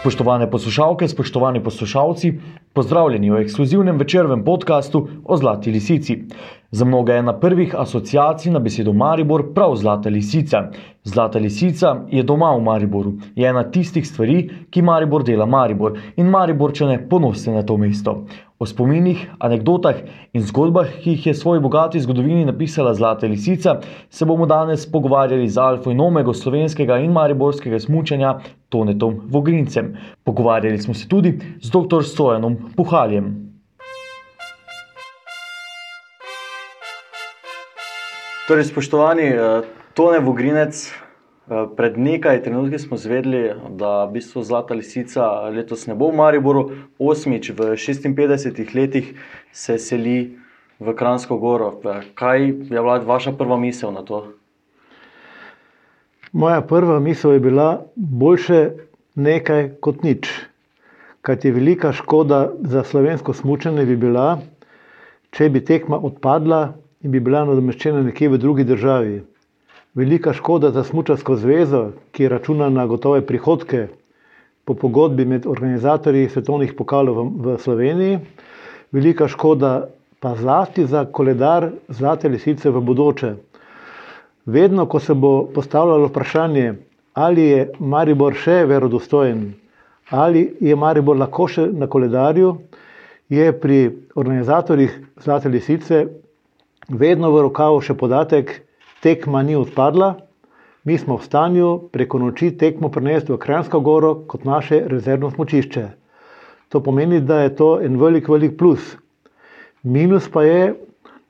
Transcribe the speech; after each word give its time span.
Spoštovane 0.00 0.50
poslušalke, 0.50 1.08
spoštovani 1.08 1.60
poslušalci, 1.60 2.32
pozdravljeni 2.72 3.30
v 3.30 3.42
ekskluzivnem 3.42 3.98
večernem 3.98 4.44
podkastu 4.44 5.08
o 5.24 5.36
Zlati 5.36 5.70
lisici. 5.70 6.16
Za 6.70 6.84
mnoge 6.84 7.12
je 7.12 7.18
ena 7.18 7.34
prvih 7.40 7.74
asociacij 7.78 8.52
na 8.52 8.58
besedo 8.58 8.92
Maribor 8.92 9.44
prav 9.54 9.76
Zlata 9.76 10.08
lisica. 10.08 10.70
Zlata 11.04 11.38
lisica 11.38 11.96
je 12.08 12.22
doma 12.22 12.54
v 12.56 12.62
Mariboru, 12.62 13.12
je 13.36 13.48
ena 13.48 13.66
tistih 13.70 14.08
stvari, 14.08 14.48
ki 14.70 14.82
Maribor 14.82 15.24
dela 15.24 15.46
Maribor 15.46 15.98
in 16.16 16.30
Mariborčane 16.32 17.08
ponosne 17.08 17.54
na 17.54 17.62
to 17.62 17.76
mesto. 17.76 18.24
O 18.60 18.66
spominih, 18.66 19.20
anekdotah 19.40 20.02
in 20.36 20.42
zgodbah, 20.44 20.90
ki 21.00 21.14
jih 21.14 21.26
je 21.26 21.32
svoji 21.34 21.62
bogati 21.64 22.00
zgodovini 22.00 22.44
napisala 22.44 22.92
Zlata 22.94 23.26
lisica, 23.26 23.78
se 24.10 24.26
bomo 24.28 24.46
danes 24.46 24.84
pogovarjali 24.92 25.48
z 25.48 25.58
Alfa 25.58 25.90
in 25.90 26.00
Omega 26.00 26.34
slovenskega 26.34 26.98
in 27.00 27.12
mariborskega 27.12 27.78
smučanja 27.80 28.34
Tonetom 28.68 29.16
Vogrincem. 29.32 29.96
Pogovarjali 30.24 30.78
smo 30.78 30.94
se 30.94 31.08
tudi 31.08 31.38
z 31.62 31.70
dr. 31.70 32.04
Stojanom 32.04 32.58
Puhaljem. 32.76 33.32
Torej, 38.48 38.64
spoštovani 38.64 39.32
Tone 39.94 40.20
Vogrinec, 40.20 40.92
pred 41.76 41.98
nekaj 41.98 42.42
trenutki 42.42 42.78
smo 42.78 42.96
izvedeli, 42.96 43.54
da 43.70 44.04
v 44.04 44.12
bistvu 44.12 44.42
Zlata 44.42 44.74
lisica 44.74 45.50
letos 45.50 45.86
ne 45.86 45.94
bo 45.98 46.10
v 46.10 46.16
Mariboru, 46.16 46.70
osmič 46.98 47.50
v 47.50 47.74
56 47.74 48.74
letih 48.74 49.14
se 49.52 49.78
seli 49.78 50.38
v 50.78 50.94
Kranjsko 50.94 51.38
Goro. 51.38 51.72
Kaj 52.14 52.46
je 52.46 52.52
bila 52.52 52.98
vaša 52.98 53.32
prva 53.32 53.58
misel 53.58 53.90
na 53.92 54.02
to? 54.02 54.30
Moja 56.32 56.60
prva 56.60 57.00
misel 57.00 57.32
je 57.32 57.40
bila: 57.40 57.82
boljše 57.96 58.70
nekaj 59.14 59.74
kot 59.80 60.02
nič. 60.02 60.30
Kajti 61.22 61.50
velika 61.50 61.92
škoda 61.92 62.52
za 62.62 62.84
slovensko 62.84 63.34
smučanje 63.34 63.84
bi 63.84 63.98
če 65.30 65.48
bi 65.50 65.64
tekma 65.64 65.98
odpadla 65.98 66.74
in 67.02 67.10
bi 67.10 67.20
bila 67.20 67.44
nadomeščena 67.44 68.02
nekje 68.02 68.28
v 68.28 68.38
drugi 68.38 68.64
državi. 68.64 69.29
Velika 69.94 70.32
škoda 70.32 70.70
za 70.70 70.84
Smučarsko 70.84 71.34
zvezo, 71.36 71.88
ki 72.12 72.28
računa 72.28 72.68
na 72.70 72.86
gotove 72.86 73.24
prihodke 73.26 73.88
po 74.64 74.74
pogodbi 74.74 75.24
med 75.24 75.46
organizatorji 75.50 76.28
svetovnih 76.30 76.74
pokalov 76.78 77.18
v 77.42 77.56
Sloveniji. 77.58 78.18
Velika 78.92 79.28
škoda 79.28 79.88
pa 80.20 80.36
zlasti 80.36 80.86
za 80.86 81.04
koledar 81.04 81.70
Zlate 81.88 82.28
lisice 82.28 82.70
v 82.70 82.80
bodoče. 82.80 83.32
Vedno, 84.46 84.86
ko 84.86 85.00
se 85.00 85.14
bo 85.14 85.46
postavljalo 85.54 86.06
vprašanje, 86.06 86.74
ali 87.14 87.48
je 87.50 87.68
Maribor 87.80 88.34
še 88.34 88.60
verodostojen, 88.70 89.42
ali 90.10 90.54
je 90.60 90.76
Maribor 90.76 91.18
lahko 91.18 91.48
še 91.48 91.66
na 91.66 91.90
koledarju, 91.90 92.54
je 93.28 93.52
pri 93.52 93.82
organizatorjih 94.14 94.94
Zlate 95.18 95.48
lisice 95.48 96.04
vedno 96.88 97.34
v 97.34 97.42
rokavu 97.42 97.82
še 97.82 97.94
podatek: 97.94 98.60
tekma 99.02 99.42
ni 99.42 99.56
odpadla, 99.56 100.14
mi 100.84 100.98
smo 100.98 101.16
v 101.16 101.24
stanju 101.24 101.68
preko 101.92 102.18
noči 102.18 102.50
tekmo 102.56 102.88
prenesti 102.88 103.32
v 103.32 103.38
Kranjsko 103.38 103.80
Goro 103.80 104.14
kot 104.28 104.44
naše 104.44 104.82
rezervno 104.88 105.30
smučišče. 105.30 105.86
To 106.68 106.80
pomeni, 106.80 107.20
da 107.20 107.42
je 107.42 107.56
to 107.56 107.80
en 107.82 107.98
velik, 108.00 108.28
velik 108.28 108.56
plus. 108.58 108.96
Minus 109.82 110.28
pa 110.28 110.42
je, 110.42 110.74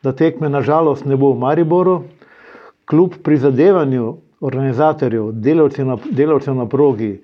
da 0.03 0.13
tekme 0.13 0.49
na 0.49 0.61
žalost 0.63 1.05
ne 1.05 1.17
bo 1.17 1.33
v 1.33 1.39
Mariboru, 1.39 2.03
kljub 2.85 3.21
prizadevanju 3.23 4.17
organizatorjev, 4.41 5.33
delavcev 5.33 5.87
na, 5.87 5.97
delavcev 6.11 6.55
na 6.55 6.67
progi, 6.69 7.21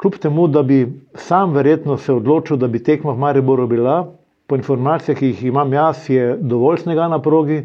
kljub 0.00 0.16
temu, 0.22 0.48
da 0.48 0.62
bi 0.62 0.86
sam 1.14 1.52
verjetno 1.52 1.96
se 1.96 2.12
odločil, 2.12 2.56
da 2.56 2.68
bi 2.68 2.82
tekma 2.82 3.12
v 3.12 3.18
Mariboru 3.18 3.66
bila, 3.66 4.02
po 4.46 4.56
informacijah, 4.56 5.18
ki 5.18 5.26
jih 5.26 5.44
imam 5.50 5.72
jaz, 5.72 6.08
je 6.10 6.36
dovolj 6.40 6.84
snega 6.84 7.08
na 7.08 7.20
progi, 7.22 7.62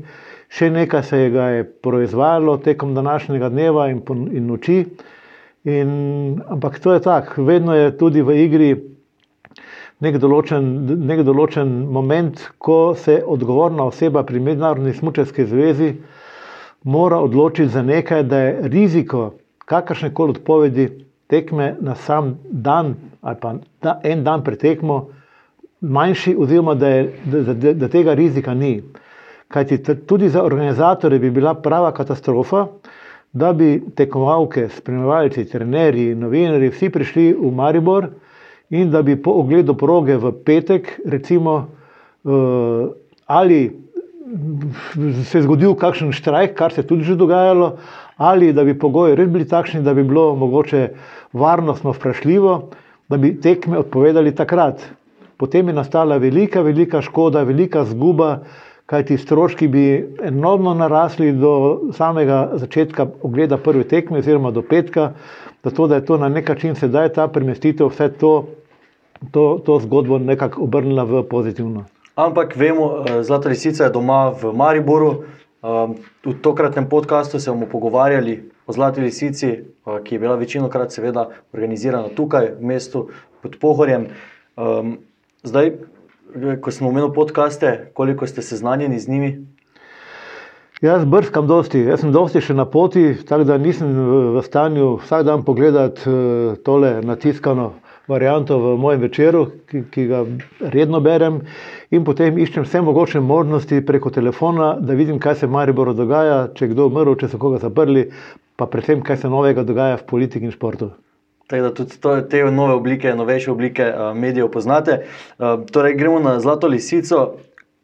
še 0.50 0.70
nekaj 0.70 1.04
se 1.04 1.20
je 1.20 1.30
ga 1.30 1.50
je 1.58 1.64
proizvajalo 1.64 2.58
tekom 2.58 2.94
današnjega 2.96 3.50
dneva 3.50 3.90
in, 3.90 4.02
in 4.32 4.48
noči. 4.48 4.86
In, 5.66 5.90
ampak 6.48 6.80
to 6.80 6.94
je 6.94 7.02
tako, 7.02 7.44
vedno 7.44 7.76
je 7.76 7.98
tudi 7.98 8.22
v 8.22 8.36
igri 8.44 8.70
nek 10.06 10.20
določen, 10.22 10.68
nek 11.08 11.24
določen 11.26 11.72
moment, 11.90 12.42
ko 12.60 12.94
se 13.00 13.22
odgovorna 13.26 13.88
oseba 13.90 14.24
pri 14.24 14.40
Mednarodni 14.40 14.94
smučarski 14.94 15.46
zvezi 15.50 15.96
mora 16.86 17.18
odločiti 17.18 17.72
za 17.74 17.82
nekaj, 17.82 18.24
da 18.24 18.40
je 18.40 18.70
riziko 18.70 19.32
kakršne 19.66 20.12
koli 20.14 20.36
odpovedi 20.36 20.90
tekme 21.28 21.76
na 21.82 21.96
sam 21.96 22.36
dan 22.52 22.96
ali 23.22 23.38
pa 23.42 23.56
da, 23.82 24.00
en 24.04 24.24
dan 24.24 24.44
pred 24.44 24.60
tekmo 24.62 25.08
manjši, 25.82 26.36
oziroma 26.38 26.76
da, 26.76 26.88
je, 26.88 27.14
da, 27.26 27.54
da, 27.54 27.74
da 27.74 27.88
tega 27.90 28.14
rizika 28.14 28.54
ni. 28.54 28.84
Kajti 29.48 29.78
tudi 30.08 30.30
za 30.30 30.44
organizatorje 30.44 31.20
bi 31.20 31.32
bila 31.32 31.54
prava 31.54 31.92
katastrofa, 31.94 32.66
da 33.34 33.54
bi 33.54 33.84
tekmovalke, 33.96 34.70
spremljalci, 34.70 35.46
trenerji, 35.52 36.16
novinari, 36.16 36.70
vsi 36.72 36.90
prišli 36.90 37.34
v 37.34 37.52
Maribor 37.52 38.08
in 38.70 38.92
da 38.92 39.02
bi 39.04 39.16
po 39.22 39.36
ogledu 39.42 39.76
proge 39.78 40.16
v 40.18 40.32
petek, 40.46 41.00
recimo, 41.06 41.56
uh, 42.24 42.88
ali 43.26 43.60
se 45.24 45.38
je 45.38 45.44
zgodil 45.44 45.76
kakšen 45.76 46.12
štrajk, 46.16 46.56
kar 46.58 46.74
se 46.74 46.82
je 46.82 46.88
tudi 46.88 47.04
že 47.04 47.16
dogajalo, 47.16 47.76
ali 48.18 48.54
da 48.54 48.64
bi 48.64 48.74
pogoji 48.74 49.16
res 49.16 49.30
bili 49.30 49.48
takšni, 49.48 49.84
da 49.84 49.94
bi 49.94 50.04
bilo 50.04 50.36
mogoče 50.36 50.90
varnostno 51.34 51.92
vprašljivo, 51.94 52.70
da 53.10 53.18
bi 53.18 53.36
tekme 53.42 53.78
odpovedali 53.78 54.36
takrat. 54.36 54.82
Potem 55.38 55.68
je 55.68 55.74
nastala 55.74 56.18
velika, 56.18 56.62
velika 56.62 57.02
škoda, 57.02 57.44
velika 57.44 57.84
zguba, 57.86 58.40
kajti 58.86 59.18
stroški 59.18 59.68
bi 59.68 59.86
enormno 60.24 60.74
narasli 60.74 61.32
do 61.32 61.82
samega 61.94 62.52
začetka 62.54 63.08
ogleda 63.22 63.58
prve 63.58 63.84
tekme, 63.84 64.20
oziroma 64.20 64.52
do 64.52 64.62
petka, 64.62 65.14
zato 65.64 65.88
da 65.88 65.96
je 65.96 66.06
to 66.06 66.18
na 66.18 66.30
nek 66.30 66.50
način 66.50 66.76
sedaj 66.76 67.10
ta 67.14 67.28
premestitev, 67.28 67.90
vse 67.90 68.10
to, 68.20 68.34
to, 69.32 69.62
to 69.66 69.80
zgodbo 69.80 70.20
nekako 70.20 70.64
obrnila 70.64 71.04
v 71.04 71.24
pozitivno. 71.30 71.86
Ampak 72.16 72.56
vemo, 72.56 73.04
Zlata 73.22 73.50
lisica 73.50 73.84
je 73.84 73.90
doma 73.90 74.30
v 74.30 74.54
Mariboru. 74.54 75.24
V 76.26 76.34
tokratnem 76.42 76.86
podkastu 76.90 77.40
se 77.40 77.52
bomo 77.52 77.66
pogovarjali 77.66 78.52
o 78.68 78.74
Zlati 78.74 79.02
lisici, 79.02 79.50
ki 80.04 80.16
je 80.16 80.20
bila 80.20 80.36
večino 80.36 80.70
krat 80.70 80.94
seveda 80.94 81.28
organizirana 81.54 82.14
tukaj 82.16 82.54
v 82.60 82.66
mestu 82.66 83.10
pod 83.42 83.58
Pohorjem. 83.60 84.08
Zdaj, 85.44 85.72
ko 86.62 86.72
smo 86.72 86.90
omenili 86.90 87.14
podkaste, 87.14 87.92
koliko 87.94 88.28
ste 88.28 88.42
seznanjeni 88.42 89.00
z 89.00 89.10
njimi? 89.10 89.46
Jaz 90.82 91.06
brskam 91.06 91.48
dosti, 91.48 91.80
jaz 91.88 92.02
sem 92.04 92.12
dosti 92.12 92.42
še 92.44 92.54
na 92.54 92.66
poti, 92.68 93.14
tako 93.28 93.46
da 93.48 93.56
nisem 93.58 93.94
v 94.36 94.42
stanju 94.44 94.98
vsak 95.06 95.24
dan 95.24 95.46
pogledati 95.48 96.04
tole 96.68 97.00
natiskano 97.02 97.72
varianto 98.08 98.58
v 98.60 98.76
mojem 98.78 99.06
večeru, 99.08 99.46
ki, 99.70 99.86
ki 99.92 100.06
ga 100.10 100.20
redno 100.76 101.00
berem, 101.02 101.40
in 101.96 102.04
potem 102.06 102.38
iščem 102.38 102.68
vse 102.68 102.84
mogoče 102.86 103.24
možnosti 103.24 103.82
preko 103.88 104.12
telefona, 104.14 104.76
da 104.80 104.94
vidim, 105.00 105.18
kaj 105.20 105.40
se 105.42 105.48
v 105.48 105.56
Mariboru 105.56 105.96
dogaja, 105.98 106.50
če 106.54 106.74
kdo 106.76 106.90
umrl, 106.92 107.16
če 107.18 107.32
so 107.32 107.42
koga 107.42 107.64
zaprli, 107.64 108.10
pa 108.60 108.68
predvsem, 108.70 109.02
kaj 109.02 109.24
se 109.24 109.32
novega 109.32 109.64
dogaja 109.64 109.98
v 110.04 110.08
politiki 110.12 110.52
in 110.52 110.54
športu. 110.54 110.92
Tako 111.48 111.64
da 111.64 111.74
tudi 111.74 111.98
to, 112.02 112.22
te 112.22 112.44
nove 112.44 112.74
oblike, 112.74 113.16
novejše 113.16 113.52
oblike 113.52 113.86
uh, 113.86 114.18
medijev 114.18 114.50
poznate. 114.52 115.06
Uh, 115.38 115.66
torej, 115.72 115.96
gremo 115.96 116.20
na 116.20 116.40
Zlato 116.40 116.68
lisico. 116.68 117.36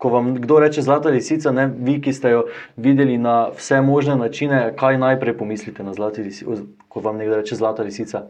Ko 0.01 0.09
vam 0.09 0.33
kdo 0.35 0.59
reče 0.59 0.81
Zlata 0.81 1.09
lisica, 1.09 1.51
ne, 1.51 1.67
vi, 1.77 1.99
ki 2.01 2.13
ste 2.13 2.29
jo 2.31 2.39
videli 2.77 3.19
na 3.21 3.51
vse 3.53 3.83
možne 3.85 4.15
načine, 4.17 4.73
kaj 4.73 4.97
najprej 4.97 5.35
pomislite 5.37 5.83
na 5.83 5.93
Zlati 5.93 6.23
lisici, 6.25 6.45
ko 6.89 7.03
vam 7.05 7.17
nekdo 7.21 7.35
reče 7.37 7.55
Zlata 7.55 7.83
lisica? 7.83 8.23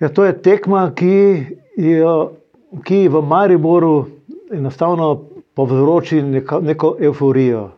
Ja, 0.00 0.08
to 0.08 0.24
je 0.24 0.36
tekma, 0.42 0.92
ki, 0.94 1.42
jo, 1.76 2.14
ki 2.86 3.08
v 3.08 3.22
Mariboru 3.26 4.06
enostavno 4.52 5.24
povzroči 5.54 6.22
neko, 6.22 6.60
neko 6.60 6.96
euforijo. 7.00 7.72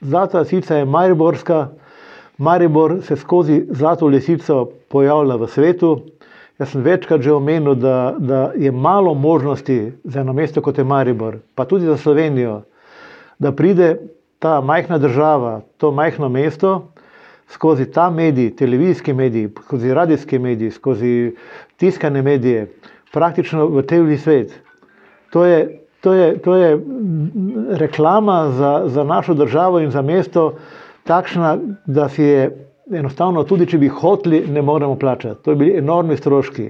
Zlata 0.00 0.40
lisica 0.40 0.76
je 0.76 0.84
mariborska, 0.84 1.68
Maribor 2.40 3.02
se 3.02 3.16
skozi 3.16 3.66
Zlato 3.70 4.06
lisico 4.06 4.70
pojavlja 4.88 5.36
v 5.36 5.46
svetu. 5.46 5.90
Jaz 6.58 6.72
sem 6.72 6.80
večkrat 6.84 7.20
že 7.20 7.32
omenil, 7.32 7.74
da, 7.76 8.14
da 8.18 8.52
je 8.56 8.72
malo 8.72 9.14
možnosti 9.14 9.92
za 10.04 10.20
eno 10.20 10.32
mesto 10.32 10.62
kot 10.64 10.78
je 10.78 10.84
Maribor, 10.84 11.36
pa 11.54 11.64
tudi 11.64 11.84
za 11.84 11.96
Slovenijo, 11.96 12.62
da 13.38 13.52
pride 13.52 13.96
ta 14.38 14.60
majhna 14.60 14.98
država, 14.98 15.60
to 15.76 15.92
majhno 15.92 16.28
mesto 16.28 16.88
skozi 17.48 17.90
ta 17.92 18.10
medij, 18.10 18.54
televizijski 18.56 19.12
medij, 19.12 19.48
skozi 19.64 19.94
radijski 19.94 20.38
medij, 20.38 20.70
skozi 20.70 21.34
tiskane 21.76 22.22
medije, 22.22 22.66
praktično 23.12 23.66
v 23.66 23.82
televizijski 23.82 24.22
svet. 24.24 24.60
To 25.30 25.44
je, 25.44 25.80
to 26.00 26.12
je, 26.12 26.38
to 26.38 26.56
je 26.56 26.80
reklama 27.70 28.50
za, 28.50 28.82
za 28.86 29.04
našo 29.04 29.34
državo 29.34 29.80
in 29.80 29.90
za 29.90 30.02
mesto 30.02 30.54
takšna, 31.04 31.58
da 31.86 32.08
si 32.08 32.22
je 32.22 32.50
enostavno, 32.90 33.44
tudi 33.44 33.66
če 33.70 33.78
bi 33.78 33.88
hoteli, 33.88 34.44
ne 34.48 34.62
moremo 34.62 34.96
plačati. 34.98 35.42
To 35.44 35.54
bi 35.54 35.64
bili 35.64 35.78
enormni 35.78 36.16
stroški. 36.16 36.68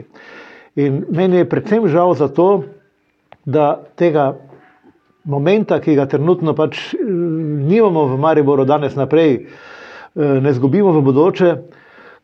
In 0.80 1.04
meni 1.10 1.40
je 1.40 1.48
predvsem 1.48 1.88
žal 1.88 2.14
za 2.14 2.28
to, 2.28 2.62
da 3.44 3.80
tega 3.96 4.34
momenta, 5.24 5.80
ki 5.80 5.94
ga 5.96 6.06
trenutno 6.06 6.54
pač 6.56 6.94
eh, 6.94 7.04
nimamo 7.70 8.06
v 8.12 8.18
Mariboru, 8.20 8.64
danes 8.64 8.96
naprej, 8.96 9.36
eh, 9.36 10.40
ne 10.40 10.52
zgubimo 10.52 10.92
v 10.92 11.04
bodoče, 11.04 11.54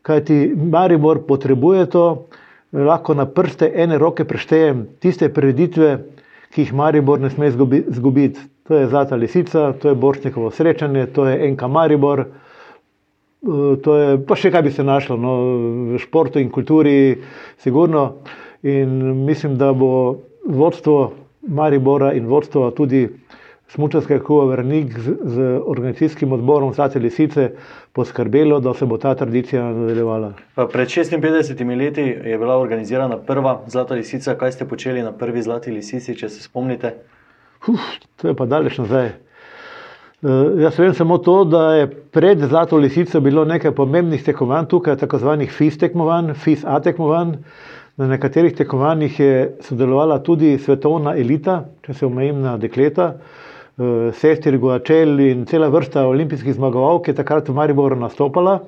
kajti 0.07 0.41
Maribor 0.57 1.25
potrebuje 1.27 1.87
to. 1.91 2.07
Lahko 2.77 3.15
na 3.15 3.25
prste 3.31 3.69
ene 3.75 3.97
roke 3.99 4.25
preštejem 4.27 4.99
tiste 5.01 5.29
prireditve, 5.33 5.91
ki 6.51 6.65
jih 6.65 6.73
Maribor 6.75 7.21
ne 7.21 7.31
sme 7.31 7.49
izgubiti. 7.49 8.41
To 8.67 8.75
je 8.75 8.89
Zlata 8.89 9.17
lisica, 9.17 9.73
to 9.73 9.89
je 9.89 9.95
Boršnikovo 9.95 10.51
srečanje, 10.51 11.07
to 11.07 11.27
je 11.27 11.39
Enka 11.49 11.69
Maribor. 11.69 12.21
Eh, 12.21 13.77
to 13.83 13.97
je 13.97 14.17
pa 14.27 14.35
še 14.37 14.51
kaj 14.51 14.63
bi 14.63 14.73
se 14.75 14.85
našlo 14.85 15.17
no, 15.17 15.35
v 15.95 16.01
športu 16.03 16.43
in 16.43 16.51
kulturi, 16.51 17.23
sigurno. 17.59 18.23
In 18.67 18.97
mislim, 19.25 19.55
da 19.57 19.73
bo 19.73 20.19
vodstvo 20.47 21.13
Maribora 21.47 22.13
in 22.13 22.27
vodstvo 22.27 22.71
tudi 22.71 23.07
Smučarskega 23.69 24.25
kluba 24.25 24.45
Vrnik 24.45 24.99
z, 24.99 25.13
z 25.25 25.61
organizacijskim 25.67 26.33
odborom 26.33 26.75
Zlate 26.75 26.99
lisice 26.99 27.51
poskrbelo, 27.93 28.61
da 28.61 28.75
se 28.75 28.87
bo 28.87 28.99
ta 28.99 29.15
tradicija 29.15 29.65
nadaljevala. 29.65 30.33
Pred 30.73 30.89
56 30.89 31.79
leti 31.79 32.01
je 32.01 32.39
bila 32.39 32.59
organizirana 32.59 33.19
prva 33.19 33.61
Zlata 33.67 33.95
lisica. 33.95 34.35
Kaj 34.35 34.53
ste 34.53 34.69
počeli 34.69 35.03
na 35.03 35.13
prvi 35.13 35.43
Zlati 35.43 35.71
lisici, 35.71 36.15
če 36.15 36.29
se 36.29 36.43
spomnite? 36.43 36.95
Uf, 37.69 37.81
to 38.17 38.29
je 38.29 38.35
pa 38.37 38.47
daleč 38.47 38.79
nazaj. 38.79 39.11
Uh, 40.23 40.61
jaz 40.63 40.79
vem 40.79 40.95
samo 40.95 41.19
to, 41.19 41.45
da 41.45 41.73
je 41.75 41.89
pred 41.91 42.39
Zlato 42.39 42.77
lisico 42.77 43.21
bilo 43.21 43.45
nekaj 43.45 43.75
pomembnih 43.75 44.23
tekmovanj 44.25 44.69
tukaj, 44.71 44.97
tako 44.97 45.19
zvanih 45.19 45.51
FIS 45.53 45.79
tekmovanj, 45.79 46.35
FIS 46.35 46.63
A 46.65 46.79
tekmovanj. 46.81 47.35
Na 47.97 48.07
nekaterih 48.07 48.55
tekmovanjih 48.55 49.21
je 49.21 49.35
sodelovala 49.61 50.21
tudi 50.23 50.55
svetovna 50.59 51.17
elita, 51.17 51.65
če 51.83 51.95
se 51.95 52.07
omejim 52.07 52.43
na 52.45 52.57
dekleta, 52.61 53.07
uh, 53.17 53.45
sestri 54.13 54.59
Guačel 54.59 55.21
in 55.21 55.45
cela 55.47 55.69
vrsta 55.69 56.07
olimpijskih 56.09 56.55
zmagovalk, 56.55 57.05
ki 57.05 57.13
je 57.13 57.21
takrat 57.21 57.49
v 57.49 57.55
Mariboru 57.55 57.97
nastopala. 57.97 58.61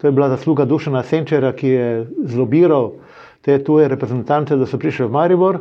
To 0.00 0.08
je 0.08 0.12
bila 0.12 0.28
zasluga 0.28 0.64
Dušana 0.64 1.02
Senčera, 1.02 1.52
ki 1.52 1.68
je 1.68 2.06
zlobiral 2.24 2.92
te 3.44 3.58
tuje 3.64 3.88
reprezentante, 3.88 4.56
da 4.56 4.66
so 4.66 4.78
prišli 4.78 5.06
v 5.06 5.12
Maribor. 5.12 5.60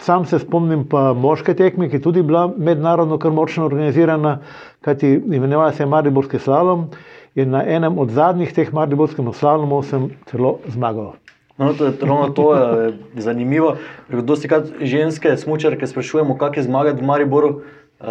Sam 0.00 0.24
se 0.26 0.40
spomnim 0.40 0.86
pa 0.88 1.12
moške 1.12 1.54
tekme, 1.54 1.88
ki 1.88 2.00
je 2.00 2.02
tudi 2.02 2.22
bila 2.26 2.48
mednarodno 2.56 3.18
kar 3.18 3.32
močno 3.32 3.68
organizirana, 3.68 4.38
kajti 4.80 5.20
imenovala 5.30 5.72
se 5.72 5.82
je 5.82 5.86
Mariborski 5.86 6.38
slalom 6.38 6.88
in 7.34 7.50
na 7.50 7.62
enem 7.62 7.98
od 7.98 8.10
zadnjih 8.10 8.52
teh 8.52 8.72
Mariborskih 8.72 9.28
slalomov 9.36 9.84
sem 9.86 10.10
celo 10.32 10.58
zmagal. 10.66 11.14
No, 11.60 11.74
to 11.76 11.86
je 11.86 11.92
ravno 12.00 12.28
to, 12.32 12.54
je 12.56 12.92
zanimivo. 13.20 13.74
Dosti 14.08 14.48
krat 14.48 14.66
ženske 14.80 15.36
smočarke 15.36 15.86
sprašujemo, 15.86 16.38
kako 16.38 16.56
je 16.56 16.62
zmagati 16.62 17.02
v 17.02 17.06
Mariboru, 17.06 17.60
uh, 18.00 18.06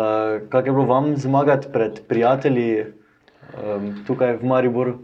kako 0.49 0.67
je 0.67 0.71
bilo 0.71 0.85
vam 0.85 1.17
zmagati 1.17 1.67
pred 1.73 1.99
prijatelji 2.07 2.85
um, 2.85 3.95
tukaj 4.07 4.37
v 4.37 4.45
Mariboru. 4.45 4.97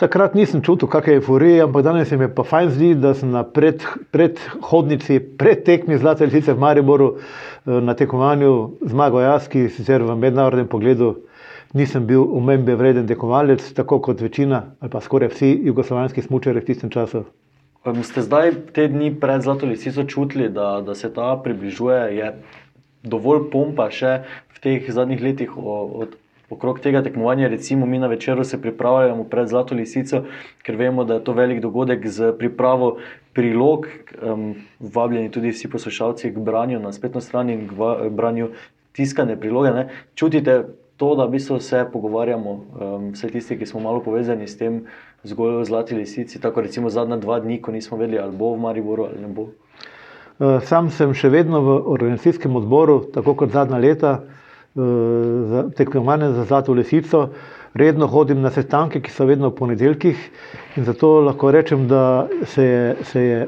Takrat 0.00 0.32
nisem 0.34 0.62
čutil 0.64 0.88
kakšne 0.88 1.18
euforije, 1.18 1.60
ampak 1.66 1.82
danes 1.84 2.08
se 2.08 2.16
mi 2.16 2.24
pa 2.34 2.40
fajn 2.40 2.70
zdi, 2.72 2.94
da 2.96 3.12
sem 3.14 3.28
na 3.30 3.42
predhodnici, 3.44 5.18
pred 5.20 5.36
pred 5.38 5.64
tekmi 5.64 5.98
Zlate 6.00 6.24
lisice 6.24 6.54
v 6.56 6.62
Mariboru 6.62 7.08
eh, 7.18 7.80
na 7.84 7.92
tekmovanju 7.94 8.80
zmagal 8.80 9.20
jaz, 9.20 9.48
ki 9.52 9.68
sicer 9.68 10.00
v 10.00 10.16
mednarodnem 10.16 10.70
pogledu 10.72 11.18
nisem 11.76 12.06
bil 12.06 12.24
umembe 12.24 12.74
vreden 12.80 13.06
tekmovalec, 13.06 13.60
tako 13.76 14.00
kot 14.00 14.24
večina 14.24 14.62
ali 14.80 14.90
pa 14.90 15.04
skoraj 15.04 15.34
vsi 15.34 15.52
jugoslovanski 15.68 16.22
smučari 16.22 16.64
v 16.64 16.70
tistem 16.72 16.90
času. 16.90 17.26
Ste 18.02 18.24
zdaj 18.24 18.72
te 18.72 18.88
dni 18.88 19.12
pred 19.20 19.44
Zlato 19.44 19.66
lisico 19.66 20.04
čutili, 20.04 20.48
da, 20.48 20.80
da 20.80 20.94
se 20.94 21.12
ta 21.12 21.36
približuje, 21.44 22.00
je 22.16 22.32
dovolj 23.02 23.48
pompa 23.52 23.90
še 23.90 24.20
v 24.54 24.64
teh 24.64 24.90
zadnjih 24.92 25.22
letih 25.22 25.56
od 25.56 26.16
okrog 26.50 26.80
tega 26.80 27.02
tekmovanja, 27.02 27.48
recimo 27.48 27.86
mi 27.86 27.98
na 27.98 28.06
večeru 28.06 28.44
se 28.44 28.62
pripravljamo 28.62 29.24
pred 29.24 29.48
Zlato 29.48 29.74
lisico, 29.74 30.24
ker 30.66 30.76
vemo, 30.76 31.04
da 31.04 31.14
je 31.14 31.24
to 31.24 31.32
velik 31.32 31.60
dogodek 31.60 32.06
z 32.06 32.32
pripravo 32.38 32.96
prilog, 33.32 33.86
um, 34.22 34.54
vabljeni 34.80 35.30
tudi 35.30 35.54
vsi 35.54 35.70
poslušalci 35.70 36.32
k 36.34 36.38
branju 36.38 36.80
na 36.80 36.92
spletni 36.92 37.20
strani 37.20 37.54
in 37.54 37.68
k 37.68 38.10
branju 38.10 38.50
tiskane 38.92 39.40
priloge. 39.40 39.70
Ne. 39.70 39.88
Čutite 40.14 40.64
to, 40.96 41.14
da 41.14 41.24
v 41.24 41.38
bistvu 41.38 41.60
se 41.60 41.86
pogovarjamo, 41.92 42.50
um, 42.50 43.10
vse 43.14 43.30
tisti, 43.30 43.58
ki 43.58 43.66
smo 43.66 43.80
malo 43.80 44.02
povezani 44.02 44.48
s 44.48 44.58
tem, 44.58 44.82
zgolj 45.22 45.60
o 45.60 45.64
Zlati 45.64 45.94
lisici, 45.94 46.40
tako 46.40 46.60
recimo 46.66 46.90
zadnja 46.90 47.16
dva 47.16 47.38
dni, 47.40 47.60
ko 47.62 47.72
nismo 47.72 47.96
vedeli, 47.96 48.18
ali 48.18 48.36
bo 48.36 48.52
v 48.54 48.60
Mariboru 48.60 49.06
ali 49.06 49.22
ne 49.22 49.28
bo. 49.28 49.52
Uh, 50.40 50.58
sam 50.64 50.88
sem 50.90 51.12
še 51.14 51.28
vedno 51.28 51.60
v 51.60 51.78
organizacijskem 51.92 52.56
odboru, 52.56 53.02
tako 53.12 53.36
kot 53.36 53.52
zadnja 53.52 53.78
leta 53.78 54.20
za 54.74 55.70
tekmovanje 55.76 56.32
za 56.32 56.44
Zlato 56.44 56.72
lisico. 56.72 57.28
Redno 57.74 58.06
hodim 58.06 58.40
na 58.42 58.50
sestanke, 58.50 59.00
ki 59.00 59.10
so 59.10 59.24
vedno 59.24 59.50
v 59.50 59.54
ponedeljkih, 59.54 60.22
in 60.76 60.84
zato 60.84 61.20
lahko 61.22 61.52
rečem, 61.54 61.86
da 61.88 62.26
se 62.44 62.64
je, 62.64 62.96
se 63.04 63.20
je 63.22 63.40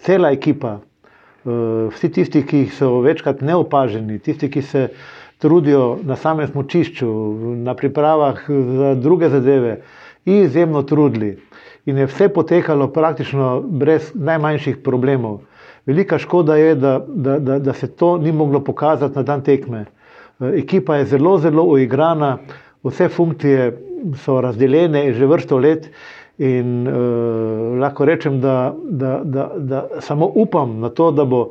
cela 0.00 0.30
ekipa, 0.32 0.78
eh, 0.78 1.88
vsi 1.92 2.08
tisti, 2.08 2.42
ki 2.46 2.68
so 2.72 3.00
večkrat 3.04 3.42
neopaženi, 3.44 4.18
tisti, 4.18 4.48
ki 4.50 4.62
se 4.62 4.88
trudijo 5.38 5.98
na 6.02 6.16
samem 6.16 6.48
smočišču, 6.48 7.10
na 7.64 7.74
pripravah 7.74 8.40
za 8.48 8.94
druge 8.94 9.28
zadeve, 9.28 9.82
izjemno 10.24 10.82
trudili. 10.82 11.36
In 11.86 11.98
je 11.98 12.06
vse 12.06 12.28
potekalo 12.28 12.88
praktično 12.92 13.60
brez 13.60 14.12
najmanjših 14.14 14.80
problemov. 14.84 15.40
Velika 15.88 16.18
škoda 16.18 16.56
je, 16.56 16.74
da, 16.74 16.98
da, 17.08 17.38
da, 17.38 17.58
da 17.58 17.72
se 17.72 17.86
to 17.88 18.18
ni 18.18 18.32
moglo 18.32 18.60
pokazati 18.64 19.16
na 19.16 19.22
dan 19.22 19.40
tekme. 19.40 19.84
Ekipa 20.40 20.96
je 20.96 21.06
zelo, 21.14 21.38
zelo 21.38 21.62
uigrana, 21.64 22.38
vse 22.84 23.08
funkcije 23.08 23.70
so 24.20 24.40
razdeljene 24.40 25.12
že 25.12 25.26
vrsto 25.26 25.58
let. 25.58 25.88
In 26.38 26.86
uh, 26.86 26.94
lahko 27.80 28.04
rečem, 28.04 28.40
da, 28.40 28.74
da, 28.84 29.20
da, 29.24 29.50
da 29.56 29.86
samo 30.00 30.28
upam 30.34 30.78
na 30.80 30.88
to, 30.88 31.10
da 31.10 31.24
bo 31.24 31.50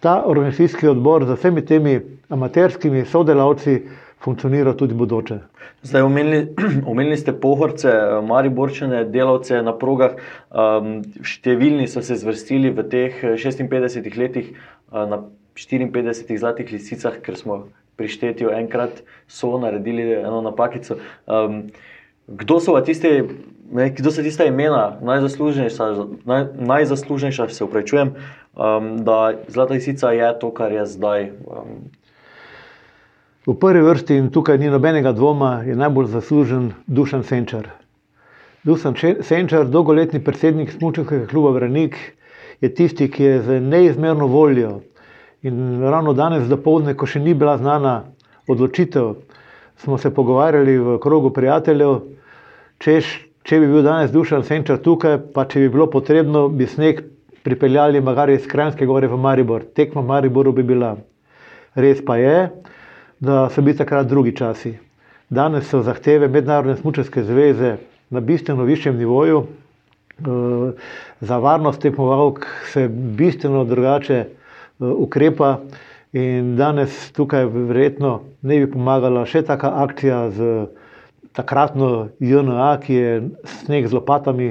ta 0.00 0.22
organizacijski 0.26 0.88
odbor 0.88 1.24
z 1.24 1.38
vsemi 1.38 1.64
temi 1.64 2.00
amaterskimi 2.28 3.04
sodelavci 3.04 3.78
funkcioniral 4.20 4.76
tudi 4.76 4.94
bodoče. 4.94 5.38
Zdaj, 5.82 6.02
omenili, 6.02 6.54
omenili 6.90 7.16
ste 7.16 7.32
pohorce, 7.32 7.92
mariborčene 8.26 9.04
delavce 9.04 9.62
na 9.64 9.72
progah. 9.76 10.18
Um, 10.50 11.00
številni 11.24 11.88
so 11.88 12.04
se 12.04 12.18
zvrstili 12.20 12.72
v 12.76 12.84
teh 12.92 13.20
56 13.40 14.18
letih 14.20 14.52
uh, 14.52 15.06
na 15.08 15.22
54 15.56 16.40
zlatih 16.40 16.72
lisicah, 16.72 17.20
ker 17.24 17.36
smo 17.36 17.62
pri 18.00 18.08
štetju 18.08 18.52
enkrat 18.56 19.02
so 19.28 19.56
naredili 19.60 20.12
eno 20.20 20.40
napakico. 20.44 21.00
Um, 21.26 21.68
kdo 22.30 22.60
so 22.60 22.76
tiste, 22.84 23.24
ne, 23.72 23.88
kdo 23.92 24.12
so 24.12 24.24
tiste 24.24 24.46
imena, 24.46 25.00
najzaslužnejša, 25.04 25.88
naj, 26.24 26.44
najzaslužnejša 26.60 27.48
se 27.48 27.64
upravičujem, 27.64 28.14
um, 28.54 28.92
da 29.04 29.32
Zlata 29.48 29.74
lisica 29.74 30.12
je 30.12 30.28
to, 30.40 30.52
kar 30.54 30.72
je 30.72 30.86
zdaj. 30.86 31.32
Um, 31.48 31.90
V 33.46 33.54
prvi 33.56 33.80
vrsti, 33.80 34.16
in 34.16 34.28
tukaj 34.30 34.58
ni 34.58 34.68
nobenega 34.68 35.12
dvoma, 35.12 35.62
je 35.66 35.76
najbolj 35.76 36.10
zaslužen 36.12 36.72
Dušan 36.86 37.24
Senčar. 37.24 37.70
Dušan 38.64 38.94
Senčar, 39.22 39.66
dolgoletni 39.66 40.20
predsednik 40.24 40.72
Smučevskega 40.72 41.26
kluba 41.26 41.54
Vranik, 41.56 41.96
je 42.60 42.74
tisti, 42.74 43.08
ki 43.08 43.24
je 43.24 43.42
z 43.42 43.60
neizmerno 43.60 44.26
voljo 44.26 44.80
In 45.42 45.80
ravno 45.82 46.12
danes, 46.12 46.48
do 46.48 46.56
povdne, 46.60 46.92
ko 47.00 47.06
še 47.08 47.20
ni 47.24 47.32
bila 47.32 47.54
znana 47.56 47.94
odločitev, 48.50 49.14
smo 49.80 49.96
se 49.96 50.10
pogovarjali 50.12 50.74
v 50.76 50.96
krogu 51.00 51.30
prijateljev, 51.32 51.94
češ, 52.84 53.08
če 53.48 53.60
bi 53.62 53.70
bil 53.70 53.80
danes 53.86 54.12
dušan 54.12 54.44
senčar 54.44 54.82
tukaj, 54.84 55.16
pa 55.32 55.46
če 55.48 55.62
bi 55.62 55.70
bilo 55.72 55.86
potrebno, 55.88 56.44
bi 56.52 56.68
sneg 56.68 57.00
pripeljali 57.40 58.02
magari 58.04 58.36
iz 58.36 58.44
Krajinske 58.44 58.84
gore 58.84 59.08
v 59.08 59.16
Maribor. 59.16 59.64
Tekma 59.64 60.04
v 60.04 60.10
Mariboru 60.12 60.52
bi 60.52 60.66
bila. 60.74 60.92
Res 61.80 62.04
pa 62.04 62.18
je, 62.20 62.36
da 63.20 63.48
so 63.50 63.62
bili 63.62 63.76
takrat 63.76 64.06
drugi 64.06 64.36
časi. 64.36 64.74
Danes 65.30 65.68
so 65.68 65.82
zahteve 65.82 66.28
Mednarodne 66.28 66.76
smučarske 66.76 67.22
zveze 67.22 67.76
na 68.10 68.20
bistveno 68.20 68.64
višjem 68.64 68.96
nivoju. 68.96 69.44
Eh, 69.44 70.24
za 71.20 71.38
varnost 71.38 71.80
tekmovalk 71.80 72.46
se 72.72 72.88
bistveno 72.88 73.64
drugače 73.64 74.24
Eh, 74.80 74.84
ukrepa. 74.84 75.60
In 76.12 76.56
danes 76.56 77.12
tukaj 77.12 77.44
verjetno 77.46 78.20
ne 78.42 78.56
bi 78.58 78.66
pomagala 78.72 79.26
še 79.28 79.44
taka 79.46 79.68
akcija 79.84 80.20
z 80.34 80.46
takratno 81.36 82.08
JNA, 82.18 82.70
ki 82.82 82.96
je 82.96 83.10
sneg 83.60 83.86
z 83.86 83.94
lopatami 83.94 84.48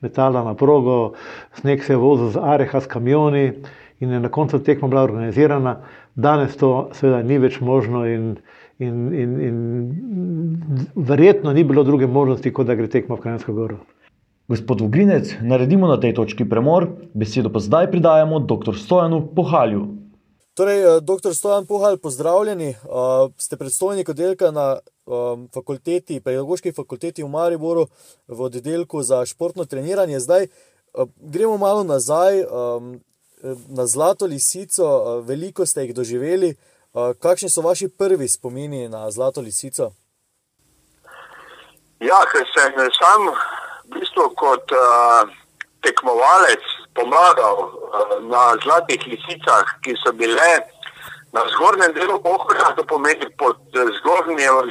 metala 0.00 0.40
na 0.46 0.54
progo, 0.54 1.12
sneg 1.60 1.82
se 1.84 1.92
je 1.92 1.98
vozil 2.00 2.30
z 2.32 2.40
areha 2.40 2.80
s 2.80 2.88
kamioni 2.88 3.44
in 4.00 4.14
je 4.14 4.22
na 4.22 4.30
koncu 4.32 4.62
tekma 4.62 4.88
bila 4.88 5.02
organizirana. 5.04 5.76
Danes 6.14 6.56
to 6.60 6.90
seveda 6.96 7.22
ni 7.22 7.38
več 7.40 7.60
možno 7.60 8.04
in, 8.06 8.36
in, 8.78 9.08
in, 9.16 9.40
in 9.40 9.56
verjetno 10.94 11.52
ni 11.52 11.64
bilo 11.64 11.84
druge 11.84 12.06
možnosti, 12.06 12.52
kot 12.52 12.68
da 12.68 12.76
gre 12.76 12.90
tekma 12.92 13.16
v 13.16 13.24
Krajinsko 13.24 13.56
goro. 13.56 13.80
Gospod 14.52 14.82
Vogrinec, 14.84 15.38
naredimo 15.40 15.88
na 15.88 15.96
tej 16.00 16.12
točki 16.18 16.44
premor, 16.44 16.90
besedo 17.14 17.48
pa 17.48 17.62
zdaj 17.62 17.88
pridajamo 17.90 18.42
dr. 18.44 18.76
Stojanu 18.76 19.22
Pohalju. 19.36 19.86
Torej, 20.54 20.80
eh, 20.84 21.00
dr. 21.00 21.34
Stojan 21.34 21.66
Pohal, 21.66 21.96
pozdravljeni. 21.96 22.74
Uh, 22.84 23.32
ste 23.38 23.56
predstojnik 23.56 24.08
oddelka 24.08 24.50
na 24.50 24.78
um, 25.06 25.48
fakulteti, 25.54 26.20
pedagoški 26.20 26.72
fakulteti 26.72 27.22
v 27.22 27.28
Mariboru 27.28 27.86
v 28.28 28.40
oddelku 28.40 29.02
za 29.02 29.24
športno 29.24 29.64
treniranje. 29.64 30.20
Zdaj 30.20 30.44
uh, 30.44 31.08
gremo 31.16 31.56
malo 31.56 31.84
nazaj 31.84 32.44
um, 32.44 33.00
na 33.68 33.86
Zlato 33.86 34.26
lisico. 34.26 34.84
Uh, 34.84 35.26
veliko 35.26 35.66
ste 35.66 35.82
jih 35.82 35.94
doživeli. 35.94 36.54
Uh, 36.92 37.12
kakšni 37.22 37.50
so 37.50 37.62
vaši 37.62 37.88
prvi 37.88 38.28
spomini 38.28 38.88
na 38.88 39.10
Zlato 39.10 39.40
lisico? 39.40 39.92
Ja, 42.00 42.18
ker 42.32 42.46
sem 42.50 42.74
sam 42.98 43.30
v 43.30 43.98
bistvu 43.98 44.28
kot 44.34 44.74
uh, 44.74 45.30
tekmovalec 45.82 46.62
pomagal 46.94 47.58
uh, 47.62 48.16
na 48.26 48.52
zlatih 48.62 49.06
lisicah, 49.06 49.78
ki 49.82 49.94
so 50.02 50.12
bile 50.12 50.50
na 51.32 51.46
zgornjem 51.54 51.94
delu 51.94 52.18
pohorja, 52.22 52.74
to 52.76 52.84
pomeni 52.84 53.30
pod 53.38 53.56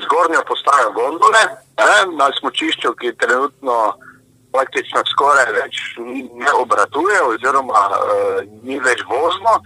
zgornjo 0.05 0.43
postajo 0.47 0.91
gondole, 0.93 1.41
ne, 1.79 1.95
na 2.17 2.29
smočišču, 2.39 2.93
ki 2.99 3.15
trenutno 3.17 3.95
praktično 4.51 5.03
skoraj 5.13 5.51
več 5.55 5.79
ne 6.43 6.51
obratuje 6.59 7.21
oziroma 7.23 7.83
uh, 7.89 8.41
ni 8.63 8.79
več 8.79 9.03
vozno. 9.09 9.59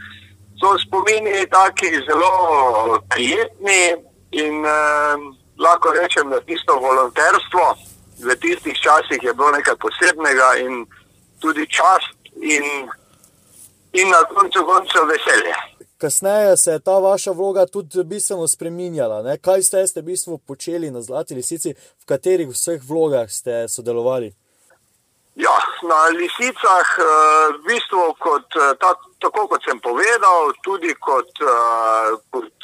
So 0.60 0.78
spomini 0.80 1.44
taki 1.52 1.92
zelo 2.08 3.00
prijetni 3.10 3.96
in 4.32 4.62
uh, 4.64 5.26
lahko 5.58 5.92
rečem, 5.92 6.30
da 6.30 6.40
tisto 6.42 6.80
volonterstvo 6.80 7.66
v 8.20 8.36
tistih 8.36 8.78
časih 8.80 9.20
je 9.24 9.34
bilo 9.34 9.52
nekaj 9.52 9.76
posebnega 9.76 10.50
in 10.64 10.86
tudi 11.40 11.68
čast 11.68 12.16
in, 12.36 12.64
in 13.94 14.10
na 14.10 14.24
koncu 14.32 14.64
koncev 14.66 15.08
veselje. 15.12 15.56
Kasneje 15.98 16.58
se 16.58 16.72
je 16.72 16.80
ta 16.80 17.00
vaša 17.00 17.32
vloga 17.32 17.66
tudi 17.66 18.04
bistveno 18.04 18.48
spremenjala. 18.48 19.22
Ne? 19.24 19.38
Kaj 19.38 19.64
ste, 19.64 19.88
ste 19.88 20.02
v 20.02 20.12
bistvu 20.12 20.38
počeli 20.38 20.92
na 20.92 21.02
Zlati 21.02 21.36
lisici, 21.36 21.74
v 21.74 22.06
katerih 22.06 22.52
vseh 22.52 22.82
vlogah 22.84 23.32
ste 23.32 23.68
sodelovali? 23.68 24.34
Ja, 25.36 25.52
na 25.84 26.08
lisicah, 26.16 26.88
eh, 27.00 27.54
v 27.60 27.64
bistvu, 27.68 28.16
kot, 28.20 28.56
eh, 28.56 28.72
ta, 28.80 28.96
tako 29.20 29.48
kot 29.48 29.64
sem 29.68 29.80
povedal, 29.80 30.54
tudi 30.64 30.96
kot, 30.96 31.28
eh, 31.44 32.16
kot 32.32 32.60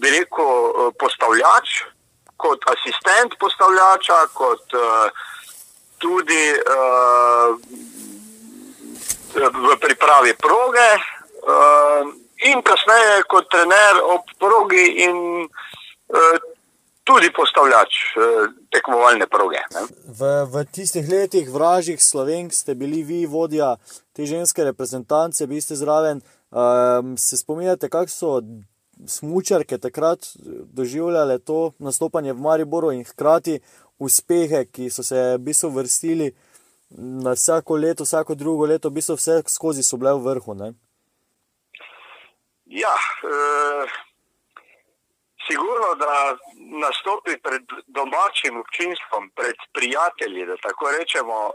bi 0.00 0.08
rekel, 0.10 0.92
postavljač, 1.00 1.68
kot 2.36 2.60
asistent 2.68 3.38
postavljača, 3.40 4.18
kot 4.34 4.76
tudi 5.98 6.46
v 9.34 9.76
pripravi 9.80 10.34
proge, 10.36 10.90
in 12.44 12.62
kasneje 12.62 13.22
kot 13.26 13.48
trener 13.50 14.02
ob 14.04 14.22
progi, 14.38 14.86
in 15.08 15.48
tudi 17.04 17.30
postavljač 17.36 17.96
uh, 18.16 18.52
tekmovalne 18.72 19.26
proge. 19.30 19.60
V, 20.08 20.30
v 20.52 20.64
tistih 20.72 21.08
letih, 21.08 21.50
vražjih 21.52 22.02
Slovenk, 22.02 22.52
ste 22.52 22.74
bili 22.74 23.02
vi 23.04 23.24
vodja 23.26 23.76
te 24.12 24.26
ženske 24.26 24.64
reprezentance, 24.64 25.46
bili 25.46 25.60
ste 25.60 25.76
zraven. 25.76 26.22
Um, 26.54 27.16
se 27.18 27.36
spominjate, 27.36 27.88
kako 27.90 28.10
so 28.10 28.40
smočarke 29.10 29.78
takrat 29.78 30.26
doživljale 30.72 31.38
to 31.38 31.72
nastopanje 31.78 32.32
v 32.32 32.40
Mariboru 32.40 32.92
in 32.92 33.04
hkrati 33.04 33.58
uspehe, 33.98 34.64
ki 34.64 34.90
so 34.90 35.02
se 35.02 35.34
v 35.34 35.38
bistvu 35.38 35.70
vrstili 35.74 36.30
na 36.90 37.34
vsako 37.34 37.76
leto, 37.76 38.04
vsako 38.04 38.34
drugo 38.34 38.66
leto, 38.66 38.88
v 38.88 39.00
bistvu 39.00 39.16
vse 39.18 39.42
skozi 39.48 39.82
so 39.82 39.96
bile 39.96 40.14
v 40.14 40.22
vrhu. 40.28 40.54
Ne? 40.54 40.72
Ja, 42.66 42.94
e, 43.22 43.86
sigurno, 45.48 45.88
da 46.04 46.36
nastopi 46.86 47.34
pred 47.46 47.64
domačim 47.86 48.54
občinstvom, 48.62 49.22
pred 49.38 49.58
prijatelji, 49.76 50.46
da 50.46 50.56
tako 50.56 50.84
rečemo, 50.98 51.38
e, 51.48 51.52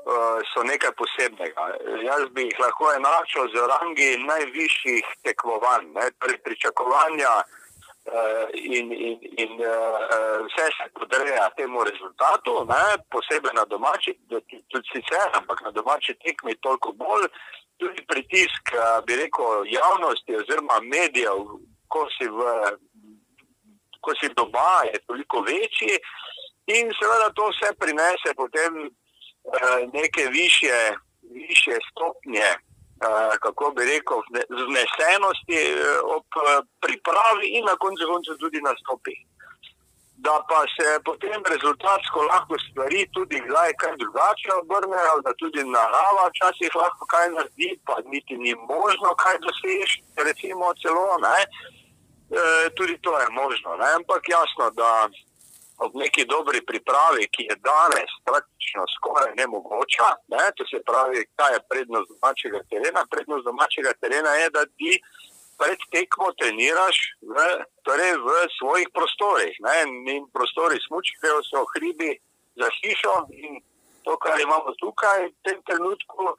so 0.51 0.63
nekaj 0.72 0.91
posebnega. 1.01 1.63
Jaz 2.10 2.24
bi 2.36 2.41
jih 2.48 2.60
lahko 2.65 2.86
enačil 3.00 3.43
z 3.53 3.55
rangi 3.74 4.10
najvišjih 4.31 5.05
tekmovanj, 5.24 5.86
ne, 5.98 6.05
torej 6.19 6.38
pričakovanja 6.48 7.34
e, 7.39 7.46
in, 8.53 8.88
in, 9.10 9.17
in 9.43 9.51
e, 9.62 9.75
vse 10.48 10.67
se 10.77 10.86
podreja 11.00 11.50
temu 11.58 11.84
rezultatu, 11.89 12.51
ne, 12.74 12.84
posebej 13.13 13.53
na 13.60 13.65
domači, 13.74 14.17
tudi 14.72 14.88
sicer, 14.93 15.27
ampak 15.39 15.62
na 15.62 15.72
domači 15.72 16.17
tekmi 16.25 16.55
toliko 16.65 16.91
bolj. 16.91 17.27
Tudi 17.79 18.01
pritisk, 18.08 18.74
bi 19.08 19.15
rekel, 19.15 19.63
javnosti 19.72 20.36
oziroma 20.36 20.81
medijev, 20.84 21.38
ko 21.88 22.05
si 22.12 22.27
v 22.27 22.39
ko 24.03 24.12
si 24.20 24.27
doma, 24.38 24.74
je 24.91 25.00
toliko 25.08 25.38
večji, 25.51 25.96
in 26.77 26.91
seveda 27.00 27.29
to 27.38 27.46
vse 27.51 27.70
prinese 27.82 28.29
potem 28.41 28.74
uh, 28.86 29.79
neke 29.94 30.24
više, 30.39 30.77
više 31.41 31.74
stopnje, 31.89 32.50
uh, 32.56 33.34
kako 33.44 33.72
bi 33.75 33.82
rekel, 33.94 34.20
znesenosti 34.63 35.62
uh, 35.74 35.79
ob 36.15 36.27
uh, 36.36 36.44
pripravi 36.84 37.46
in 37.58 37.63
na 37.70 37.75
koncu 37.84 38.03
konca 38.12 38.32
tudi 38.44 38.60
nastopi. 38.70 39.15
Da 40.25 40.36
pa 40.50 40.62
se 40.75 40.88
potem 41.08 41.39
rezultatsko 41.53 42.20
lahko 42.32 42.56
stvari 42.65 43.01
tudi 43.15 43.38
kdaj 43.48 43.72
kaj 43.82 43.94
drugače 44.01 44.50
obrnejo, 44.62 45.15
da 45.25 45.32
tudi 45.41 45.62
narava 45.75 46.24
včasih 46.27 46.72
lahko 46.82 47.03
kaj 47.13 47.29
naredi, 47.36 47.70
pa 47.88 47.96
niti 48.13 48.36
ni 48.44 48.51
možno 48.74 49.10
kaj 49.24 49.36
doseči, 49.46 50.03
recimo 50.27 50.74
celo 50.82 51.15
ne. 51.25 51.38
E, 52.29 52.69
tudi 52.77 52.98
to 53.01 53.19
je 53.19 53.27
možno. 53.29 53.75
Ne? 53.81 53.88
Ampak 54.00 54.21
jasno, 54.29 54.69
da 54.71 55.09
ob 55.77 55.91
neki 55.95 56.25
dobri 56.25 56.62
pripravi, 56.65 57.24
ki 57.33 57.43
je 57.50 57.55
danes 57.69 58.12
praktično 58.27 58.83
skoraj 58.95 59.31
nemogoča, 59.41 60.09
ne? 60.33 60.43
to 60.57 60.63
se 60.71 60.83
pravi, 60.89 61.25
kaj 61.39 61.53
je 61.55 61.67
prednost 61.71 62.07
domačega 62.13 62.59
terena. 62.71 63.05
Prednost 63.13 63.43
domačega 63.50 63.93
terena 64.01 64.31
je, 64.41 64.50
da 64.50 64.65
ti 64.77 64.91
pred 65.59 65.79
tekmo 65.93 66.27
treniraš 66.39 66.98
v, 67.33 67.36
torej 67.88 68.13
v 68.27 68.29
svojih 68.59 68.88
prostorih. 68.98 69.55
Ne? 69.65 69.75
In 70.15 70.27
prostori 70.36 70.77
smučkajo, 70.88 71.41
so 71.50 71.65
hribi 71.74 72.12
za 72.59 72.69
hišo 72.77 73.15
in 73.43 73.59
to, 74.03 74.17
kar 74.24 74.39
imamo 74.39 74.75
tukaj 74.83 75.27
v 75.27 75.33
tem 75.48 75.57
trenutku 75.67 76.36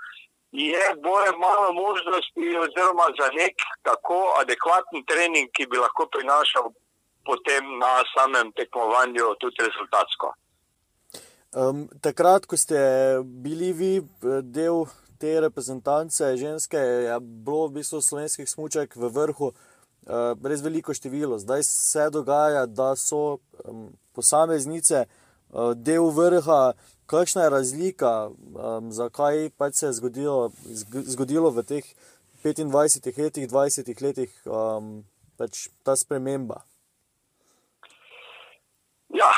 je 0.53 0.85
bolj 1.03 1.31
malo 1.47 1.73
možnosti, 1.73 2.47
oziroma 2.65 3.07
za 3.21 3.29
nek 3.41 3.55
tako 3.83 4.21
adekvaten 4.43 5.05
trening, 5.07 5.49
ki 5.55 5.67
bi 5.71 5.79
lahko 5.79 6.09
prinašal 6.15 6.73
potem 7.25 7.65
na 7.79 7.93
samem 8.15 8.53
tekmovanju 8.53 9.35
tudi 9.41 9.63
rezultatsko. 9.69 10.35
Um, 11.53 11.89
takrat, 12.03 12.47
ko 12.47 12.57
ste 12.57 12.79
bili 13.25 13.73
vi 13.73 13.97
eh, 13.99 14.43
del 14.43 14.87
te 15.19 15.41
reprezentance 15.41 16.37
ženske, 16.37 16.79
je 16.79 17.21
bilo 17.21 17.69
v 17.69 17.81
bistvu 17.81 18.01
slovenskih 18.01 18.49
smoček 18.49 18.97
v 18.97 19.11
vrhu 19.13 19.51
uh, 19.53 20.33
res 20.45 20.63
veliko 20.65 20.95
število. 20.97 21.39
Zdaj 21.39 21.63
se 21.67 22.07
dogaja, 22.11 22.65
da 22.67 22.95
so 22.97 23.37
um, 23.65 23.91
posameznice 24.17 25.05
uh, 25.05 25.30
del 25.75 26.11
vrha, 26.15 26.73
kakšna 27.11 27.43
je 27.43 27.51
razlika, 27.51 28.31
um, 28.55 28.93
zakaj 28.93 29.51
pač 29.59 29.75
se 29.75 29.87
je 29.87 29.93
zgodilo, 29.93 30.51
zgodilo 31.15 31.51
v 31.51 31.65
teh 31.67 31.85
25 32.45 33.19
letih, 33.19 33.49
20 33.51 34.03
letih 34.03 34.31
um, 34.47 35.03
pač 35.39 35.69
ta 35.85 35.97
sprememba? 35.97 36.63
Ja, 39.11 39.31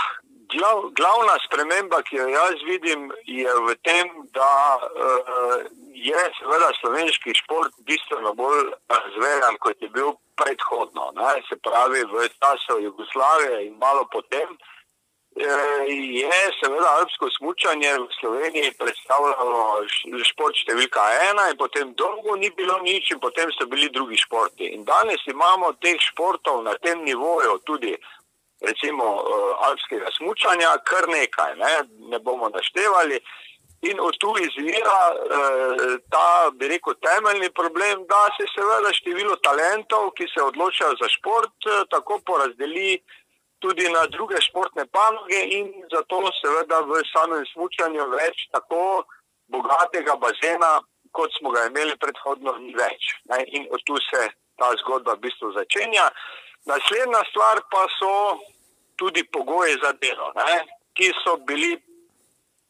glav, 0.52 0.90
glavna 0.92 1.38
sprememba, 1.46 2.02
ki 2.02 2.16
jo 2.20 2.26
jaz 2.28 2.60
vidim, 2.68 3.08
je 3.26 3.54
v 3.66 3.76
tem, 3.80 4.12
da 4.36 4.52
uh, 4.76 5.64
je 5.96 6.26
seveda 6.38 6.68
slovenski 6.80 7.32
šport 7.40 7.72
bistveno 7.88 8.34
bolj 8.36 8.68
razvejan, 8.92 9.56
kot 9.64 9.80
je 9.80 9.88
bil 9.88 10.12
predhodno. 10.36 11.08
Ne? 11.16 11.32
Se 11.48 11.56
pravi, 11.56 12.04
v 12.04 12.28
času 12.36 12.82
Jugoslavije 12.84 13.66
in 13.66 13.80
malo 13.80 14.04
potem. 14.12 14.52
Eh, 14.52 14.81
je 15.36 16.52
seveda 16.60 16.88
alpsko 16.98 17.30
smutanje 17.38 17.92
v 17.98 18.08
Sloveniji 18.20 18.74
predstavljalo 18.78 19.86
šport 20.28 20.56
številka 20.56 21.04
ena, 21.30 21.48
in 21.50 21.56
potem 21.56 21.94
dolgo 21.96 22.36
ni 22.36 22.50
bilo 22.50 22.78
nič, 22.84 23.12
in 23.12 23.20
potem 23.20 23.48
so 23.56 23.66
bili 23.66 23.88
drugi 23.88 24.16
športi. 24.16 24.72
In 24.76 24.84
danes 24.84 25.24
imamo 25.26 25.72
teh 25.80 25.96
športov 26.00 26.62
na 26.64 26.76
tem 26.84 27.04
nivoju, 27.04 27.58
tudi 27.64 27.96
recimo 28.60 29.04
uh, 29.04 29.68
alpskega 29.68 30.12
smutanja, 30.18 30.76
kar 30.84 31.08
nekaj, 31.08 31.56
ne, 31.56 31.72
ne 32.12 32.18
bomo 32.18 32.48
naštevali. 32.52 33.18
In 33.82 33.98
od 33.98 34.14
tu 34.22 34.30
izvira 34.38 35.00
uh, 35.10 35.96
ta, 36.12 36.52
bi 36.54 36.68
rekel, 36.68 36.94
temeljni 37.02 37.50
problem, 37.50 38.04
da 38.06 38.20
se 38.36 38.46
seveda 38.52 38.92
število 39.00 39.40
talentov, 39.42 40.12
ki 40.14 40.28
se 40.30 40.44
odločajo 40.44 40.94
za 41.00 41.08
šport, 41.16 41.56
uh, 41.66 41.82
tako 41.90 42.20
porazdeli 42.26 43.00
tudi 43.62 43.86
na 43.88 44.06
druge 44.14 44.40
športne 44.42 44.84
panoge, 44.96 45.40
in 45.58 45.70
zato 45.94 46.20
seveda 46.40 46.80
v 46.90 47.02
samem 47.14 47.44
smutku 47.52 48.06
več 48.18 48.48
tako 48.52 49.04
bogatega 49.52 50.16
bazena, 50.16 50.80
kot 51.12 51.30
smo 51.38 51.50
ga 51.54 51.66
imeli 51.68 51.96
predhodno, 51.96 52.56
ni 52.58 52.74
več. 52.74 53.14
Ne? 53.30 53.44
In 53.56 53.68
od 53.70 53.82
tu 53.86 53.96
se 54.10 54.28
ta 54.58 54.72
zgodba 54.80 55.14
v 55.14 55.28
bistvu 55.28 55.52
začenja. 55.52 56.08
Naslednja 56.66 57.22
stvar 57.30 57.62
pa 57.70 57.86
so 57.98 58.12
tudi 58.96 59.24
pogoji 59.24 59.78
za 59.82 59.92
delo, 60.02 60.32
ne? 60.36 60.64
ki 60.96 61.12
so 61.24 61.36
bili 61.48 61.76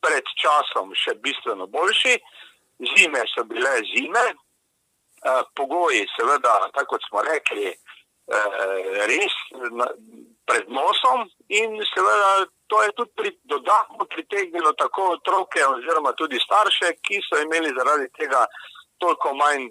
pred 0.02 0.24
časom 0.42 0.94
še 0.94 1.14
bistveno 1.22 1.66
boljši. 1.66 2.16
Zime 2.82 3.22
so 3.30 3.44
bile 3.46 3.72
zime, 3.92 4.24
eh, 4.32 5.42
pogoji, 5.54 6.02
seveda, 6.16 6.54
tako 6.74 6.96
kot 6.96 7.04
smo 7.08 7.22
rekli, 7.22 7.68
eh, 7.70 9.06
res 9.06 9.34
pred 10.48 10.68
nosom, 10.68 11.28
in 11.48 11.78
seveda 11.92 12.46
to 12.66 12.82
je 12.82 12.90
tudi 12.96 13.12
pri, 13.16 13.30
dodatno 13.44 14.06
pritegnilo 14.14 14.72
tako 14.72 15.12
otroke, 15.16 15.60
oziroma 15.66 16.12
tudi 16.12 16.38
starše, 16.40 16.94
ki 17.04 17.20
so 17.26 17.40
imeli 17.42 17.74
zaradi 17.78 18.08
tega 18.18 18.46
toliko 18.98 19.34
manj, 19.34 19.68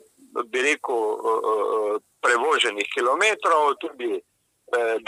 bi 0.52 0.62
rekel, 0.62 1.02
eh, 1.16 2.00
prevoženih 2.22 2.88
kilometrov, 2.96 3.76
tudi 3.82 4.22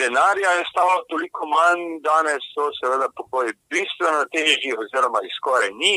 denarja 0.02 0.50
je 0.52 0.66
stalo 0.72 1.04
toliko 1.10 1.46
manj, 1.46 1.84
danes 2.10 2.44
so 2.54 2.68
seveda 2.80 3.08
pokoji 3.18 3.54
bistveno 3.70 4.26
težji, 4.36 4.76
oziroma 4.84 5.20
jih 5.24 5.36
skoraj 5.40 5.72
ni. 5.72 5.96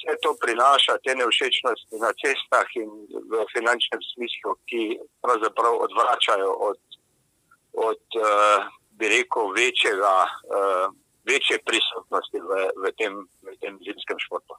Vse 0.00 0.14
to 0.24 0.30
prinaša 0.42 0.96
te 1.04 1.14
neušečnosti 1.14 2.00
na 2.04 2.10
cestah 2.20 2.68
in 2.82 2.90
v 3.32 3.44
finančnem 3.54 4.02
smislu, 4.12 4.54
ki 4.68 4.82
pravzaprav 5.22 5.76
odvračajo 5.86 6.50
od, 6.68 6.78
od 7.72 8.02
uh, 8.18 8.66
bi 8.98 9.08
rekel, 9.08 9.52
večjega, 9.56 10.16
uh, 10.26 10.86
večje 11.26 11.60
prisotnosti 11.66 12.38
v, 12.48 12.50
v, 12.82 12.92
tem, 12.98 13.12
tem 13.60 13.78
zimskem 13.84 14.18
športu. 14.26 14.58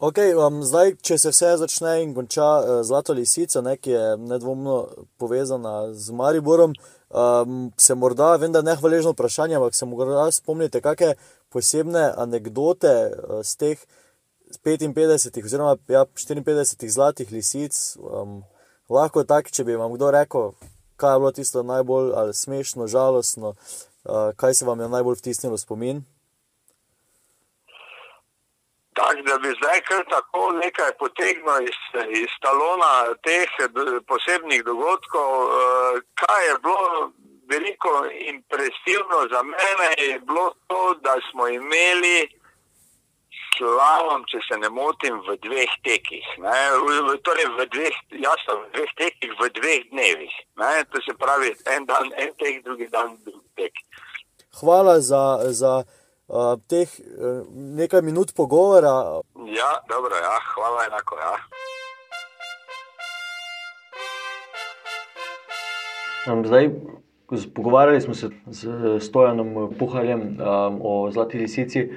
Okay, 0.00 0.32
um, 0.32 0.62
zdaj, 0.64 0.94
če 1.04 1.18
se 1.20 1.28
vse 1.28 1.48
začne 1.60 1.98
in 2.00 2.14
konča 2.16 2.46
uh, 2.60 2.68
Zlato 2.86 3.12
lisica, 3.12 3.60
ne, 3.60 3.76
ki 3.76 3.90
je 3.92 4.04
nedvomno 4.16 4.76
povezana 5.20 5.92
z 5.92 6.16
Mariborom, 6.16 6.72
um, 7.12 7.66
se 7.76 7.94
morda, 7.94 8.30
vem, 8.40 8.52
da 8.52 8.62
je 8.62 8.70
nehvaležno 8.70 9.12
vprašanje, 9.12 9.58
ampak 9.58 9.76
se 9.76 9.88
morda 9.88 10.30
spomnite, 10.32 10.80
kakšne 10.80 11.18
posebne 11.52 12.06
anekdote 12.16 12.94
uh, 13.12 13.42
z 13.44 13.56
teh 13.60 13.84
55 14.64 15.44
oziroma 15.44 15.76
ja, 15.88 16.06
54 16.16 16.88
zlatih 16.88 17.30
lisic. 17.32 17.96
Um, 18.00 18.40
lahko 18.90 19.24
tak, 19.24 19.50
če 19.52 19.64
bi 19.68 19.76
vam 19.78 19.92
kdo 19.94 20.10
rekel, 20.16 20.54
kaj 21.00 21.14
je 21.14 21.18
bilo 21.18 21.32
tisto 21.32 21.62
najbolj 21.62 22.32
smešno, 22.32 22.86
žalostno, 22.86 23.48
uh, 23.54 24.30
kaj 24.36 24.54
se 24.54 24.64
vam 24.68 24.80
je 24.80 24.88
najbolj 24.88 25.20
vtisnilo 25.20 25.56
v 25.56 25.64
spomin. 25.64 26.02
Tak, 29.00 29.16
da 29.26 29.38
bi 29.38 29.48
zdaj 29.58 29.80
kar 29.88 30.02
tako 30.10 30.42
nekaj 30.64 30.90
potegnil 30.98 31.62
iz, 31.70 31.80
iz 32.22 32.32
talona 32.44 32.92
teh 33.26 33.50
posebnih 34.10 34.64
dogodkov, 34.64 35.30
eh, 35.46 36.00
kaj 36.20 36.42
je 36.48 36.54
bilo 36.64 37.12
veliko 37.52 37.92
impresivno 38.32 39.18
za 39.32 39.42
mene, 39.42 39.88
je 39.98 40.20
bilo 40.20 40.52
to, 40.66 40.94
da 41.06 41.14
smo 41.30 41.48
imeli 41.48 42.39
slalom, 43.60 44.24
če 44.32 44.40
se 44.48 44.58
ne 44.64 44.72
motim, 44.72 45.20
v 45.28 45.36
dveh 45.44 45.76
tekih. 45.84 46.26
Ne? 46.40 46.56
Torej, 47.28 47.48
v 47.60 47.68
dveh, 47.76 48.02
jasno, 48.24 48.58
v 48.64 48.72
dveh 48.74 48.92
tekih, 49.04 49.36
v 49.36 49.52
dveh 49.60 49.88
dnevih. 49.92 50.34
Ne? 50.64 50.72
To 50.90 51.04
se 51.04 51.14
pravi, 51.20 51.52
en 51.76 51.86
dan, 51.86 52.08
en 52.16 52.32
tek, 52.40 52.64
drugi 52.64 52.88
dan, 52.88 53.14
drugi 53.28 53.48
tek. 53.60 53.84
Hvala 54.60 54.98
za. 55.04 55.24
za 55.52 55.82
uh, 56.30 56.54
teh 56.70 56.86
uh, 56.86 57.42
nekaj 57.52 58.02
minut 58.02 58.34
pogovora. 58.36 59.20
Ja, 59.50 59.70
dobro, 59.88 60.16
ja. 60.16 60.36
hvala 60.54 60.86
enako. 60.86 61.16
Ja. 61.18 61.34
Zdaj, 66.44 66.70
pogovarjali 67.54 68.00
smo 68.00 68.14
se 68.14 68.30
z 68.46 68.68
Stojanom 69.00 69.74
Puhaljem 69.78 70.20
um, 70.20 70.80
o 70.82 71.10
Zlati 71.10 71.38
lisici. 71.38 71.90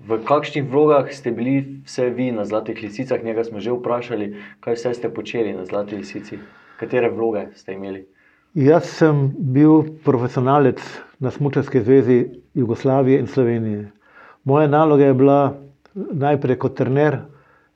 V 0.00 0.16
kakšnih 0.24 0.64
vlogah 0.64 1.12
ste 1.12 1.28
bili 1.30 1.84
vse 1.84 2.08
vi 2.10 2.30
na 2.32 2.44
Zlatih 2.44 2.78
lisicah? 2.82 3.20
Njega 3.24 3.44
smo 3.44 3.60
že 3.60 3.72
vprašali, 3.72 4.32
kaj 4.60 4.74
vse 4.74 4.94
ste 4.94 5.10
počeli 5.12 5.52
na 5.52 5.64
Zlati 5.68 5.96
lisici, 5.96 6.38
katere 6.80 7.10
vloge 7.12 7.50
ste 7.54 7.76
imeli. 7.76 8.06
Jaz 8.54 8.88
sem 8.88 9.28
bil 9.38 9.84
profesionalec 10.04 10.80
na 11.20 11.30
Smučarski 11.30 11.84
zvezi 11.84 12.26
Jugoslavije 12.54 13.20
in 13.20 13.26
Slovenije. 13.26 13.90
Moja 14.44 14.68
naloga 14.68 15.04
je 15.04 15.14
bila 15.14 15.60
najprej 15.94 16.58
kot 16.58 16.74
trener 16.80 17.18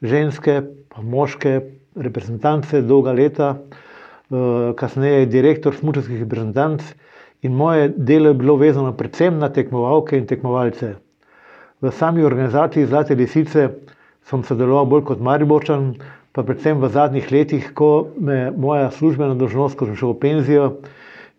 ženske, 0.02 0.62
pa 0.88 1.02
moške 1.02 1.60
reprezentance, 1.94 2.80
dolga 2.82 3.12
leta, 3.12 3.54
eh, 3.54 4.72
kasneje 4.76 5.26
direktor 5.26 5.76
smučarskih 5.76 6.24
reprezentanc. 6.24 6.82
In 7.42 7.52
moje 7.52 7.92
delo 7.96 8.28
je 8.28 8.34
bilo 8.34 8.56
vezano 8.56 8.96
predvsem 8.96 9.38
na 9.38 9.52
tekmovalke 9.52 10.16
in 10.16 10.26
tekmovalce. 10.26 11.03
V 11.84 11.92
sami 11.92 12.24
organizaciji 12.24 12.86
Zlate 12.86 13.12
lisice 13.12 13.68
sem 14.24 14.40
sodeloval 14.40 14.86
bolj 14.88 15.02
kot 15.04 15.20
Mariborčan, 15.20 15.90
pa 16.32 16.40
predvsem 16.40 16.80
v 16.80 16.88
zadnjih 16.88 17.26
letih, 17.28 17.66
ko 17.76 18.08
me 18.16 18.48
moja 18.56 18.88
službena 18.88 19.36
dožnost, 19.36 19.76
ko 19.76 19.84
sem 19.84 19.98
šel 20.00 20.14
v 20.14 20.20
penzijo, 20.22 20.68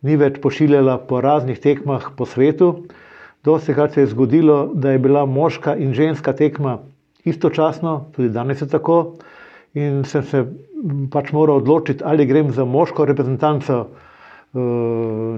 ni 0.05 0.13
več 0.21 0.37
pošiljala 0.43 0.99
po 1.09 1.17
raznih 1.25 1.57
tekmah 1.57 2.11
po 2.13 2.29
svetu. 2.29 2.85
Dosti 3.41 3.73
krat 3.73 3.97
se 3.97 4.05
je 4.05 4.11
zgodilo, 4.13 4.69
da 4.69 4.93
je 4.93 5.01
bila 5.01 5.25
moška 5.25 5.73
in 5.81 5.97
ženska 5.97 6.35
tekma 6.37 6.77
istočasno, 7.25 8.13
tudi 8.13 8.29
danes 8.29 8.61
je 8.61 8.69
tako. 8.69 9.17
In 9.73 10.05
sem 10.05 10.21
se 10.29 10.45
pač 11.09 11.33
moral 11.33 11.65
odločiti, 11.65 12.05
ali 12.05 12.29
grem 12.29 12.53
za 12.53 12.69
moško 12.69 13.09
reprezentanco 13.09 13.81
eh, 13.81 14.61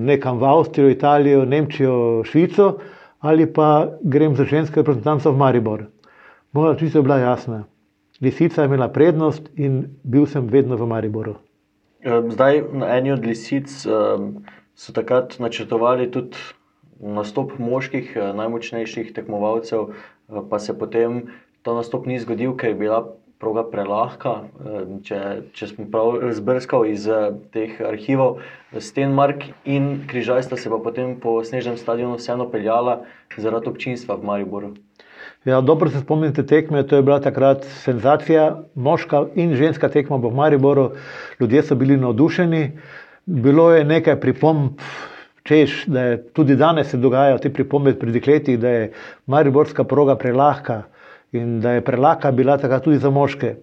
nekam 0.03 0.43
v 0.43 0.51
Avstrijo, 0.51 0.91
Italijo, 0.91 1.47
Nemčijo, 1.47 2.27
Švico, 2.27 2.73
ali 3.19 3.53
pa 3.53 3.97
grem 4.03 4.36
za 4.36 4.45
žensko 4.45 4.82
reprezentanco 4.82 5.32
v 5.32 5.38
Maribor. 5.38 5.86
Moja 6.51 6.73
odločitev 6.73 6.99
je 6.99 7.03
bila 7.03 7.17
jasna. 7.17 7.63
Lisica 8.21 8.62
je 8.62 8.65
imela 8.65 8.88
prednost 8.89 9.49
in 9.56 9.97
bil 10.03 10.25
sem 10.25 10.47
vedno 10.47 10.75
v 10.75 10.88
Mariboru. 10.88 11.36
Zdaj, 12.06 12.63
na 12.73 12.97
eni 12.97 13.12
od 13.12 13.25
lisic 13.25 13.69
so 14.77 14.93
takrat 14.93 15.39
načrtovali 15.39 16.10
tudi 16.12 16.38
nastop 16.99 17.58
moških, 17.62 18.17
najmočnejših 18.17 19.13
tekmovalcev, 19.13 19.93
pa 20.49 20.60
se 20.60 20.73
potem 20.73 21.27
ta 21.62 21.73
nastop 21.73 22.06
ni 22.06 22.17
zgodil, 22.19 22.56
ker 22.58 22.73
je 22.73 22.80
bila 22.80 23.03
proga 23.39 23.63
prelahka. 23.69 24.34
Če, 25.06 25.19
če 25.54 25.69
smo 25.69 25.86
prav 25.93 26.17
razbrskali 26.23 26.93
iz 26.95 27.06
teh 27.54 27.78
arhivov, 27.86 28.41
Stenmark 28.82 29.45
in 29.65 30.08
Križaj 30.10 30.47
sta 30.47 30.58
se 30.60 30.71
pa 30.73 30.80
potem 30.84 31.15
po 31.21 31.38
snežnem 31.45 31.78
stadionu 31.78 32.17
vseeno 32.17 32.50
peljala 32.52 33.02
zaradi 33.38 33.69
občinstva 33.69 34.17
v 34.17 34.30
Mariboru. 34.32 34.73
Ja, 35.47 35.62
dobro 35.62 35.89
se 35.89 36.02
spomnite 36.02 36.43
tekme, 36.43 36.82
to 36.84 36.97
je 36.97 37.06
bila 37.06 37.19
takrat 37.23 37.63
senzacija, 37.84 38.63
moška 38.76 39.28
in 39.39 39.54
ženska 39.56 39.89
tekma 39.93 40.17
v 40.19 40.34
Mariboru. 40.34 40.89
Ljudje 41.39 41.63
so 41.63 41.78
bili 41.78 41.97
navdušeni. 41.97 42.63
Bilo 43.28 43.69
je 43.76 43.86
nekaj 43.86 44.19
pripomb, 44.23 44.82
češ, 45.47 45.86
da 45.88 46.04
je 46.04 46.19
tudi 46.36 46.56
danes 46.56 46.91
se 46.91 46.97
dogajajo 46.97 47.39
te 47.43 47.52
pripombe 47.54 47.93
pri 48.00 48.12
dekletih, 48.15 48.60
da 48.60 48.69
je 48.69 48.91
Mariborska 49.28 49.84
proga 49.84 50.15
prelahka 50.15 50.82
in 51.31 51.59
da 51.61 51.71
je 51.71 51.83
prelahka 51.83 52.31
bila 52.31 52.57
takrat 52.57 52.83
tudi 52.83 52.97
za 52.97 53.09
moške. 53.09 53.55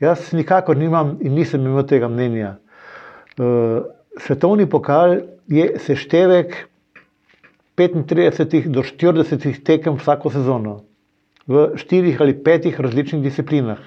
Jaz 0.00 0.32
nikakor 0.32 0.76
nimam 0.76 1.16
in 1.20 1.34
nisem 1.34 1.64
imel 1.66 1.86
tega 1.86 2.08
mnenja. 2.08 2.56
Eh, 3.38 3.80
svetovni 4.20 4.66
pokal 4.68 5.18
je 5.48 5.78
seštevek 5.78 6.56
35 7.76 8.68
do 8.68 8.82
40 8.82 9.62
tekem 9.64 9.96
vsako 9.96 10.30
sezono 10.30 10.80
v 11.46 11.76
štirih 11.76 12.20
ali 12.20 12.34
petih 12.42 12.80
različnih 12.80 13.22
disciplinah. 13.22 13.78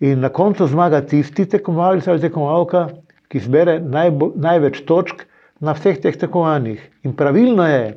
In 0.00 0.20
na 0.20 0.28
koncu 0.28 0.66
zmaga 0.66 1.00
tisti 1.00 1.46
tekmovalec 1.48 2.08
ali 2.08 2.20
tekmovalka, 2.20 2.88
ki 3.28 3.40
zbere 3.40 3.78
najbo, 3.80 4.32
največ 4.36 4.82
točk 4.86 5.24
na 5.60 5.72
vseh 5.72 6.00
teh 6.02 6.16
tekmovanjih. 6.16 6.82
In 7.04 7.16
pravilno 7.16 7.64
je, 7.66 7.94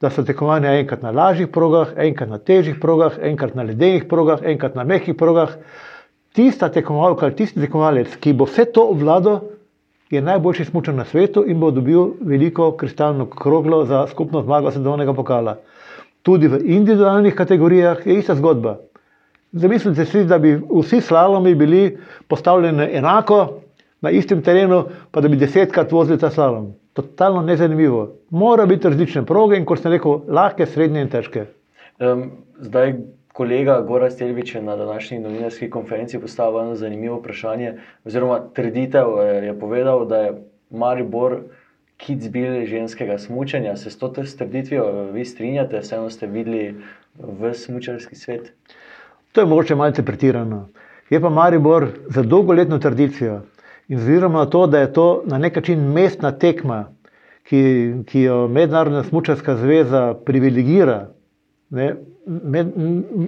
da 0.00 0.10
so 0.10 0.22
tekmovanja 0.22 0.76
enkrat 0.78 1.02
na 1.02 1.10
lažjih 1.10 1.48
progah, 1.52 1.94
enkrat 1.96 2.30
na 2.30 2.38
težjih 2.38 2.78
progah, 2.80 3.18
enkrat 3.22 3.54
na 3.54 3.66
ledenih 3.66 4.08
progah, 4.08 4.42
enkrat 4.42 4.74
na 4.74 4.84
mehkih 4.84 5.16
progah. 5.16 5.56
Tista 6.34 6.68
tekmovalka 6.68 7.26
ali 7.26 7.34
tisti 7.34 7.60
tekmovalec, 7.60 8.16
ki 8.20 8.32
bo 8.32 8.46
vse 8.46 8.68
to 8.72 8.84
obvladal, 8.92 9.40
je 10.10 10.22
najboljši 10.22 10.68
smočen 10.70 10.96
na 10.96 11.04
svetu 11.04 11.42
in 11.46 11.58
bo 11.60 11.70
dobil 11.70 12.14
veliko 12.20 12.70
kristalno 12.76 13.26
kroglo 13.26 13.84
za 13.84 14.06
skupno 14.06 14.42
zmago 14.42 14.70
svetovnega 14.70 15.12
pokala 15.12 15.58
tudi 16.28 16.48
v 16.48 16.60
individualnih 16.60 17.34
kategorijah, 17.34 18.06
je 18.06 18.18
ista 18.18 18.34
zgodba. 18.34 18.78
Zamislite 19.52 20.04
si, 20.04 20.24
da 20.28 20.38
bi 20.38 20.58
vsi 20.60 21.00
slalomi 21.00 21.54
bili 21.54 21.98
postavljeni 22.28 22.88
enako 22.92 23.62
na 24.00 24.10
istem 24.10 24.42
terenu, 24.42 24.84
pa 25.10 25.20
da 25.20 25.28
bi 25.28 25.40
desetkrat 25.40 25.92
vozili 25.92 26.18
ta 26.18 26.30
slalom. 26.30 26.74
Totalno 26.98 27.42
nezanimivo. 27.42 28.16
Mora 28.30 28.66
biti 28.66 28.88
različne 28.88 29.22
proge 29.26 29.56
in, 29.56 29.64
kot 29.64 29.78
sem 29.82 29.92
rekel, 29.94 30.24
lahke, 30.28 30.66
srednje 30.66 31.04
in 31.04 31.10
težke. 31.12 31.44
Um, 32.02 32.24
zdaj, 32.58 32.96
kolega 33.38 33.76
Goran 33.86 34.10
Stelvič 34.10 34.54
je 34.54 34.62
na 34.62 34.74
današnji 34.76 35.20
novinarski 35.22 35.70
konferenci 35.70 36.18
postavil 36.18 36.60
eno 36.60 36.74
zanimivo 36.74 37.20
vprašanje, 37.20 37.76
oziroma 38.04 38.40
trditev 38.54 39.14
eh, 39.20 39.46
je 39.46 39.54
povedal, 39.60 40.06
da 40.10 40.18
je 40.24 40.32
Maribor 40.70 41.36
kids 41.96 42.28
bil 42.34 42.64
ženskega 42.66 43.18
smučanja. 43.18 43.76
Se 43.76 43.90
s 43.90 43.98
to 43.98 44.08
trditvijo 44.38 44.88
eh, 44.88 45.12
vi 45.12 45.24
strinjate, 45.24 45.78
vseeno 45.78 46.10
ste 46.10 46.26
videli 46.26 46.74
v 47.14 47.54
smučarski 47.54 48.16
svet? 48.16 48.52
To 49.32 49.40
je 49.40 49.46
mogoče 49.46 49.74
malce 49.74 50.02
pretirano. 50.02 50.68
Je 51.10 51.20
pa 51.20 51.30
Maribor 51.30 51.86
za 52.10 52.22
dolgoletno 52.22 52.78
tradicijo 52.78 53.40
in 53.88 53.98
oziroma 53.98 54.46
to, 54.46 54.66
da 54.66 54.78
je 54.78 54.92
to 54.92 55.22
na 55.26 55.38
nek 55.38 55.56
način 55.56 55.92
mestna 55.92 56.32
tekma, 56.32 56.84
ki, 57.48 57.62
ki 58.06 58.20
jo 58.20 58.48
Mednarodna 58.48 59.02
smučarska 59.02 59.56
zveza 59.56 60.14
privilegira. 60.24 61.06
Ne? 61.70 61.94
Med, 62.26 62.72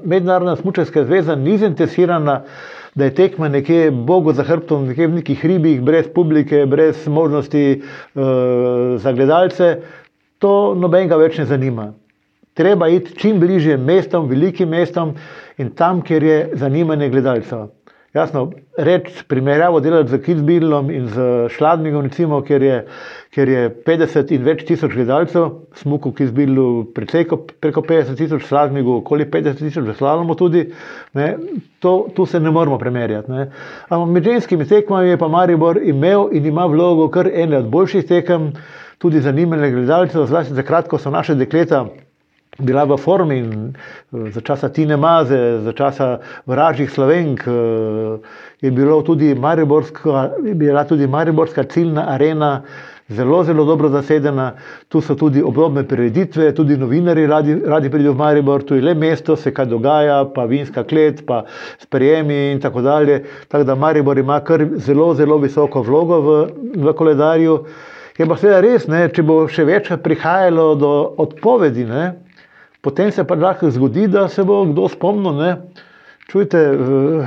mednarodna 0.05 0.57
smučarska 0.57 1.05
zveza 1.05 1.35
ni 1.37 1.57
zainteresirana, 1.59 2.43
da 2.95 3.05
je 3.05 3.15
tekma 3.15 3.49
nekje 3.49 3.91
Bogu 3.91 4.33
za 4.33 4.43
hrbtom, 4.43 4.87
nekje 4.91 5.07
v 5.07 5.15
nekih 5.21 5.41
hribih, 5.41 5.81
brez 5.83 6.09
publike, 6.15 6.67
brez 6.67 7.07
možnosti 7.09 7.81
uh, 7.81 8.23
za 9.01 9.13
gledalce. 9.13 9.77
To 10.39 10.75
nobenega 10.75 11.17
več 11.17 11.39
ne 11.39 11.47
zanima. 11.47 11.93
Treba 12.55 12.89
iti 12.89 13.15
čim 13.17 13.41
bližje 13.41 13.77
mestom, 13.77 14.29
velikim 14.29 14.69
mestom 14.69 15.15
in 15.59 15.71
tam, 15.71 16.03
kjer 16.03 16.23
je 16.23 16.39
zanimanje 16.61 17.09
gledalcev. 17.09 17.69
Jasno, 18.15 18.51
reči 18.77 19.23
primerjavo 19.29 19.79
delati 19.81 20.11
z 20.11 20.19
Kitzbühelom 20.19 20.89
in 20.91 21.05
z 21.07 21.27
Šladmigom, 21.55 22.09
recimo, 22.09 22.41
kjer, 22.43 22.63
je, 22.63 22.79
kjer 23.31 23.49
je 23.49 23.61
50 23.87 24.33
in 24.35 24.43
več 24.43 24.65
tisoč 24.67 24.97
gledalcev, 24.99 25.47
smuku 25.79 26.11
Kitzbühelu 26.19 26.65
preko 26.97 27.85
50 27.87 28.19
tisoč, 28.19 28.49
Šladmigu 28.49 28.97
okoli 28.97 29.29
50 29.31 29.63
tisoč, 29.63 29.87
v 29.93 29.95
Slalomu 29.95 30.35
tudi, 30.35 30.65
ne, 31.15 31.31
to, 31.79 31.95
tu 32.17 32.27
se 32.27 32.43
ne 32.43 32.51
moramo 32.51 32.81
primerjati. 32.83 33.31
Ne. 33.31 33.47
Ampak 33.87 34.15
med 34.17 34.27
ženskimi 34.33 34.67
tekmami 34.67 35.15
je 35.15 35.23
pa 35.23 35.31
Maribor 35.31 35.79
imel 35.79 36.35
in 36.35 36.51
ima 36.51 36.67
vlogo 36.67 37.07
kar 37.15 37.31
ene 37.31 37.63
od 37.63 37.71
boljših 37.71 38.11
tekem, 38.11 38.51
tudi 38.99 39.23
zanimanje 39.23 39.71
gledalcev, 39.71 40.27
zlasti 40.27 40.59
za 40.59 40.67
kratko 40.67 40.99
so 40.99 41.15
naše 41.15 41.39
dekleta 41.39 41.87
bila 42.59 42.85
v 42.85 42.97
formi 42.97 43.39
in 43.39 43.51
eh, 43.71 44.31
za 44.31 44.41
časa 44.41 44.69
Tine 44.69 44.97
Maze, 44.97 45.61
za 45.63 45.73
časa 45.73 46.19
vražjih 46.47 46.91
slovenk, 46.91 47.47
eh, 47.47 48.19
je, 48.61 48.71
tudi 49.05 49.27
je 49.27 50.55
bila 50.55 50.85
tudi 50.85 51.07
Mariborska 51.07 51.65
ciljna 51.65 52.05
arena. 52.09 52.63
Zelo, 53.11 53.43
zelo 53.45 53.65
dobro 53.65 53.89
zasedena, 53.89 54.53
tu 54.89 55.01
so 55.01 55.17
tudi 55.19 55.43
obrobne 55.43 55.83
prireditve, 55.83 56.55
tudi 56.55 56.77
novinari 56.77 57.27
radi, 57.27 57.57
radi 57.67 57.91
pridejo 57.91 58.13
v 58.13 58.17
Maribor, 58.17 58.63
tu 58.63 58.77
je 58.79 58.83
le 58.83 58.95
mesto, 58.95 59.35
se 59.37 59.51
kaj 59.51 59.67
dogaja, 59.67 60.21
pa 60.35 60.45
vinska 60.45 60.85
klet, 60.87 61.25
pa 61.27 61.43
sprejemi 61.83 62.53
in 62.53 62.61
tako 62.61 62.81
dalje. 62.87 63.25
Tako 63.49 63.65
da 63.65 63.75
Maribor 63.75 64.19
ima 64.19 64.39
kar 64.41 64.63
zelo, 64.77 65.15
zelo 65.15 65.41
visoko 65.43 65.83
vlogo 65.83 66.21
v, 66.21 66.39
v 66.87 66.95
koledarju. 66.95 67.59
Je 68.19 68.27
pa 68.29 68.37
seveda 68.37 68.61
res, 68.61 68.87
ne, 68.87 69.09
če 69.11 69.23
bo 69.27 69.43
še 69.51 69.65
večkrat 69.67 70.03
prihajalo 70.07 70.75
do 70.79 70.93
odpovedi, 71.19 71.89
ne, 71.91 72.13
potem 72.83 73.13
se 73.13 73.25
pa 73.25 73.35
lahko 73.35 73.71
zgodi, 73.71 74.07
da 74.09 74.29
se 74.29 74.45
bo 74.45 74.65
kdo 74.65 74.89
spomnil. 74.89 75.57
Čujte, 76.31 76.59
eh, 76.59 77.27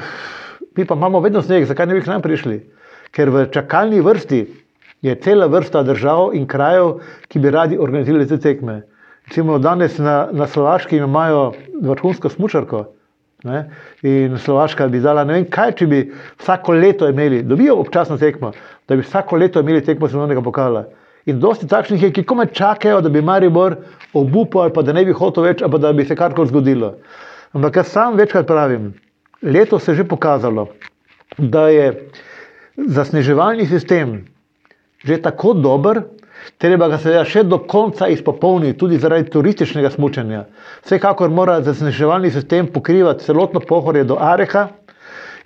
mi 0.77 0.85
pa 0.85 0.95
imamo 0.95 1.19
vedno 1.19 1.41
sneg, 1.41 1.65
zakaj 1.65 1.85
ne 1.85 1.93
bi 1.93 2.01
k 2.01 2.07
nam 2.07 2.21
prišli? 2.21 2.61
Ker 3.11 3.29
v 3.29 3.45
čakalni 3.51 4.01
vrsti 4.01 4.47
je 5.03 5.15
cela 5.15 5.47
vrsta 5.47 5.83
držav 5.83 6.31
in 6.33 6.47
krajev, 6.47 7.01
ki 7.27 7.39
bi 7.39 7.51
radi 7.51 7.77
organizirali 7.77 8.27
te 8.27 8.37
tekme. 8.37 8.81
Recimo 9.27 9.59
danes 9.59 9.97
na, 9.99 10.29
na 10.31 10.47
Slovaški 10.47 10.97
imajo 10.97 11.53
vrhunsko 11.81 12.29
smočarko. 12.29 12.85
Ne? 13.43 13.69
In 14.07 14.37
Slovaška 14.37 14.87
bi 14.87 14.99
dala 15.03 15.23
ne 15.27 15.33
vem 15.33 15.45
kaj, 15.51 15.75
če 15.79 15.87
bi 15.87 16.01
vsako 16.39 16.75
leto 16.79 17.07
imeli, 17.11 17.43
dobijo 17.43 17.75
občasno 17.83 18.17
tekmo, 18.17 18.53
da 18.87 18.95
bi 18.95 19.03
vsako 19.03 19.37
leto 19.37 19.59
imeli 19.59 19.83
tekmo 19.83 20.07
svetovnega 20.07 20.41
pokala. 20.41 20.85
In 21.25 21.39
dosti 21.39 21.67
takšnih 21.67 22.03
je, 22.03 22.11
ki 22.11 22.23
kome 22.27 22.45
čakajo, 22.51 22.99
da 23.01 23.09
bi 23.09 23.21
Maribor 23.21 23.77
obupal, 24.13 24.73
pa 24.75 24.81
da 24.83 24.93
ne 24.93 25.05
bi 25.07 25.15
hotel 25.15 25.45
več, 25.47 25.63
pa 25.63 25.79
da 25.79 25.93
bi 25.93 26.05
se 26.05 26.17
karkoli 26.19 26.51
zgodilo. 26.51 26.93
Ampak 27.55 27.79
jaz 27.79 27.93
sam 27.93 28.17
večkrat 28.19 28.47
pravim, 28.49 28.91
leto 29.41 29.79
se 29.79 29.91
je 29.91 30.01
že 30.01 30.07
pokazalo, 30.09 30.67
da 31.37 31.67
je 31.69 31.87
zasneževalni 32.77 33.65
sistem 33.67 34.23
že 35.03 35.17
tako 35.21 35.51
dober, 35.53 35.99
treba 36.63 36.87
ga 36.87 36.97
seveda 36.97 37.25
še 37.27 37.41
do 37.43 37.57
konca 37.67 38.07
izpopolniti, 38.07 38.77
tudi 38.79 38.97
zaradi 38.97 39.27
turističnega 39.29 39.89
smučanja. 39.91 40.45
Vsekakor 40.85 41.29
mora 41.29 41.57
zasneževalni 41.61 42.31
sistem 42.31 42.69
pokrivati 42.71 43.25
celotno 43.25 43.59
pohorje 43.59 44.05
do 44.07 44.15
Areha 44.19 44.69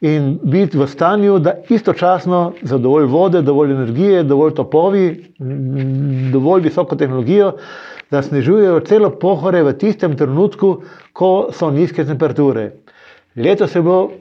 in 0.02 0.40
biti 0.44 0.78
v 0.78 0.88
stanju, 0.88 1.40
da 1.40 1.54
istočasno 1.70 2.54
za 2.62 2.78
dovolj 2.78 3.06
vode, 3.06 3.42
dovolj 3.42 3.72
energije, 3.72 4.24
dovolj 4.24 4.54
topovi, 4.54 5.34
dovolj 6.32 6.62
visoko 6.62 6.96
tehnologijo, 6.96 7.54
da 8.12 8.22
snižujejo 8.22 8.80
celo 8.80 9.10
pohore 9.10 9.64
v 9.64 9.74
tistem 9.74 10.18
trenutku, 10.18 10.82
ko 11.14 11.50
so 11.52 11.72
nizke 11.72 12.06
temperature. 12.06 12.72
Leto 13.36 13.68
se 13.68 13.82
bo 13.82 14.12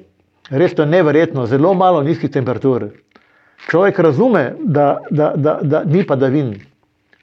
res 0.51 0.75
to 0.75 0.87
neverjetno, 0.87 1.47
zelo 1.47 1.75
malo 1.75 2.03
nizkih 2.03 2.31
temperatur. 2.31 2.89
Človek 3.71 3.99
razume, 3.99 4.55
da, 4.65 4.99
da, 5.11 5.33
da, 5.37 5.59
da 5.63 5.85
ni 5.85 6.05
padavin. 6.07 6.55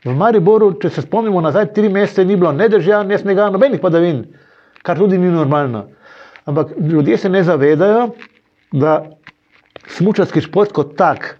V 0.04 0.14
Mariboru, 0.18 0.74
če 0.82 0.90
se 0.90 1.02
spomnimo 1.06 1.42
nazaj, 1.42 1.70
tri 1.74 1.90
mesece 1.90 2.26
ni 2.26 2.36
bilo 2.36 2.52
ne 2.52 2.68
držav, 2.70 3.06
ne 3.08 3.18
snega, 3.18 3.48
nobenih 3.54 3.80
padavin, 3.80 4.26
kar 4.84 5.00
tudi 5.00 5.18
ni 5.18 5.32
normalno. 5.32 5.86
Ampak 6.46 6.74
ljudje 6.80 7.18
se 7.18 7.30
ne 7.30 7.44
zavedajo, 7.44 8.10
da 8.74 8.94
smočarski 9.88 10.42
šport 10.42 10.74
kot 10.74 10.96
tak, 10.98 11.38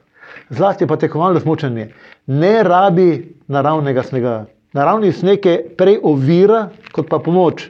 zlasti 0.54 0.88
pa 0.88 0.98
tekmovalno 1.02 1.42
smočanje, 1.42 1.90
ne 2.28 2.64
rabi 2.64 3.36
naravnega 3.48 4.04
snega. 4.04 4.46
Naravni 4.74 5.12
sneg 5.12 5.46
je 5.46 5.58
prej 5.78 6.00
ovira, 6.04 6.68
kot 6.94 7.10
pa 7.10 7.20
pomoč. 7.22 7.68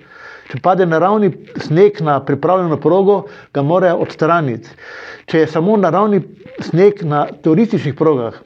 Če 0.52 0.60
pade 0.64 0.86
naravni 0.86 1.32
sneg 1.64 2.00
na 2.04 2.20
pripravljeno 2.24 2.78
progo, 2.80 3.24
ga 3.56 3.64
morajo 3.64 4.04
odstraniti. 4.06 4.70
Če 5.28 5.44
je 5.44 5.52
samo 5.52 5.76
naravni 5.80 6.22
sneg 6.64 7.02
na 7.08 7.26
turističnih 7.44 7.96
progah, 7.96 8.38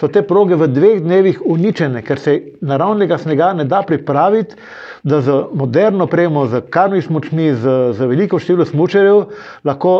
so 0.00 0.08
te 0.10 0.22
proge 0.26 0.58
v 0.58 0.68
dveh 0.70 1.02
dnevih 1.04 1.42
uničene, 1.46 2.02
ker 2.02 2.18
se 2.18 2.36
naravnega 2.62 3.18
snega 3.18 3.52
ne 3.54 3.66
da 3.68 3.82
pripraviti, 3.86 4.58
da 5.02 5.20
z 5.20 5.38
moderno 5.54 6.06
premo, 6.10 6.46
z 6.50 6.64
karnimi 6.70 7.02
smočmi, 7.02 7.52
z, 7.54 7.78
z 7.94 8.10
veliko 8.10 8.38
število 8.42 8.66
smočerjev 8.66 9.24
lahko 9.66 9.94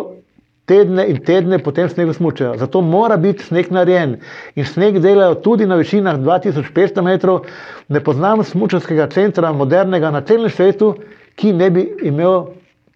tedne 0.65 1.07
in 1.09 1.21
tedne 1.25 1.59
potem 1.59 1.89
sneg 1.89 2.13
smučajo. 2.15 2.57
Zato 2.59 2.81
mora 2.81 3.17
biti 3.17 3.45
sneg 3.45 3.71
narejen. 3.73 4.17
In 4.55 4.65
sneg 4.65 4.99
delajo 5.03 5.35
tudi 5.45 5.67
na 5.67 5.77
višinah 5.77 6.19
2500 6.19 7.03
metrov. 7.05 7.45
Ne 7.89 8.01
poznam 8.01 8.45
smučarskega 8.45 9.09
centra, 9.13 9.53
modernega 9.53 10.11
na 10.11 10.23
celem 10.25 10.51
svetu, 10.51 10.95
ki 11.37 11.53
ne 11.53 11.71
bi 11.71 11.85
imel 12.03 12.47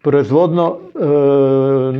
proizvodno, 0.02 0.68
uh, 0.94 1.94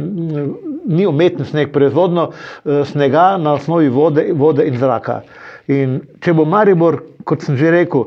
ni 0.87 1.07
umetni 1.07 1.45
sneg, 1.45 1.73
proizvodno 1.73 2.31
uh, 2.31 2.87
snega 2.87 3.37
na 3.37 3.53
osnovi 3.59 3.89
vode, 3.89 4.29
vode 4.33 4.65
in 4.65 4.79
zraka. 4.79 5.21
In 5.69 5.99
če 6.25 6.33
bo 6.33 6.47
Maribor, 6.49 7.03
kot 7.29 7.45
sem 7.45 7.59
že 7.61 7.75
rekel, 7.75 8.07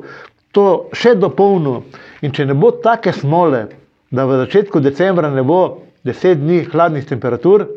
to 0.55 0.87
še 0.97 1.13
dopolnil, 1.19 1.83
in 2.25 2.33
če 2.33 2.47
ne 2.49 2.55
bo 2.57 2.71
take 2.81 3.13
smole, 3.13 3.67
da 4.11 4.25
v 4.25 4.41
začetku 4.45 4.81
decembra 4.83 5.29
ne 5.31 5.43
bo 5.45 5.61
deset 6.07 6.39
dni 6.41 6.63
hladnih 6.71 7.05
temperatur, 7.07 7.67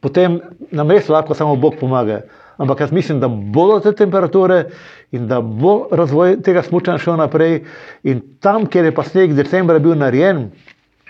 potem 0.00 0.40
nam 0.70 0.90
res 0.90 1.08
lahko 1.08 1.34
samo 1.34 1.56
Bog 1.56 1.78
pomaga. 1.80 2.22
Ampak 2.58 2.80
jaz 2.80 2.92
mislim, 2.92 3.20
da 3.20 3.28
bodo 3.28 3.78
te 3.80 3.92
temperature 3.94 4.64
in 5.14 5.28
da 5.30 5.40
bo 5.40 5.86
razvoj 5.90 6.40
tega 6.42 6.62
smučanja 6.62 6.98
šel 6.98 7.16
naprej. 7.20 7.60
In 8.02 8.22
tam, 8.42 8.66
kjer 8.66 8.90
je 8.90 8.94
pa 8.94 9.04
sneg 9.06 9.34
decembra 9.38 9.78
bil 9.78 9.94
narejen, 9.94 10.48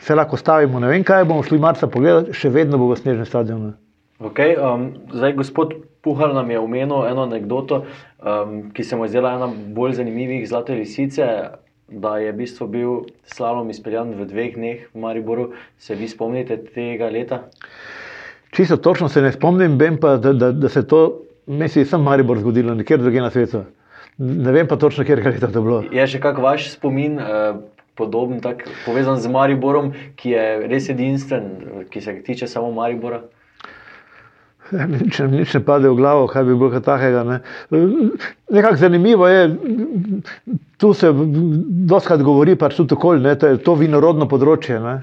se 0.00 0.14
lahko 0.14 0.36
stavimo. 0.36 0.80
Ne 0.80 0.92
vem, 0.92 1.04
kaj 1.04 1.24
bomo 1.24 1.42
šli 1.42 1.58
marca 1.58 1.88
pogledati, 1.88 2.36
še 2.36 2.52
vedno 2.52 2.78
bo 2.78 2.90
v 2.92 2.98
snežnem 3.00 3.26
stadionu. 3.26 3.72
Okay, 4.18 4.56
um, 4.58 4.90
zdaj, 5.14 5.36
gospod 5.38 5.74
Puhal 6.02 6.34
nam 6.34 6.50
je 6.50 6.58
omenil 6.58 7.06
eno 7.08 7.24
anegdoto, 7.24 7.84
um, 8.18 8.60
ki 8.74 8.84
se 8.84 8.96
mu 8.96 9.06
je 9.06 9.14
zdela 9.14 9.36
ena 9.38 9.48
bolj 9.48 9.96
zanimivih 9.98 10.44
zlate 10.48 10.74
lisice 10.74 11.26
da 11.88 12.18
je 12.18 12.32
v 12.32 12.36
bistvu 12.36 12.66
bil 12.68 12.90
slalom 13.26 13.70
izpeljan 13.70 14.12
v 14.18 14.26
dveh 14.28 14.54
dneh 14.54 14.84
v 14.92 15.00
Mariboru. 15.00 15.52
Se 15.78 15.94
vi 15.94 16.08
spomnite 16.08 16.58
tega 16.74 17.08
leta? 17.08 17.42
Čisto 18.50 18.76
točno 18.76 19.08
se 19.08 19.22
ne 19.22 19.32
spomnim, 19.32 19.78
vem 19.78 19.96
pa, 20.00 20.16
da, 20.16 20.32
da, 20.32 20.52
da 20.52 20.68
se 20.68 20.86
to, 20.86 21.22
mislim, 21.46 21.84
sem 21.84 22.02
Maribor 22.02 22.38
zgodilo, 22.38 22.74
nikjer 22.74 23.00
drugje 23.00 23.22
na 23.22 23.30
svetu. 23.30 23.64
Ne 24.18 24.52
vem 24.52 24.68
pa 24.68 24.76
točno, 24.76 25.04
kje 25.04 25.16
je 25.24 25.40
to 25.40 25.62
bilo. 25.62 25.82
Je 25.92 26.06
še 26.06 26.20
kak 26.20 26.38
vaš 26.42 26.70
spomin? 26.76 27.18
Uh, 27.18 27.64
Podoben, 27.98 28.38
tak, 28.38 28.60
povezan 28.84 29.16
z 29.18 29.26
Mariborom, 29.26 29.88
ki 30.14 30.30
je 30.30 30.42
res 30.70 30.84
edinstven, 30.86 31.48
ki 31.90 32.00
se 32.00 32.12
tiče 32.22 32.46
samo 32.46 32.70
Maribora. 32.70 33.24
Nič, 34.92 35.18
nič 35.32 35.54
ne 35.56 35.60
pade 35.64 35.88
v 35.88 35.96
glavo, 35.96 36.26
kaj 36.28 36.44
bi 36.44 36.52
bilo 36.52 36.80
takega. 36.80 37.24
Ne. 37.24 37.36
Nekako 38.52 38.76
zanimivo 38.76 39.28
je, 39.28 39.56
tu 40.76 40.92
se 40.94 41.08
doskrat 41.88 42.22
govori, 42.22 42.56
pač 42.56 42.76
tudi 42.76 42.94
okolje, 42.94 43.24
ne, 43.24 43.34
to 43.38 43.48
je 43.48 43.62
to 43.64 43.74
vinorodno 43.80 44.28
področje. 44.28 44.76
Ne. 44.84 44.96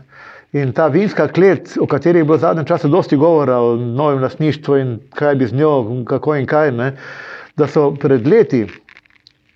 In 0.55 0.71
ta 0.71 0.87
vinska 0.87 1.27
klet, 1.33 1.73
o 1.81 1.87
kateri 1.89 2.21
je 2.21 2.27
bilo 2.27 2.37
v 2.37 2.45
zadnjem 2.45 2.67
času 2.69 2.87
dosti 2.93 3.17
govora, 3.19 3.57
o 3.59 3.75
novem 3.75 4.21
lasništvu 4.23 4.77
in 4.79 4.93
kaj 5.17 5.35
bi 5.35 5.49
z 5.49 5.57
njo, 5.57 6.03
kako 6.07 6.37
in 6.39 6.45
kaj, 6.47 6.71
ne, 6.71 6.93
da 7.57 7.67
so 7.67 7.89
pred 7.99 8.27
leti, 8.29 8.63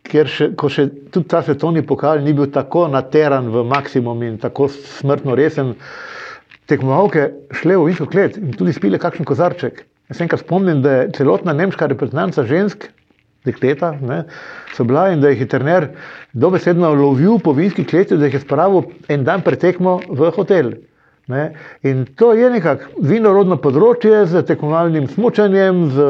ker 0.09 0.27
še, 0.27 0.49
še 0.57 0.87
tudi 1.13 1.29
ta 1.29 1.43
svetovni 1.45 1.85
pokal 1.85 2.23
ni 2.25 2.33
bil 2.33 2.49
tako 2.51 2.87
nateran 2.89 3.51
v 3.53 3.63
maksimum 3.69 4.25
in 4.25 4.39
tako 4.41 4.67
smrtno 4.73 5.37
resen, 5.37 5.75
tekmovalke 6.69 7.29
šle 7.55 7.77
v 7.77 7.87
vinsko 7.87 8.09
klet 8.09 8.35
in 8.41 8.51
tudi 8.57 8.73
spile 8.75 8.99
kakšen 9.01 9.27
kozarček. 9.29 9.85
Jaz 10.09 10.17
se 10.17 10.25
enkrat 10.25 10.41
spomnim, 10.41 10.81
da 10.81 10.91
je 10.91 11.11
celotna 11.17 11.53
nemška 11.53 11.87
reprezentanca 11.91 12.43
žensk, 12.49 12.87
dekleta, 13.45 13.93
ne, 14.01 14.23
so 14.75 14.83
bila 14.83 15.09
in 15.13 15.21
da 15.21 15.29
jih 15.29 15.45
je 15.45 15.47
trener 15.47 15.87
dobesedno 16.33 16.91
lovil 16.93 17.39
po 17.43 17.53
vinski 17.53 17.85
kleti, 17.85 18.17
da 18.17 18.25
jih 18.25 18.39
je 18.39 18.43
spravil 18.43 18.89
en 19.07 19.23
dan 19.23 19.45
pretekmo 19.45 19.99
v 20.09 20.31
hotel. 20.35 20.73
Ne. 21.29 21.51
In 21.85 22.07
to 22.17 22.33
je 22.33 22.49
nekako 22.49 23.03
vinorodno 23.05 23.59
področje 23.61 24.23
z 24.31 24.41
tekmovalnim 24.49 25.05
smočanjem, 25.13 25.83
z 25.93 26.07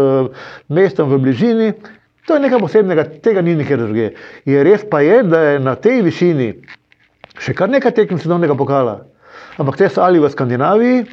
mestom 0.71 1.11
v 1.11 1.19
bližini. 1.25 1.73
To 2.23 2.37
je 2.37 2.43
nekaj 2.45 2.61
posebnega, 2.63 3.03
tega 3.19 3.43
ni 3.43 3.57
nikjer 3.59 3.83
drugje. 3.83 4.13
Je 4.47 4.63
res 4.63 4.85
pa 4.87 5.01
je, 5.03 5.19
da 5.27 5.41
je 5.43 5.59
na 5.59 5.75
tej 5.75 6.05
višini 6.07 6.53
še 7.39 7.55
kar 7.55 7.71
nekaj 7.71 7.97
tekem 7.99 8.19
svetovnega 8.19 8.55
pokala. 8.55 9.01
Ampak 9.59 9.75
te 9.79 9.89
so 9.91 10.05
ali 10.05 10.21
v 10.23 10.31
Skandinaviji, 10.31 11.03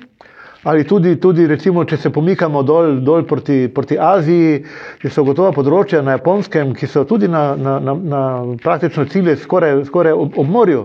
ali 0.66 0.84
tudi, 0.84 1.14
tudi 1.22 1.46
recimo, 1.46 1.84
če 1.86 1.96
se 1.96 2.10
pomikamo 2.10 2.62
dol, 2.66 2.96
dol 3.06 3.22
proti, 3.22 3.68
proti 3.70 3.94
Aziji, 4.02 4.64
ki 4.98 5.10
so 5.14 5.22
gotova 5.22 5.52
področja 5.54 6.00
na 6.02 6.16
Japonskem, 6.16 6.72
ki 6.74 6.88
so 6.90 7.04
tudi 7.06 7.28
na, 7.30 7.52
na, 7.54 7.76
na, 7.78 7.94
na 7.94 8.22
praktično 8.64 9.04
cilje 9.12 9.36
skoraj, 9.44 9.84
skoraj 9.86 10.16
ob, 10.18 10.34
ob 10.42 10.50
morju. 10.50 10.82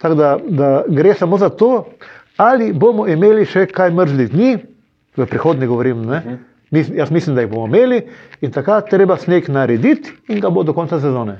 Tako 0.00 0.16
da, 0.16 0.30
da 0.40 0.70
gre 0.88 1.12
samo 1.18 1.36
za 1.36 1.50
to, 1.52 1.84
ali 2.40 2.70
bomo 2.72 3.04
imeli 3.04 3.44
še 3.44 3.66
kaj 3.68 3.92
mrzlih 3.98 4.32
dni, 4.32 4.50
v 5.18 5.28
prihodnje 5.28 5.68
govorim. 5.68 6.08
Ne? 6.08 6.38
Mis, 6.72 6.88
jaz 6.88 7.12
mislim, 7.12 7.36
da 7.36 7.44
jih 7.44 7.52
bomo 7.52 7.68
imeli 7.68 8.06
in 8.40 8.54
takrat 8.54 8.88
treba 8.88 9.20
sneg 9.20 9.52
narediti 9.52 10.16
in 10.32 10.40
ga 10.40 10.48
bo 10.48 10.64
do 10.64 10.72
konca 10.72 11.02
sezone. 11.04 11.36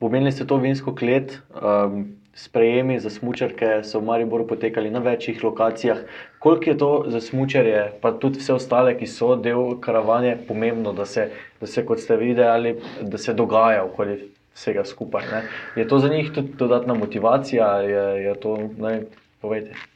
Pomenili 0.00 0.32
ste 0.32 0.48
to 0.48 0.56
vinsko 0.64 0.96
klet. 0.96 1.42
Um, 1.52 2.16
sprejemi 2.36 3.00
za 3.00 3.10
smočarke 3.10 3.80
so 3.84 4.00
v 4.00 4.04
Mariboru 4.04 4.46
potekali 4.46 4.90
na 4.90 5.00
večjih 5.00 5.44
lokacijah. 5.44 5.98
Koliko 6.38 6.70
je 6.70 6.78
to 6.78 7.04
za 7.08 7.20
smočarje, 7.20 7.92
pa 8.00 8.12
tudi 8.12 8.38
vse 8.38 8.54
ostale, 8.54 8.94
ki 8.98 9.06
so 9.08 9.34
del 9.36 9.78
karavane, 9.80 10.36
pomembno, 10.48 10.92
da 10.92 11.06
se, 11.06 11.30
da 11.60 11.66
se 11.66 11.86
kot 11.86 12.00
ste 12.00 12.16
videli, 12.16 12.76
da 13.00 13.18
se 13.18 13.34
dogaja 13.34 13.84
okoli 13.84 14.18
vsega 14.54 14.84
skupaj. 14.84 15.24
Ne? 15.32 15.42
Je 15.80 15.88
to 15.88 15.98
za 15.98 16.08
njih 16.08 16.32
tudi 16.32 16.52
dodatna 16.58 16.94
motivacija? 16.94 17.72
Je, 17.80 18.04
je 18.24 18.34
to, 18.40 18.58
ne, 18.78 19.00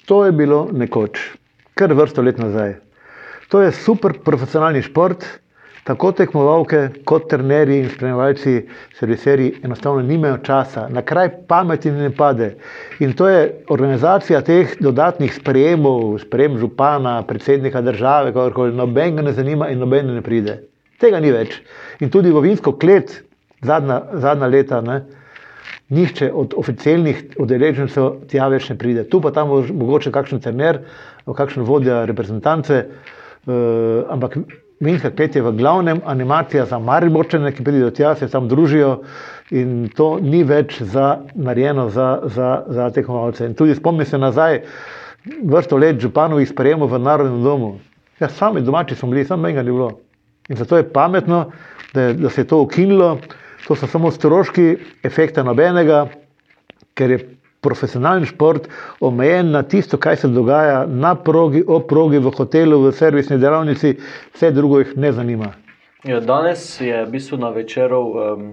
to 0.06 0.24
je 0.24 0.32
bilo 0.32 0.68
nekoč, 0.72 1.20
kar 1.74 1.92
vrsto 1.92 2.22
let 2.22 2.38
nazaj. 2.38 2.74
To 3.50 3.62
je 3.62 3.72
super 3.72 4.14
profesionalni 4.24 4.82
šport. 4.82 5.24
Tako 5.84 6.10
tekmovalke, 6.12 6.80
kot 7.08 7.30
trenerji 7.30 7.78
in 7.80 7.88
spremljalci, 7.88 8.52
serviserji, 8.98 9.54
enostavno 9.64 10.02
nimajo 10.04 10.36
časa, 10.44 10.88
na 10.92 11.02
kraj 11.02 11.30
pameti 11.48 11.90
ne 11.90 12.10
pade. 12.16 12.50
In 13.00 13.14
to 13.16 13.28
je 13.28 13.46
organizacija 13.72 14.42
teh 14.44 14.74
dodatnih 14.80 15.32
sprejemov, 15.34 16.18
sprejem 16.20 16.58
župana, 16.60 17.22
predsednika 17.26 17.80
države, 17.80 18.34
kakorkoli, 18.36 18.76
noben 18.76 19.16
ga 19.16 19.24
ne 19.24 19.32
zanima 19.32 19.70
in 19.72 19.80
noben 19.80 20.12
ne 20.14 20.22
pride. 20.22 20.60
Tega 21.00 21.20
ni 21.20 21.32
več. 21.32 21.56
In 22.04 22.12
tudi 22.12 22.28
v 22.28 22.44
Vinsko 22.44 22.76
klet, 22.76 23.22
zadnja, 23.64 24.02
zadnja 24.20 24.52
leta, 24.52 24.84
ne, 24.84 25.00
nihče 25.88 26.28
od 26.36 26.54
oficialnih 26.60 27.38
udeležencev 27.40 28.26
tja 28.28 28.52
več 28.52 28.68
ne 28.68 28.76
pride. 28.76 29.08
Tu 29.08 29.20
pa 29.20 29.32
tam 29.32 29.48
mogoče 29.56 30.12
kakšen 30.12 30.44
trener, 30.44 30.84
kakšen 31.24 31.64
vodja 31.64 32.04
reprezentance, 32.04 32.84
uh, 32.84 34.10
ampak. 34.12 34.44
Minska 34.80 35.10
klet 35.12 35.36
je 35.36 35.42
v 35.42 35.52
glavnem 35.52 35.98
animacija 36.08 36.64
za 36.64 36.78
mariborčene, 36.80 37.52
ki 37.52 37.64
pridejo 37.64 37.90
tja, 37.92 38.14
se 38.16 38.28
tam 38.32 38.46
družijo 38.48 39.02
in 39.52 39.90
to 39.96 40.14
ni 40.24 40.40
več 40.44 40.78
za, 40.80 41.18
narejeno 41.34 41.90
za, 41.92 42.06
za, 42.24 42.48
za 42.66 42.86
tekmovalce. 42.96 43.44
In 43.44 43.54
tudi 43.54 43.74
spomni 43.76 44.06
se 44.08 44.18
nazaj, 44.18 44.62
vrsto 45.44 45.76
let 45.76 46.00
županovih 46.00 46.48
sprejemov 46.48 46.88
v 46.94 47.02
Narodnem 47.04 47.42
domu. 47.44 47.74
Ja, 48.20 48.28
sami 48.28 48.64
domači 48.64 48.96
smo 48.96 49.10
bili, 49.12 49.24
samo 49.24 49.42
menjega 49.42 49.66
ni 49.68 49.74
bilo. 49.76 49.90
In 50.48 50.56
zato 50.56 50.80
je 50.80 50.88
pametno, 50.92 51.50
da, 51.92 52.12
da 52.12 52.30
se 52.30 52.40
je 52.40 52.48
to 52.48 52.62
ukinilo. 52.64 53.18
To 53.66 53.76
so 53.76 53.86
samo 53.86 54.08
stroški, 54.10 54.78
efekta 55.04 55.44
nobenega, 55.44 56.06
ker 56.96 57.10
je 57.10 57.20
profesionalni 57.60 58.26
šport 58.26 58.68
omejen 59.00 59.50
na 59.50 59.62
tisto, 59.62 59.98
kaj 59.98 60.16
se 60.16 60.28
dogaja 60.28 60.86
na 60.86 61.14
progi, 61.14 61.64
o 61.66 61.80
progi, 61.80 62.18
v 62.18 62.32
hotelu, 62.36 62.80
v 62.82 62.92
servisni 62.92 63.38
delavnici, 63.38 63.96
vse 64.34 64.50
drugo 64.56 64.80
jih 64.80 64.96
ne 64.96 65.12
zanima. 65.12 65.52
Ja, 66.04 66.20
danes 66.20 66.80
je 66.80 67.04
v 67.04 67.10
bistvu 67.12 67.36
na 67.38 67.50
večeru 67.52 68.00
um, 68.00 68.46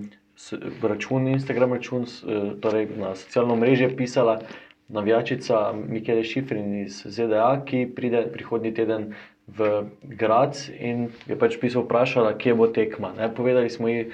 račun, 0.83 1.27
Instagram 1.27 1.73
račun, 1.73 2.05
torej 2.61 2.89
na 2.97 3.15
socialno 3.15 3.55
mrežo 3.55 3.89
pisala 3.97 4.39
navijačica 4.87 5.73
Mikele 5.87 6.23
Šifrin 6.23 6.81
iz 6.81 7.01
ZDA, 7.05 7.61
ki 7.65 7.87
pride 7.95 8.27
prihodnji 8.33 8.73
teden. 8.73 9.13
V 9.47 9.87
Grad 10.03 10.57
in 10.75 11.05
je 11.23 11.37
pač 11.39 11.55
pisal, 11.55 11.85
vprašala, 11.85 12.33
kje 12.35 12.51
bo 12.59 12.65
tekma. 12.67 13.13
Ne, 13.15 13.29
povedali 13.31 13.69
smo 13.71 13.87
ji 13.87 14.09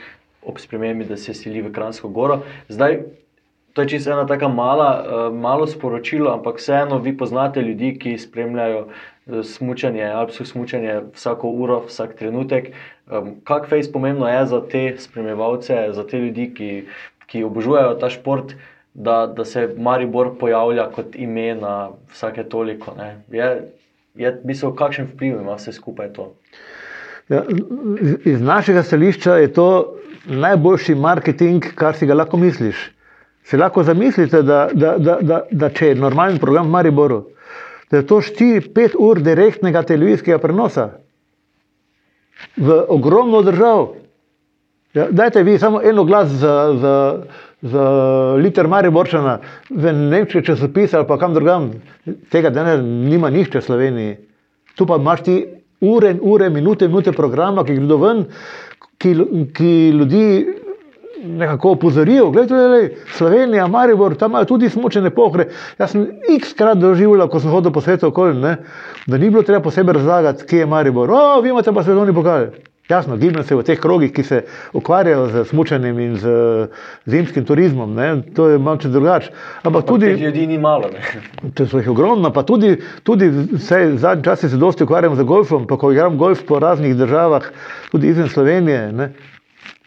ob 0.46 0.60
spremembi, 0.62 1.08
da 1.10 1.18
se 1.18 1.34
sili 1.34 1.62
v 1.66 1.72
Kransko 1.74 2.12
goro. 2.14 2.44
Zdaj, 2.70 3.00
To 3.74 3.82
je 3.82 3.90
čisto 3.90 4.12
ena 4.12 4.26
tako 4.30 4.50
mala, 4.54 4.90
uh, 5.02 5.36
malo 5.36 5.68
sporočilo, 5.68 6.34
ampak 6.34 6.58
vseeno 6.62 7.00
vi 7.02 7.16
poznate 7.18 7.62
ljudi, 7.62 7.96
ki 8.00 8.18
spremljajo 8.18 8.84
uh, 8.86 9.42
smutanje, 9.44 10.04
alpsko 10.06 10.46
smutanje 10.46 11.00
vsako 11.14 11.50
uro, 11.50 11.80
vsak 11.88 12.14
trenutek. 12.20 12.74
Kaj 13.44 13.66
fejs 13.70 13.92
pomembno 13.92 14.28
je 14.30 14.46
za 14.46 14.62
te 14.72 14.84
spremljevalce, 14.98 15.88
za 15.92 16.08
te 16.08 16.20
ljudi, 16.20 16.52
ki, 16.54 16.70
ki 17.28 17.44
obožujejo 17.44 17.98
ta 18.00 18.10
šport, 18.10 18.54
da, 18.94 19.28
da 19.28 19.46
se 19.46 19.70
Maribor 19.78 20.38
pojavlja 20.40 20.90
kot 20.96 21.16
ime 21.16 21.56
na 21.56 21.90
vsake 22.12 22.44
toliko. 22.44 22.94
Ne? 22.98 23.22
Je, 23.32 23.72
je 24.16 24.32
bistvo, 24.44 24.74
kakšen 24.74 25.10
vpliv 25.14 25.42
ima 25.42 25.58
vse 25.58 25.74
skupaj 25.74 26.14
to? 26.14 26.34
Ja, 27.30 27.44
iz 28.26 28.42
našega 28.42 28.84
stališča 28.84 29.38
je 29.38 29.54
to 29.54 29.96
najboljši 30.26 30.96
marketing, 30.96 31.66
kar 31.76 31.96
si 31.96 32.06
ga 32.06 32.14
lahko 32.14 32.38
misliš. 32.38 32.92
Si 33.44 33.58
lahko 33.58 33.84
zamislite, 33.84 34.42
da, 34.42 34.70
da, 34.74 34.98
da, 34.98 35.18
da, 35.22 35.42
da 35.52 35.70
če 35.70 35.92
je 35.92 35.96
normalen 36.00 36.40
program 36.40 36.70
v 36.70 36.76
Mariboru, 36.78 37.24
da 37.92 38.00
je 38.00 38.08
to 38.08 38.22
4-5 38.24 38.96
ur 39.00 39.20
direktnega 39.22 39.84
televizijskega 39.84 40.40
prenosa 40.42 40.90
v 42.58 42.78
ogromno 42.90 43.42
držav. 43.42 43.90
Ja, 44.94 45.08
dajte 45.12 45.44
vi 45.44 45.58
samo 45.60 45.82
eno 45.82 46.04
glas 46.04 46.30
za, 46.30 46.54
za, 46.82 46.96
za 47.62 47.84
liter 48.38 48.68
Mariborčana 48.68 49.40
v 49.70 49.94
nemški 49.94 50.44
časopis 50.46 50.94
ali 50.94 51.08
pa 51.08 51.18
kam 51.18 51.34
drugam. 51.34 51.72
Tega 52.32 52.50
danes 52.54 52.82
nima 52.84 53.30
nišče 53.34 53.60
v 53.60 53.68
Sloveniji. 53.68 54.18
Tu 54.78 54.86
pa 54.86 54.98
imaš 55.02 55.24
ti 55.26 55.38
ure 55.82 56.12
in 56.12 56.20
ure, 56.22 56.50
minute 56.50 56.86
in 56.86 56.92
minute 56.92 57.12
programa, 57.12 57.66
ki 57.66 57.76
gredo 57.76 57.98
ven, 57.98 58.26
ki, 58.98 59.16
ki 59.54 59.72
ljudi 59.98 60.26
nekako 61.24 61.72
opozoril, 61.72 62.32
da 62.32 62.42
je 62.42 62.96
Slovenija, 63.18 63.68
Maribor, 63.68 64.16
tam 64.16 64.32
imajo 64.32 64.46
tudi 64.46 64.70
smočene 64.70 65.10
pohre. 65.10 65.48
Jaz 65.80 65.92
sem 65.92 66.08
x-krat 66.40 66.78
doživljal, 66.78 67.30
ko 67.30 67.40
sem 67.40 67.52
hodil 67.52 67.72
po 67.72 67.82
svetu 67.82 68.08
okolje, 68.08 68.34
ne, 68.34 68.58
da 69.08 69.18
ni 69.18 69.30
bilo 69.30 69.44
treba 69.44 69.64
posebej 69.64 69.94
razlagati, 69.94 70.46
kje 70.46 70.60
je 70.60 70.66
Maribor. 70.66 71.12
O, 71.12 71.42
vi 71.42 71.50
imate 71.50 71.74
pa 71.74 71.84
svetovni 71.84 72.14
pokal. 72.14 72.52
Jasno, 72.90 73.16
gibam 73.18 73.44
se 73.48 73.56
v 73.56 73.64
teh 73.64 73.80
krogih, 73.80 74.12
ki 74.12 74.24
se 74.28 74.42
ukvarjajo 74.76 75.28
z 75.32 75.44
smočanjem 75.48 76.00
in 76.00 76.18
z 76.20 76.34
zimskim 77.06 77.46
turizmom. 77.48 77.94
Ne. 77.96 78.10
To 78.36 78.50
je 78.50 78.60
malce 78.60 78.92
drugače. 78.92 79.32
Ampak 79.64 79.86
tudi. 79.88 80.12
Ljudi 80.20 80.48
ni 80.48 80.58
malo. 80.60 80.92
To 81.56 81.68
so 81.68 81.80
jih 81.80 81.90
ogromno, 81.90 82.34
pa 82.34 82.44
tudi, 82.44 82.76
tudi 83.04 83.32
zadnji 83.96 84.24
čas 84.24 84.44
se 84.44 84.58
dosti 84.58 84.84
ukvarjam 84.84 85.16
z 85.16 85.24
golfom, 85.24 85.68
pa 85.68 85.78
ko 85.78 85.92
igram 85.92 86.18
golf 86.18 86.44
po 86.48 86.60
raznih 86.60 86.96
državah, 86.96 87.48
tudi 87.92 88.08
izven 88.08 88.28
Slovenije. 88.28 88.92
Ne. 88.92 89.14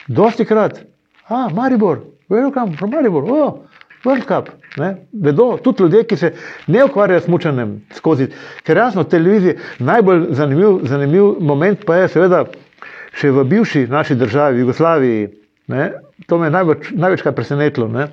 Dosti 0.09 0.45
krat. 0.45 0.81
Ah, 1.29 1.49
Maribor, 1.53 2.05
welcome 2.29 2.77
from 2.77 2.93
Maribor, 2.93 3.29
oh, 3.29 3.67
World 4.05 4.27
Cup. 4.27 4.49
Ne? 4.77 5.07
Vedo 5.13 5.59
tudi 5.59 5.83
ljudje, 5.83 6.05
ki 6.07 6.17
se 6.17 6.33
ne 6.67 6.85
ukvarjajo 6.85 7.21
s 7.21 7.29
mučanjem 7.29 7.81
skozi. 7.95 8.29
Ker 8.63 8.77
jasno, 8.77 9.05
televizija, 9.05 9.55
najbolj 9.79 10.27
zanimiv, 10.31 10.79
zanimiv 10.83 11.41
moment 11.41 11.83
pa 11.87 11.97
je 11.97 12.13
seveda 12.15 12.45
še 13.19 13.33
v 13.35 13.45
bivši 13.45 13.87
naši 13.91 14.15
državi, 14.15 14.63
Jugoslaviji. 14.63 15.27
Ne? 15.75 15.89
To 16.31 16.39
me 16.39 16.47
je 16.47 16.55
največ, 16.55 16.91
največkrat 16.95 17.35
presenetilo. 17.35 17.89
Ne? 17.91 18.07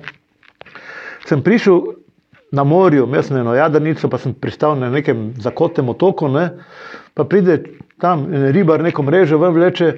Sem 1.28 1.44
prišel 1.46 1.94
na 2.50 2.64
morju, 2.66 3.06
imel 3.06 3.22
sem 3.22 3.38
eno 3.38 3.54
jadrnico, 3.54 4.10
pa 4.10 4.18
sem 4.18 4.34
pristal 4.34 4.74
na 4.80 4.90
nekem 4.90 5.28
zakotnem 5.38 5.94
otoku, 5.94 6.26
ne, 6.34 6.48
pa 7.14 7.24
pride 7.26 7.60
tam 8.02 8.26
ribar, 8.54 8.82
neko 8.82 9.06
mrežo 9.06 9.38
ven 9.38 9.54
vleče, 9.54 9.92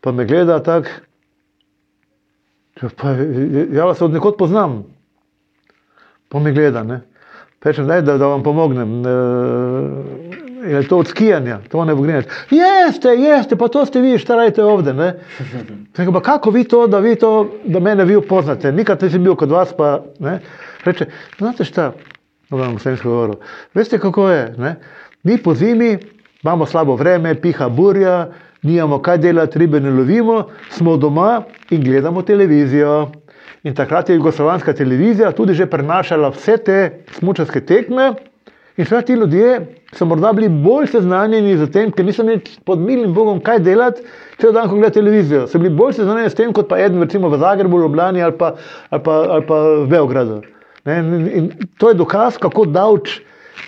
pa 0.00 0.12
me 0.12 0.24
gleda 0.24 0.56
tako. 0.64 1.04
Pa, 2.80 3.10
ja, 3.72 3.84
vas 3.84 4.02
od 4.02 4.12
nekod 4.12 4.36
poznam. 4.38 4.84
Pa 6.28 6.38
me 6.38 6.52
gleda, 6.52 6.82
ne. 6.82 7.00
Rečem, 7.66 7.86
daj, 7.86 8.02
da, 8.06 8.14
da 8.18 8.26
vam 8.26 8.42
pomognem. 8.42 9.02
E, 9.06 9.10
je 10.70 10.82
to 10.88 10.98
od 10.98 11.08
skijanja, 11.08 11.58
to 11.70 11.84
ne 11.84 11.94
bo 11.94 12.02
grinati. 12.02 12.28
Jeste, 12.50 13.08
jeste, 13.08 13.56
pa 13.56 13.68
to 13.68 13.86
ste 13.86 14.00
vi, 14.00 14.18
šta 14.18 14.36
radite 14.36 14.64
ovde. 14.64 14.92
Rekel, 15.96 16.12
pa 16.12 16.20
kako 16.20 16.50
vi 16.50 16.64
to, 16.64 16.86
da 16.86 16.98
vi 16.98 17.16
to, 17.16 17.48
da 17.64 17.80
mene 17.80 18.04
vi 18.04 18.16
upoznate, 18.16 18.72
nikad 18.72 19.02
nisem 19.02 19.24
bil 19.24 19.34
kot 19.34 19.50
vas, 19.50 19.72
pa, 19.76 20.04
ne. 20.18 20.38
Reče, 20.84 21.06
znate 21.38 21.64
šta, 21.64 21.92
dobro, 22.50 22.78
sem 22.78 22.98
govoril, 23.02 23.34
veste 23.74 23.98
kako 23.98 24.28
je, 24.30 24.54
ne. 24.58 24.76
Mi 25.22 25.38
po 25.38 25.54
zimi 25.54 25.98
imamo 26.42 26.66
slabo 26.66 26.94
vreme, 26.96 27.34
piha 27.34 27.68
burja, 27.68 28.28
nimamo 28.66 28.98
kaj 29.02 29.18
delati, 29.22 29.58
ribe 29.58 29.80
ne 29.80 29.90
lovimo, 29.90 30.42
smo 30.70 30.96
doma 30.96 31.44
in 31.70 31.84
gledamo 31.84 32.22
televizijo. 32.22 33.06
In 33.66 33.74
takrat 33.74 34.08
je 34.08 34.16
jugoslovanska 34.16 34.72
televizija 34.72 35.32
tudi 35.32 35.54
že 35.54 35.66
prenašala 35.66 36.28
vse 36.34 36.56
te 36.56 36.78
smučarske 37.18 37.60
tekme. 37.66 38.12
In 38.76 38.84
še 38.84 39.00
ti 39.08 39.14
ljudje 39.16 39.60
so 39.96 40.04
morda 40.04 40.32
bili 40.36 40.48
bolj 40.48 40.90
seznanjeni 40.92 41.56
z 41.56 41.68
tem, 41.72 41.92
ker 41.92 42.04
niso 42.04 42.22
imeli 42.22 42.42
pod 42.68 42.82
milim 42.82 43.14
Bogom 43.16 43.40
kaj 43.40 43.62
delati, 43.64 44.04
cel 44.42 44.52
dan, 44.52 44.68
ko 44.68 44.76
gledajo 44.76 44.98
televizijo. 44.98 45.46
So 45.48 45.58
bili 45.62 45.72
bolj 45.74 45.96
seznanjeni 45.96 46.30
s 46.30 46.36
tem, 46.36 46.52
kot 46.52 46.68
pa 46.68 46.78
eden, 46.84 47.00
recimo 47.02 47.30
v 47.32 47.40
Zagrebu, 47.40 47.80
Ljubljani 47.80 48.22
ali 48.22 48.36
pa, 48.36 48.52
ali 48.90 49.02
pa, 49.02 49.16
ali 49.38 49.46
pa 49.48 49.62
v 49.64 49.86
Beogradu. 49.94 50.42
Ne? 50.84 50.98
In, 51.00 51.30
in 51.40 51.48
to 51.80 51.90
je 51.90 51.98
dokaz, 51.98 52.36
kako 52.42 52.66
davč 52.68 53.16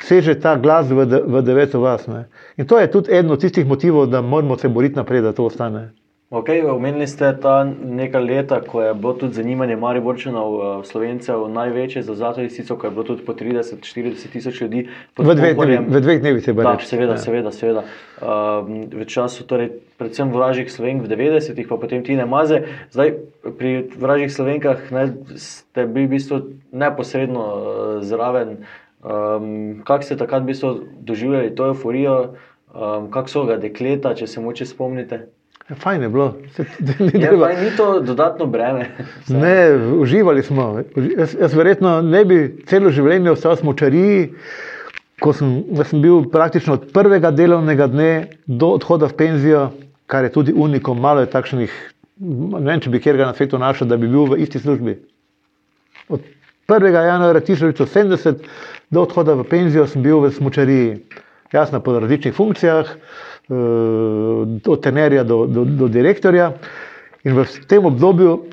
seže 0.05 0.41
ta 0.41 0.57
glas 0.57 0.91
v, 0.91 1.07
de, 1.07 1.23
v 1.27 1.43
deveto 1.43 1.81
vas. 1.81 2.07
Ne? 2.07 2.29
In 2.57 2.67
to 2.67 2.79
je 2.79 2.91
tudi 2.91 3.13
eden 3.13 3.31
od 3.31 3.41
tistih 3.41 3.67
motivov, 3.67 4.07
da 4.07 4.23
moramo 4.23 4.59
se 4.59 4.69
boriti 4.69 4.97
naprej, 4.97 5.23
da 5.23 5.33
to 5.33 5.45
ostane. 5.45 5.91
Okay, 6.29 6.61
omenili 6.61 7.07
ste 7.09 7.33
ta 7.41 7.65
nekaj 7.65 8.21
leta, 8.21 8.61
ko 8.61 8.83
je 8.83 8.95
bilo 8.95 9.15
tudi 9.17 9.33
zanimanje 9.33 9.77
Mariborčanov, 9.81 10.49
uh, 10.55 10.85
Slovencev, 10.85 11.47
največje 11.49 12.03
za 12.05 12.15
zlato 12.15 12.45
lisico, 12.45 12.77
ko 12.77 12.87
je 12.87 12.91
bilo 12.91 13.05
tudi 13.05 13.25
po 13.25 13.33
30-40 13.33 14.29
tisoč 14.33 14.61
ljudi. 14.61 14.83
V 15.17 15.35
dveh, 15.35 15.57
dnevi, 15.57 15.79
v 15.89 16.01
dveh 16.05 16.21
dnevih 16.21 16.45
se 16.45 16.53
bo 16.53 16.67
rekel. 16.67 16.85
Seveda, 16.85 17.17
ja. 17.17 17.19
seveda. 17.19 17.53
seveda. 17.53 17.85
Uh, 18.21 18.69
v 18.93 19.07
času, 19.09 19.47
torej, 19.49 19.71
predvsem 19.97 20.29
vražjih 20.29 20.69
slovenk 20.69 21.09
v 21.09 21.17
90-ih, 21.17 21.65
pa 21.65 21.81
potem 21.81 22.05
ti 22.05 22.13
ne 22.13 22.29
maze. 22.29 22.61
Zdaj, 22.93 23.15
pri 23.57 23.89
vražjih 23.97 24.29
slovenkah 24.29 24.85
ne, 24.93 25.07
ste 25.41 25.89
bili 25.89 26.13
v 26.13 26.21
bistvu 26.21 26.43
neposredno 26.77 27.41
uh, 27.41 27.65
zraven. 28.05 28.69
Um, 28.99 29.83
Kako 29.87 30.03
ste 30.03 30.17
takrat 30.19 30.43
v 30.43 30.47
bistvu 30.47 30.71
doživljali 31.01 31.55
to 31.55 31.67
euforijo, 31.67 32.35
um, 32.75 33.11
kako 33.11 33.31
so 33.31 33.45
ga 33.47 33.57
dekleta, 33.57 34.15
če 34.15 34.27
se 34.27 34.41
moče 34.43 34.67
spomnite? 34.67 35.21
Ja, 35.69 35.77
fajn 35.77 36.03
je 36.03 36.09
bilo. 36.09 36.33
Ja, 37.15 37.31
fajn, 37.39 37.61
ni 37.65 37.71
to 37.77 38.01
dodatno 38.01 38.47
breme. 38.47 38.89
ne, 39.43 39.77
uživali 40.03 40.43
smo. 40.43 40.83
Jaz, 41.19 41.37
jaz 41.41 41.55
verjetno 41.55 42.01
ne 42.03 42.25
bi 42.25 42.41
celo 42.67 42.91
življenje 42.91 43.31
ostal 43.37 43.55
v 43.61 43.69
močariji, 43.71 44.25
ko 45.23 45.35
sem, 45.35 45.61
sem 45.85 46.03
bil 46.03 46.25
praktično 46.33 46.79
od 46.79 46.89
prvega 46.95 47.31
delovnega 47.31 47.87
dne 47.93 48.11
do 48.47 48.73
odhoda 48.79 49.07
v 49.07 49.19
penzijo, 49.19 49.69
kar 50.11 50.27
je 50.27 50.33
tudi 50.35 50.55
unikom, 50.57 50.99
malo 50.99 51.23
je 51.23 51.31
takšnih, 51.31 51.79
ne 52.19 52.67
vem, 52.67 52.83
če 52.83 52.91
bi 52.91 53.03
kjer 53.03 53.19
ga 53.21 53.31
na 53.31 53.37
svetu 53.39 53.63
našel, 53.63 53.91
da 53.91 53.99
bi 54.01 54.11
bil 54.11 54.27
v 54.31 54.41
isti 54.43 54.59
službi. 54.63 54.97
Od 56.09 56.25
1. 56.69 56.93
januarja 56.93 57.41
1970 57.41 58.45
do 58.91 59.03
odhoda 59.03 59.35
v 59.35 59.45
penzijo 59.49 59.87
sem 59.87 60.03
bil 60.03 60.21
v 60.21 60.33
močariji. 60.41 60.99
Jasno, 61.53 61.81
po 61.81 61.97
različnih 61.99 62.35
funkcijah. 62.35 62.87
Eh, 63.51 64.61
od 64.69 64.83
tenerja 64.83 65.25
do, 65.25 65.47
do, 65.47 65.65
do 65.65 65.89
direktorja. 65.89 66.53
In 67.25 67.33
v 67.33 67.47
tem 67.65 67.81
obdobju 67.81 68.45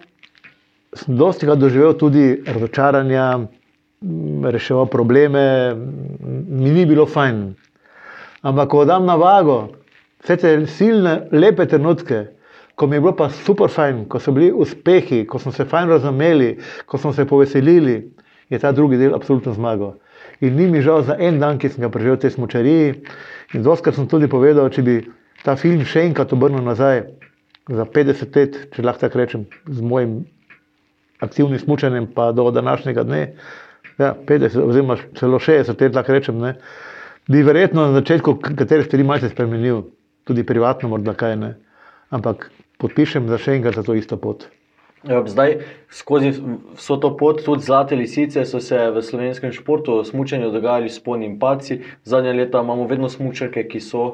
sem 0.95 1.17
dosti 1.19 1.45
krat 1.45 1.59
doživel 1.59 1.91
tudi 1.99 2.39
razočaranja, 2.47 3.43
reševal 4.51 4.87
probleme, 4.87 5.75
mi 6.47 6.71
ni 6.71 6.85
bilo 6.87 7.03
fajn. 7.05 7.51
Ampak, 8.47 8.69
ko 8.71 8.85
dam 8.87 9.03
na 9.03 9.19
vago 9.19 9.75
vse 10.23 10.37
te 10.39 10.55
silne, 10.71 11.27
lepe 11.35 11.67
trenutke, 11.67 12.31
ko 12.75 12.87
mi 12.87 12.95
je 12.95 13.01
bilo 13.01 13.15
pa 13.15 13.29
super 13.29 13.69
fajn, 13.71 14.05
ko 14.11 14.19
so 14.19 14.31
bili 14.35 14.51
uspehi, 14.51 15.23
ko 15.27 15.39
smo 15.39 15.51
se 15.51 15.65
fajn 15.65 15.89
razumeli, 15.89 16.57
ko 16.85 16.97
smo 16.97 17.13
se 17.13 17.25
poveselili, 17.25 18.11
je 18.49 18.59
ta 18.59 18.71
drugi 18.71 18.97
del 18.97 19.15
absolutno 19.15 19.53
zmagal. 19.53 19.95
In 20.41 20.55
ni 20.55 20.67
mi 20.67 20.81
žal 20.81 21.03
za 21.03 21.15
en 21.19 21.39
dan, 21.39 21.57
ki 21.57 21.69
sem 21.69 21.85
ga 21.85 21.89
preživel 21.89 22.17
v 22.17 22.25
tej 22.25 22.35
smočariji. 22.35 22.89
In 23.55 23.63
doskrat 23.63 23.95
sem 23.95 24.07
tudi 24.11 24.27
povedal, 24.27 24.69
če 24.69 24.83
bi 24.83 24.97
ta 25.45 25.55
film 25.55 25.85
še 25.87 26.03
enkrat 26.09 26.33
obrnil 26.35 26.63
nazaj, 26.65 27.05
za 27.69 27.85
50 27.85 28.35
let, 28.37 28.57
če 28.75 28.83
lahko 28.85 29.05
tako 29.05 29.21
rečem, 29.21 29.45
z 29.65 29.81
mojim 29.81 30.25
aktivnim 31.23 31.59
smučanjem, 31.59 32.11
pa 32.13 32.31
do 32.35 32.51
današnjega 32.51 33.03
dne, 33.07 33.21
ja, 33.97 34.11
50, 34.27 34.59
oziroma 34.61 34.97
celo 35.17 35.39
60 35.39 35.81
let, 35.81 35.95
lahko 35.95 36.13
rečem, 36.13 36.37
ne, 36.41 36.55
bi 37.31 37.41
verjetno 37.43 37.87
na 37.87 38.01
začetku 38.01 38.35
katere 38.43 38.83
stvari 38.85 39.07
malce 39.07 39.31
spremenil, 39.31 39.85
tudi 40.27 40.45
privatno, 40.45 40.91
morda 40.91 41.15
kaj 41.17 41.35
ne. 41.41 41.55
Ampak 42.13 42.51
podpišem 42.81 43.29
za 43.31 43.39
še 43.41 43.59
enkrat 43.59 43.79
za 43.79 43.83
to 43.83 43.95
isto 43.97 44.17
pot. 44.17 44.47
Ja, 45.05 45.21
zdaj, 45.27 45.59
skozi 45.93 46.31
vso 46.75 46.97
to 46.97 47.11
pot, 47.17 47.43
tudi 47.45 47.61
zlate 47.61 47.95
lisice, 47.95 48.41
so 48.45 48.57
se 48.59 48.79
v 48.89 49.03
slovenskem 49.05 49.53
športu, 49.53 49.99
smutnju, 50.03 50.49
dogajali 50.49 50.89
s 50.89 50.97
polnim 50.99 51.37
paci. 51.39 51.83
Zadnja 52.03 52.33
leta 52.33 52.63
imamo 52.65 52.87
vedno 52.89 53.09
smutnjake, 53.09 53.67
ki 53.69 53.81
so 53.85 54.05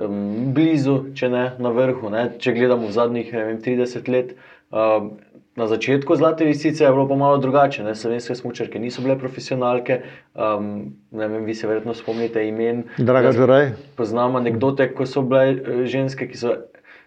um, 0.00 0.54
blizu, 0.56 1.12
če 1.12 1.28
ne 1.28 1.44
na 1.60 1.72
vrhu. 1.74 2.08
Ne? 2.08 2.30
Če 2.40 2.56
gledamo 2.56 2.88
v 2.88 2.96
zadnjih 2.96 3.32
vem, 3.34 3.60
30 3.60 4.08
let, 4.08 4.32
um, 4.72 5.18
na 5.58 5.66
začetku 5.66 6.16
zlate 6.16 6.46
lisice 6.46 6.84
je 6.86 6.94
bilo 6.94 7.04
pa 7.10 7.18
malo 7.18 7.36
drugače. 7.42 7.84
Ne? 7.84 7.92
Slovenske 7.98 8.38
smutnjake 8.38 8.80
niso 8.80 9.04
bile 9.04 9.18
profesionalke. 9.20 10.00
Um, 10.32 10.94
vem, 11.12 11.42
vi 11.44 11.52
se 11.52 11.68
verjetno 11.68 11.92
spomnite 11.98 12.46
imen. 12.48 12.86
Draga 12.96 13.34
Žoraj. 13.36 13.72
Poznamo 14.00 14.40
anekdote, 14.40 14.88
ko 14.94 15.04
so 15.04 15.26
bile 15.26 15.58
eh, 15.58 15.84
ženske, 15.90 16.30
ki 16.30 16.40
so 16.40 16.56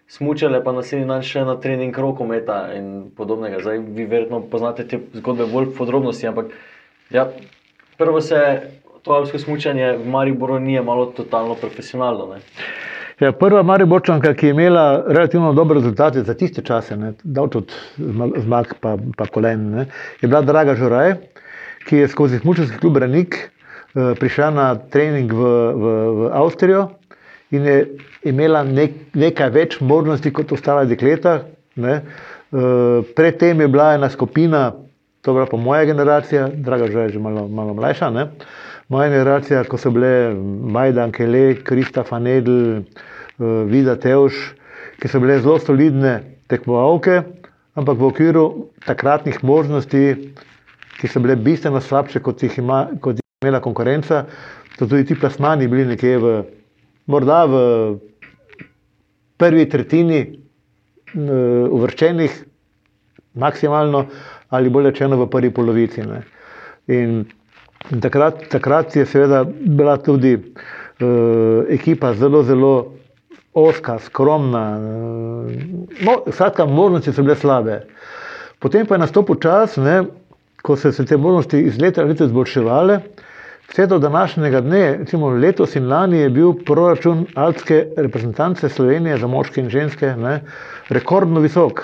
smučale, 0.08 0.64
pa 0.64 0.72
naslednji 0.72 1.08
dan 1.08 1.22
še 1.22 1.44
na 1.48 1.56
trening 1.60 1.96
rokometa 1.98 2.68
in 2.76 3.10
podobnega. 3.16 3.62
Zdaj, 3.62 3.82
vi 3.96 4.06
verjetno 4.06 4.42
poznate 4.50 4.86
te 4.88 5.00
zgodbe 5.18 5.46
bolj 5.50 5.72
podrobnosti, 5.76 6.28
ampak 6.28 6.52
ja, 7.10 7.28
prvo 7.98 8.20
se 8.20 8.38
to 9.02 9.12
alpsko 9.12 9.38
smučanje 9.38 9.96
v 9.98 10.08
Mariboru 10.08 10.58
ni 10.60 10.80
malo 10.80 11.06
totalno 11.16 11.54
profesionalno. 11.54 12.38
Ja, 13.20 13.32
prva 13.32 13.62
Mariborčanka, 13.62 14.34
ki 14.34 14.46
je 14.46 14.50
imela 14.50 15.04
relativno 15.06 15.52
dobre 15.52 15.78
rezultate 15.78 16.22
za 16.22 16.34
tiste 16.34 16.62
čase, 16.62 16.96
daleč 17.22 17.56
od 17.56 17.74
zmag, 18.42 18.74
pa, 18.80 18.96
pa 19.16 19.26
kolen, 19.30 19.68
ne, 19.70 19.84
je 20.20 20.28
bila 20.28 20.40
Draga 20.42 20.74
Žoraj, 20.74 21.14
ki 21.86 22.02
je 22.02 22.08
skozi 22.08 22.40
smučarski 22.42 22.80
klub 22.82 22.96
Ranik 22.96 23.36
eh, 23.36 24.14
prišla 24.18 24.50
na 24.50 24.66
trening 24.74 25.32
v, 25.32 25.52
v, 25.74 25.92
v 26.18 26.30
Avstrijo 26.34 26.88
in 27.50 27.66
je 27.68 27.76
imela 28.24 28.62
nek, 28.64 29.14
nekaj 29.14 29.50
več 29.54 29.78
možnosti 29.80 30.32
kot 30.34 30.52
ostala 30.54 30.84
dekleta. 30.88 31.42
Ne. 31.76 32.00
Uh, 32.52 33.00
predtem 33.16 33.62
je 33.64 33.68
bila 33.72 33.94
ena 33.96 34.10
skupina, 34.12 34.72
to 35.22 35.32
je 35.32 35.38
bila 35.38 35.46
pa 35.48 35.56
moja 35.56 35.86
generacija, 35.88 36.48
draga 36.52 36.90
že 36.90 37.06
je 37.06 37.08
že 37.16 37.18
malo, 37.18 37.48
malo 37.48 37.74
mlajša. 37.74 38.10
Ne. 38.10 38.28
Moja 38.88 39.08
generacija, 39.08 39.64
ko 39.64 39.78
so 39.78 39.90
bile 39.90 40.34
Majdan, 40.34 41.12
Kele, 41.12 41.54
Krista 41.64 42.04
Fanedl, 42.04 42.82
uh, 42.82 43.64
Vida 43.70 43.96
Teuš, 43.96 44.52
ki 45.00 45.08
so 45.08 45.20
bile 45.20 45.40
zelo 45.40 45.58
solidne 45.58 46.20
tekmovalke, 46.52 47.22
ampak 47.74 47.96
v 47.98 48.08
okviru 48.10 48.46
takratnih 48.84 49.40
možnosti, 49.42 50.04
ki 51.00 51.08
so 51.08 51.22
bile 51.24 51.36
bistveno 51.40 51.80
slabše, 51.80 52.20
kot 52.20 52.42
jih, 52.42 52.58
ima, 52.60 52.84
kot 53.00 53.16
jih 53.16 53.24
je 53.24 53.48
imela 53.48 53.62
konkurenca, 53.64 54.26
so 54.76 54.86
tudi 54.86 55.08
ti 55.08 55.16
plasmani 55.16 55.68
bili 55.68 55.88
nekje 55.88 56.18
v 56.18 56.34
morda 57.06 57.44
v 57.48 57.56
prvi 59.42 59.66
tretjini 59.68 60.20
uvrščenih, 61.70 62.36
maksimalno 63.34 64.06
ali 64.52 64.70
bolj 64.70 64.90
rečeno 64.90 65.16
v 65.16 65.28
prvi 65.32 65.50
polovici. 65.50 66.02
In, 66.92 67.24
in 67.90 68.00
takrat, 68.04 68.44
takrat 68.52 68.96
je 68.96 69.06
seveda 69.08 69.44
bila 69.48 69.96
tudi 69.96 70.34
uh, 70.36 71.64
ekipa 71.72 72.12
zelo, 72.14 72.42
zelo 72.44 72.72
oska, 73.54 73.98
skromna. 73.98 74.64
Uh, 74.76 76.32
skratka, 76.32 76.66
možnosti 76.66 77.12
so 77.12 77.24
bile 77.24 77.36
slabe. 77.36 77.80
Potem 78.60 78.86
pa 78.86 78.94
je 78.94 79.04
nastopil 79.06 79.40
čas, 79.40 79.76
ne, 79.80 80.02
ko 80.62 80.76
so 80.76 80.92
se 80.92 81.06
te 81.08 81.16
možnosti 81.16 81.58
iz 81.58 81.80
leta 81.80 82.04
v 82.04 82.12
leto 82.12 82.28
izboljševale. 82.28 83.00
Vse 83.72 83.86
do 83.86 83.98
današnjega 83.98 84.60
dne, 84.60 84.96
recimo 84.98 85.30
letos 85.30 85.76
in 85.76 85.88
lani, 85.88 86.18
je 86.18 86.30
bil 86.30 86.52
proračun 86.64 87.26
alpske 87.34 87.86
reprezentance 87.96 88.68
Slovenije 88.68 89.16
za 89.16 89.26
moške 89.26 89.60
in 89.60 89.70
ženske 89.70 90.10
ne, 90.16 90.42
rekordno 90.88 91.40
visok. 91.40 91.80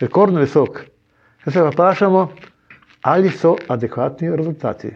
Rekordno 0.00 0.40
visok. 0.40 0.78
Zdaj 1.42 1.52
se 1.52 1.60
pa 1.60 1.68
vprašamo, 1.68 2.28
ali 3.02 3.30
so 3.30 3.56
adekvatni 3.68 4.36
rezultati. 4.36 4.92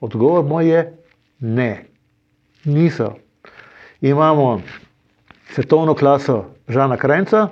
Odgovor 0.00 0.44
moj 0.44 0.68
je 0.68 0.98
ne, 1.40 1.84
niso. 2.64 3.14
Imamo 4.00 4.60
svetovno 5.50 5.94
klaso 5.94 6.44
Žana 6.68 6.96
Krajca, 6.96 7.48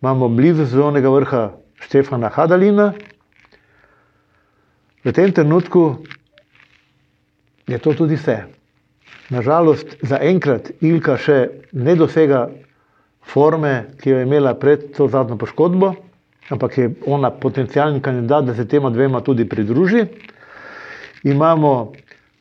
imamo 0.00 0.28
blizu 0.28 0.66
svetovnega 0.66 1.08
vrha 1.08 1.50
Štefana 1.80 2.28
Hadalina. 2.28 2.92
V 5.04 5.12
tem 5.12 5.32
trenutku 5.32 5.96
je 7.66 7.78
to 7.78 7.94
tudi 7.94 8.16
vse. 8.16 8.38
Nažalost, 9.32 9.96
zaenkrat 10.04 10.70
Ilka 10.84 11.16
še 11.16 11.36
ne 11.72 11.94
dosega 11.96 12.48
forme, 13.24 13.72
ki 14.00 14.10
jo 14.10 14.18
je 14.20 14.26
imela 14.26 14.52
pred 14.54 14.90
to 14.96 15.08
zadnjo 15.08 15.38
poškodbo, 15.40 15.94
ampak 16.52 16.78
je 16.78 16.90
ona 17.08 17.30
potencijalni 17.30 18.02
kandidat, 18.04 18.44
da 18.44 18.54
se 18.54 18.68
tema 18.68 18.90
dvema 18.90 19.22
tudi 19.24 19.48
pridruži. 19.48 20.04
Imamo 21.24 21.92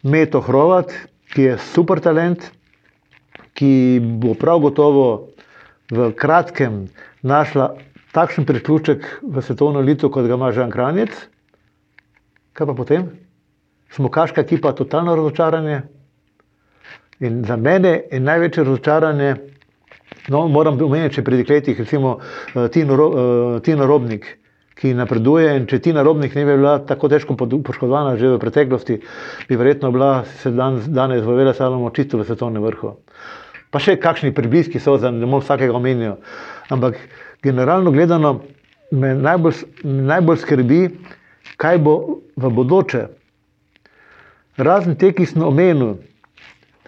Meto 0.04 0.42
Hrovat, 0.44 0.92
ki 1.32 1.48
je 1.48 1.58
super 1.72 2.02
talent, 2.04 2.50
ki 3.56 3.72
bo 4.20 4.34
prav 4.36 4.60
gotovo 4.60 5.08
v 5.88 6.12
kratkem 6.20 6.90
našla 7.24 7.72
takšen 8.14 8.46
priključek 8.46 9.06
v 9.24 9.42
svetovno 9.42 9.80
elito, 9.80 10.12
kot 10.12 10.28
ga 10.28 10.36
ima 10.36 10.52
Žan 10.52 10.72
Kranjec. 10.72 11.16
Kaj 12.54 12.68
pa 12.68 12.76
potem? 12.76 13.08
Smokaška 13.96 14.42
ekipa, 14.42 14.74
totalno 14.74 15.16
razočaranje. 15.16 15.82
In 17.20 17.44
za 17.46 17.56
mene 17.56 18.02
je 18.12 18.20
največje 18.20 18.64
razočaranje, 18.64 19.36
no, 20.34 20.48
moram 20.48 20.82
omeniti, 20.82 21.20
če 21.20 21.24
pri 21.24 21.44
dekletih, 21.44 21.80
recimo 21.80 22.18
uh, 22.18 22.68
Tino, 22.74 22.98
uh, 22.98 23.60
Tino 23.64 23.86
Robnik, 23.88 24.26
ki 24.80 24.96
napreduje. 24.98 25.54
In 25.60 25.68
če 25.70 25.80
Tina 25.86 26.04
Robnik 26.04 26.36
ne 26.36 26.46
bi 26.48 26.58
bila 26.58 26.80
tako 26.88 27.10
težko 27.14 27.38
poškodovana 27.38 28.18
že 28.18 28.34
v 28.34 28.42
preteklosti, 28.42 29.00
bi 29.50 29.60
verjetno 29.60 29.92
bila 29.94 30.24
se 30.42 30.52
dan, 30.52 30.82
danes 30.88 31.24
v 31.24 31.38
Vele 31.38 31.54
Salomo 31.54 31.94
čisto 31.94 32.18
v 32.18 32.26
svetovnem 32.28 32.64
vrhu. 32.64 32.98
Pa 33.74 33.82
še 33.82 33.98
kakšni 33.98 34.34
pribliski 34.34 34.82
so, 34.82 34.98
da 35.02 35.10
ne 35.12 35.26
morem 35.26 35.46
vsakega 35.46 35.74
omenijo. 35.74 36.18
Ampak 36.70 36.98
generalno 37.42 37.92
gledano, 37.92 38.42
me 38.92 39.16
najbolj, 39.18 39.64
najbolj 39.84 40.38
skrbi, 40.44 40.82
kaj 41.58 41.80
bo 41.82 41.96
v 42.38 42.52
bodoče. 42.54 43.08
Razen 44.58 44.96
te, 44.96 45.14
ki 45.14 45.26
sem 45.26 45.42
omenil, 45.42 45.98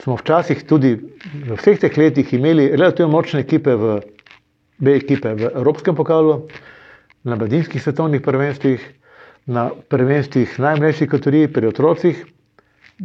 smo 0.03 0.17
včasih 0.19 0.61
tudi 0.69 0.95
v 0.99 1.55
vseh 1.57 1.79
teh 1.81 1.97
letih 1.97 2.33
imeli 2.33 2.69
relativno 2.75 3.11
močne 3.11 3.41
ekipe 3.41 3.73
v 3.73 3.99
B 4.77 4.91
ekipe 4.91 5.31
v 5.33 5.49
Evropskem 5.55 5.95
pokalu, 5.95 6.47
na 7.23 7.35
mladinskih 7.35 7.81
svetovnih 7.81 8.21
prvenstvih, 8.21 8.81
na 9.47 9.69
prvenstvih 9.89 10.59
najmlajših 10.59 11.09
kategorij, 11.09 11.47
pri 11.47 11.67
otrocih. 11.67 12.25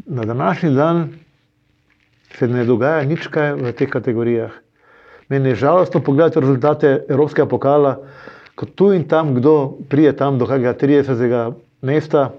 Na 0.06 0.24
današnji 0.24 0.74
dan 0.74 1.08
se 2.34 2.48
ne 2.48 2.64
dogaja 2.64 3.04
nič 3.04 3.26
kaj 3.30 3.54
v 3.54 3.72
teh 3.72 3.88
kategorijah. 3.90 4.50
Meni 5.30 5.54
je 5.54 5.62
žalostno 5.62 6.02
pogledati 6.02 6.40
rezultate 6.40 7.04
Evropskega 7.08 7.48
pokala, 7.48 7.96
ko 8.54 8.66
tu 8.66 8.92
in 8.92 9.06
tam 9.08 9.34
kdo 9.34 9.78
prije 9.88 10.16
tam 10.16 10.38
do 10.38 10.46
kakega 10.46 10.74
30. 10.74 11.54
mesta, 11.82 12.30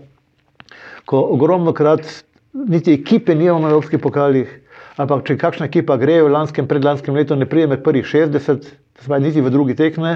ko 1.11 1.19
ogromno 1.35 1.73
krat 1.75 2.07
niti 2.53 2.93
ekipe 2.93 3.35
nimamo 3.35 3.65
na 3.65 3.71
Evropskih 3.73 3.99
pokalih, 3.99 4.47
ampak 4.95 5.25
če 5.27 5.35
kakšna 5.39 5.67
ekipa 5.67 5.97
gre 5.99 6.21
v 6.23 6.31
lanskem, 6.31 6.67
predlanskem 6.71 7.17
letu, 7.19 7.35
ne 7.35 7.47
prije 7.49 7.67
med 7.67 7.83
prvih 7.83 8.07
60, 8.07 8.69
zdaj 9.03 9.23
niti 9.23 9.43
v 9.43 9.51
drugi 9.51 9.75
tekme, 9.75 10.13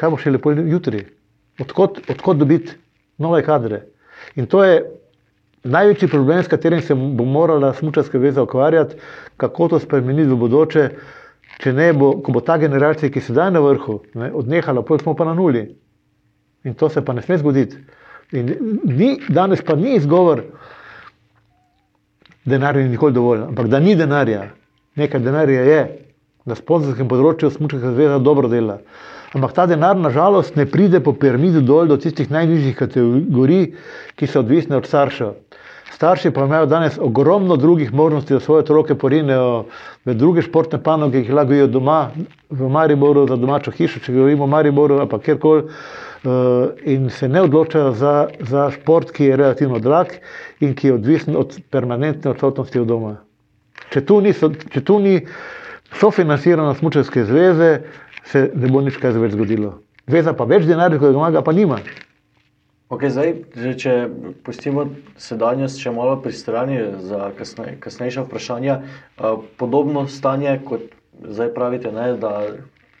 kaj 0.00 0.10
bo 0.10 0.18
še 0.18 0.32
lepo 0.34 0.50
jutri? 0.56 1.04
Odkot, 1.62 2.02
odkot 2.10 2.40
dobiti 2.40 2.74
nove 3.22 3.44
kadre? 3.46 3.84
In 4.34 4.50
to 4.50 4.64
je 4.66 4.80
največji 5.66 6.08
problem, 6.10 6.42
s 6.42 6.50
katerim 6.50 6.82
se 6.82 6.94
bo 6.94 7.24
morala 7.24 7.70
Smučarska 7.74 8.18
zveza 8.18 8.42
ukvarjati, 8.42 8.98
kako 9.36 9.68
to 9.68 9.80
spremeniti 9.82 10.32
v 10.32 10.40
bodoče, 10.40 10.88
če 11.62 11.72
ne 11.72 11.92
bo, 11.94 12.10
ko 12.22 12.34
bo 12.34 12.42
ta 12.42 12.58
generacija, 12.58 13.10
ki 13.10 13.22
je 13.22 13.28
sedaj 13.30 13.54
na 13.54 13.62
vrhu, 13.62 14.00
ne, 14.18 14.32
odnehala, 14.34 14.82
potem 14.82 15.06
smo 15.06 15.14
pa 15.14 15.24
na 15.28 15.34
nuli. 15.34 15.68
In 16.66 16.74
to 16.74 16.90
se 16.90 17.04
pa 17.06 17.14
ne 17.14 17.22
sme 17.22 17.38
zgoditi. 17.38 17.78
In 18.32 18.80
ni, 18.84 19.16
danes 19.28 19.62
pa 19.62 19.76
ni 19.78 19.94
izgovor, 19.96 20.42
denar 22.44 22.76
ni 22.76 22.88
nikoli 22.88 23.14
dovolj, 23.14 23.44
ampak 23.50 23.68
da 23.70 23.78
ni 23.80 23.94
denarja, 23.96 24.48
nekaj 24.98 25.20
denarja 25.22 25.62
je, 25.66 25.82
na 26.46 26.54
sponzorskem 26.54 27.08
področju 27.10 27.50
Smučarska 27.50 27.92
zveza 27.94 28.18
dobro 28.22 28.48
dela. 28.50 28.80
Ampak 29.34 29.52
ta 29.52 29.66
denar, 29.66 29.98
nažalost, 29.98 30.54
ne 30.56 30.66
pride 30.70 31.00
po 31.02 31.12
piramidi 31.12 31.60
dol 31.66 31.90
do 31.90 31.98
tistih 32.00 32.30
najnižjih 32.30 32.76
kategorij, 32.78 33.64
ki 34.16 34.28
so 34.30 34.40
odvisne 34.44 34.78
od 34.78 34.86
staršev. 34.86 35.34
Starši 35.96 36.30
pa 36.34 36.46
imajo 36.46 36.66
danes 36.70 36.98
ogromno 37.02 37.56
drugih 37.56 37.92
možnosti, 37.94 38.34
da 38.34 38.40
svoje 38.40 38.64
otroke 38.64 38.94
porinejo 38.94 39.66
v 40.06 40.14
druge 40.14 40.42
športne 40.46 40.80
panoge, 40.82 41.22
ki 41.22 41.30
jih 41.30 41.38
lagujejo 41.38 41.68
doma, 41.72 42.10
v 42.50 42.70
Mariboru, 42.70 43.26
za 43.28 43.36
domačo 43.36 43.74
hišo, 43.74 44.02
če 44.04 44.14
govorimo 44.14 44.46
o 44.46 44.50
Mariboru 44.50 45.00
ali 45.02 45.22
kjerkoli, 45.22 45.66
in 46.84 47.10
se 47.10 47.28
ne 47.28 47.42
odločajo 47.42 47.92
za, 47.92 48.28
za 48.40 48.70
šport, 48.70 49.10
ki 49.10 49.24
je 49.24 49.36
relativno 49.36 49.78
drag 49.78 50.16
in 50.60 50.74
ki 50.74 50.88
je 50.88 50.94
odvisen 50.94 51.36
od 51.36 51.58
permanentne 51.70 52.30
odsotnosti 52.30 52.80
od 52.80 52.88
doma. 52.88 53.16
Če 53.92 54.02
tu 54.06 54.20
ni, 54.20 54.32
če 54.72 54.82
tu 54.84 54.98
ni 54.98 55.20
sofinancirano 56.00 56.74
smučarske 56.74 57.24
zveze, 57.24 57.70
se 58.26 58.50
ne 58.54 58.70
bo 58.72 58.82
nič 58.82 58.98
kaj 58.98 59.18
več 59.20 59.36
zgodilo. 59.36 59.76
Zveza 60.06 60.34
pa 60.34 60.46
več 60.48 60.66
denarja, 60.66 60.98
kot 60.98 61.14
ga 61.14 61.30
ima, 61.30 61.42
pa 61.42 61.54
nima. 61.54 61.80
Okay, 62.86 63.10
zdaj, 63.10 63.32
že, 63.58 63.70
če 63.74 63.92
pustimo 64.46 64.84
sedanjost 65.18 65.80
še 65.82 65.90
malo 65.90 66.20
pri 66.22 66.30
strani 66.30 66.76
za 67.02 67.32
kasne, 67.34 67.74
kasnejša 67.82 68.22
vprašanja, 68.28 68.76
uh, 68.78 69.40
podobno 69.58 70.04
stanje, 70.06 70.52
kot 70.62 70.94
zdaj 71.18 71.50
pravite, 71.56 71.90
ne, 71.90 72.12
da, 72.22 72.30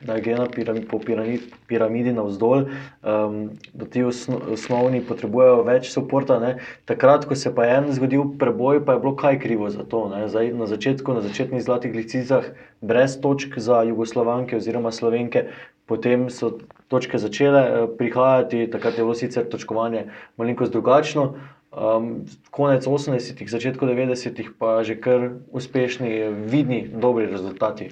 da 0.00 0.18
gre 0.20 0.34
na 0.36 0.46
piramidi, 0.46 0.86
po 0.86 0.98
piramidi, 0.98 1.50
piramidi 1.66 2.12
navzdol, 2.12 2.66
um, 3.02 3.38
da 3.74 3.86
ti 3.86 4.04
osno, 4.04 4.38
osnovni 4.52 5.00
potrebujejo 5.00 5.62
več 5.64 5.88
podpora. 5.94 6.56
Takrat, 6.84 7.24
ko 7.24 7.36
se 7.38 7.54
pa 7.54 7.64
je 7.64 7.76
en 7.78 7.88
zgodil 7.96 8.26
preboj, 8.38 8.82
pa 8.84 8.96
je 8.96 9.02
bilo 9.04 9.14
kaj 9.16 9.40
krivo 9.40 9.70
za 9.72 9.84
to. 9.88 10.04
Zdaj, 10.28 10.52
na 10.52 10.68
začetku, 10.68 11.16
na 11.16 11.24
začetnih 11.24 11.64
zlatih 11.64 11.96
licicah, 11.96 12.52
brez 12.80 13.16
točk 13.20 13.58
za 13.58 13.82
jugoslovanke 13.88 14.60
oziroma 14.60 14.92
slovenke, 14.92 15.48
potem 15.86 16.28
so 16.30 16.58
točke 16.92 17.18
začele 17.18 17.62
eh, 17.62 17.86
prihajati, 17.98 18.66
takrat 18.70 18.98
je 18.98 19.04
bilo 19.04 19.14
sicer 19.14 19.48
točkovanje 19.48 20.10
malenkost 20.36 20.72
drugačno. 20.72 21.34
Um, 21.76 22.24
konec 22.50 22.86
80-ih, 22.88 23.50
začetek 23.50 23.82
90-ih, 23.82 24.54
pa 24.56 24.80
že 24.80 24.96
kar 24.96 25.34
uspešni, 25.52 26.30
vidni, 26.48 26.86
dobri 26.88 27.26
rezultati. 27.28 27.90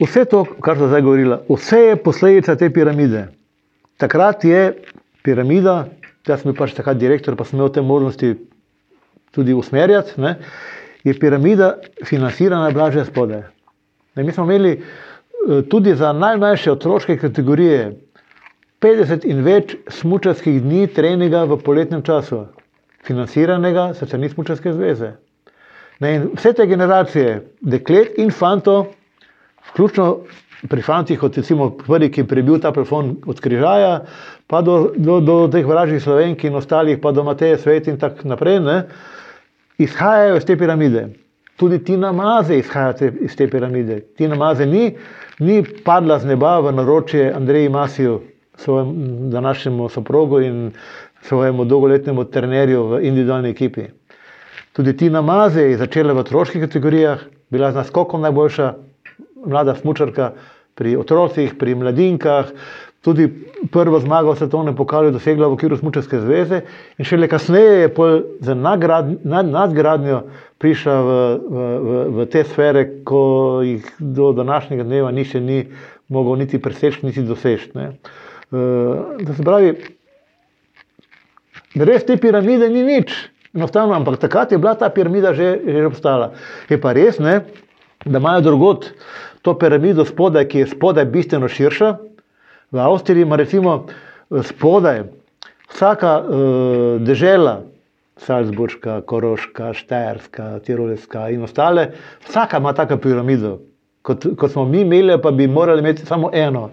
Vse 0.00 0.24
to, 0.24 0.44
kar 0.64 0.76
ste 0.76 0.88
zdaj 0.88 1.02
govorili, 1.04 1.36
vse 1.48 1.78
je 1.80 1.96
posledica 1.96 2.56
te 2.56 2.70
piramide. 2.72 3.26
Takrat 4.00 4.44
je 4.44 4.62
piramida, 5.22 5.90
jaz 6.26 6.40
sem 6.40 6.50
bil 6.50 6.56
pač 6.58 6.72
takrat 6.76 6.96
direktor, 6.96 7.36
pa 7.36 7.44
sem 7.44 7.58
imel 7.58 7.68
te 7.74 7.84
možnosti 7.84 8.34
tudi 9.36 9.54
usmerjati, 9.54 10.16
ne, 10.20 10.38
je 11.04 11.14
piramida 11.20 11.74
financirana 12.04 12.70
blaže 12.70 13.04
spode. 13.04 13.42
Ne, 14.16 14.24
mi 14.24 14.32
smo 14.32 14.44
imeli 14.44 14.72
eh, 14.72 15.62
tudi 15.70 15.94
za 15.94 16.12
najmlajše 16.12 16.72
otroške 16.72 17.18
kategorije 17.20 17.92
50 18.80 19.26
in 19.28 19.44
več 19.44 19.76
smočarskih 20.00 20.62
dni 20.64 20.86
treninga 20.96 21.44
v 21.44 21.60
poletnem 21.60 22.02
času, 22.02 22.46
financiranega 23.04 23.90
se 23.94 24.06
strani 24.06 24.28
Smočarske 24.32 24.72
zveze. 24.72 25.12
Ne, 26.00 26.14
vse 26.32 26.52
te 26.56 26.66
generacije, 26.66 27.42
deklet 27.60 28.16
in 28.18 28.32
fanto, 28.32 28.86
vključno 29.72 30.16
pri 30.68 30.82
fantih, 30.82 31.18
kot 31.18 31.36
recimo 31.36 31.70
prvi, 31.76 32.10
ki 32.12 32.20
je 32.20 32.28
prebil 32.28 32.58
ta 32.60 32.72
plafon 32.72 33.14
od 33.26 33.40
Križaja, 33.40 34.04
pa 34.46 34.60
do, 34.62 34.92
do, 34.96 35.20
do 35.20 35.36
teh 35.52 35.66
vražjih 35.66 36.02
slovenk 36.02 36.44
in 36.44 36.54
ostalih, 36.54 36.98
pa 37.02 37.12
do 37.12 37.24
Mateje 37.24 37.58
Svet 37.58 37.88
in 37.88 37.98
tako 37.98 38.28
naprej, 38.28 38.60
ne, 38.60 38.82
izhajajo 39.78 40.36
iz 40.36 40.44
te 40.44 40.56
piramide. 40.58 41.06
Tudi 41.56 41.78
Tina 41.84 42.12
Maze 42.12 42.58
izhaja 42.58 42.92
te, 42.96 43.12
iz 43.20 43.36
te 43.36 43.48
piramide. 43.48 44.00
Tina 44.16 44.36
Maze 44.36 44.66
ni, 44.66 44.94
ni 45.40 45.62
padla 45.84 46.18
z 46.18 46.28
neba 46.28 46.58
v 46.60 46.72
naročje 46.72 47.32
Andreji 47.36 47.68
Masiju, 47.68 48.20
svojemu 48.60 49.30
današnjemu 49.32 49.88
soprogu 49.88 50.40
in 50.40 50.70
svojemu 51.22 51.64
dolgoletnemu 51.64 52.24
trenerju 52.24 52.84
v 52.86 53.02
individualni 53.04 53.50
ekipi. 53.50 53.88
Tudi 54.72 54.96
Tina 54.96 55.22
Maze 55.22 55.62
je 55.62 55.76
začela 55.76 56.12
v 56.12 56.24
otroških 56.24 56.62
kategorijah, 56.62 57.20
bila 57.50 57.72
z 57.72 57.80
naskokom 57.80 58.20
najboljša 58.20 58.74
mlada 59.46 59.74
smočarka 59.74 60.32
pri 60.74 60.96
otrocih, 60.96 61.54
pri 61.58 61.74
mladinkah. 61.74 62.52
Tudi 63.00 63.30
prvo 63.72 63.96
zmago 64.00 64.34
v 64.34 64.38
svetovnem 64.42 64.76
pokalu 64.76 65.08
dosegla 65.08 65.48
v 65.48 65.56
okviru 65.56 65.78
Smučarske 65.80 66.20
zveze, 66.20 66.58
in 67.00 67.08
šele 67.08 67.30
kasneje 67.32 67.86
je 67.86 67.92
za 68.44 68.54
nadgradnjo 68.54 70.18
prišla 70.60 70.96
v, 71.00 71.08
v, 71.08 71.64
v, 71.80 72.02
v 72.18 72.26
te 72.28 72.44
sfere, 72.44 72.82
ko 73.08 73.62
jih 73.64 73.88
do 73.98 74.34
današnjega 74.36 74.84
dneva 74.84 75.14
ni 75.16 75.24
še 75.24 75.40
ni 75.40 75.62
mogel 76.12 76.36
niti 76.44 76.60
preseči, 76.60 77.00
niti 77.08 77.24
doseči. 77.24 77.72
Uh, 77.72 79.16
se 79.24 79.48
pravi, 79.48 79.72
res 81.80 82.04
te 82.04 82.20
piramide 82.20 82.68
ni 82.68 82.84
nič, 82.84 83.16
Enostavno, 83.50 83.96
ampak 83.98 84.20
takrat 84.22 84.52
je 84.52 84.58
bila 84.62 84.76
ta 84.78 84.92
piramida 84.94 85.34
že, 85.34 85.58
že 85.66 85.86
obstala. 85.86 86.30
Je 86.70 86.78
pa 86.78 86.92
res, 86.94 87.18
ne, 87.18 87.40
da 88.06 88.20
imajo 88.22 88.44
drugot 88.46 88.92
to 89.42 89.56
piramido 89.58 90.04
spodaj, 90.04 90.48
ki 90.48 90.64
je 90.64 90.70
spodaj 90.74 91.04
bistveno 91.04 91.48
širša. 91.48 91.94
V 92.70 92.78
Avstriji 92.78 93.22
ima 93.22 93.36
recimo 93.36 93.86
eh, 93.86 94.42
spodaj 94.42 95.04
vsaka 95.70 96.18
uh, 96.18 97.02
dežela, 97.02 97.62
Salzburška, 98.20 99.00
Koroška, 99.06 99.72
Štajerska, 99.72 100.58
Tirolska 100.66 101.28
in 101.30 101.44
ostale, 101.46 101.92
vsaka 102.26 102.58
ima 102.58 102.72
tako 102.72 102.96
piramido. 102.96 103.58
Kot, 104.02 104.26
kot 104.36 104.52
smo 104.52 104.64
mi 104.64 104.80
imeli, 104.80 105.14
pa 105.22 105.30
bi 105.30 105.46
morali 105.46 105.80
imeti 105.80 106.06
samo 106.06 106.30
eno. 106.32 106.70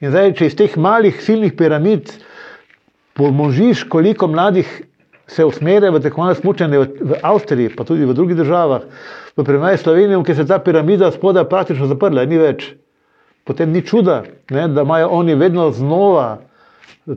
In 0.00 0.10
zdaj, 0.10 0.32
če 0.34 0.46
iz 0.48 0.56
teh 0.56 0.76
malih, 0.76 1.22
silnih 1.22 1.52
piramid 1.56 2.10
pomožiš, 3.14 3.84
koliko 3.88 4.28
mladih 4.28 4.68
se 5.30 5.44
usmerja 5.44 5.90
v 5.94 6.00
tekmovanje 6.02 6.40
smučanje 6.40 6.78
v, 6.78 6.86
v 7.00 7.18
Avstriji, 7.22 7.70
pa 7.76 7.86
tudi 7.86 8.04
v 8.04 8.14
drugih 8.14 8.36
državah, 8.36 8.82
v 9.38 9.46
primeru 9.46 9.78
Slovenije, 9.78 10.18
ki 10.26 10.34
se 10.34 10.46
ta 10.46 10.58
piramida 10.58 11.10
spodaj 11.14 11.46
praktično 11.48 11.86
zaprla, 11.86 12.26
ni 12.26 12.40
več. 12.40 12.72
Potem 13.46 13.70
ni 13.70 13.82
čuda, 13.86 14.24
ne, 14.50 14.66
da 14.68 14.82
imajo 14.82 15.08
oni 15.14 15.34
vedno 15.38 15.70
znova 15.70 16.42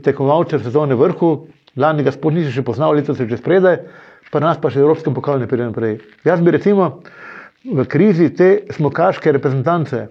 tekmovalce 0.06 0.58
v 0.58 0.70
sezoni 0.70 0.98
vrhu, 0.98 1.48
lani 1.76 2.06
ga 2.06 2.14
sploh 2.14 2.34
nisi 2.34 2.54
še 2.54 2.64
poznal, 2.66 2.94
leto 2.96 3.18
se 3.18 3.28
že 3.30 3.42
spredaj, 3.42 3.82
pa 4.32 4.40
nas 4.40 4.62
pa 4.62 4.70
še 4.70 4.82
Evropskem 4.82 5.14
pokalu 5.14 5.44
ne 5.44 5.50
pride 5.50 5.68
naprej. 5.70 6.00
Jaz 6.26 6.42
bi 6.42 6.54
recimo 6.54 7.02
v 7.66 7.86
krizi 7.90 8.30
te 8.30 8.66
smokaške 8.74 9.34
reprezentance 9.34 10.08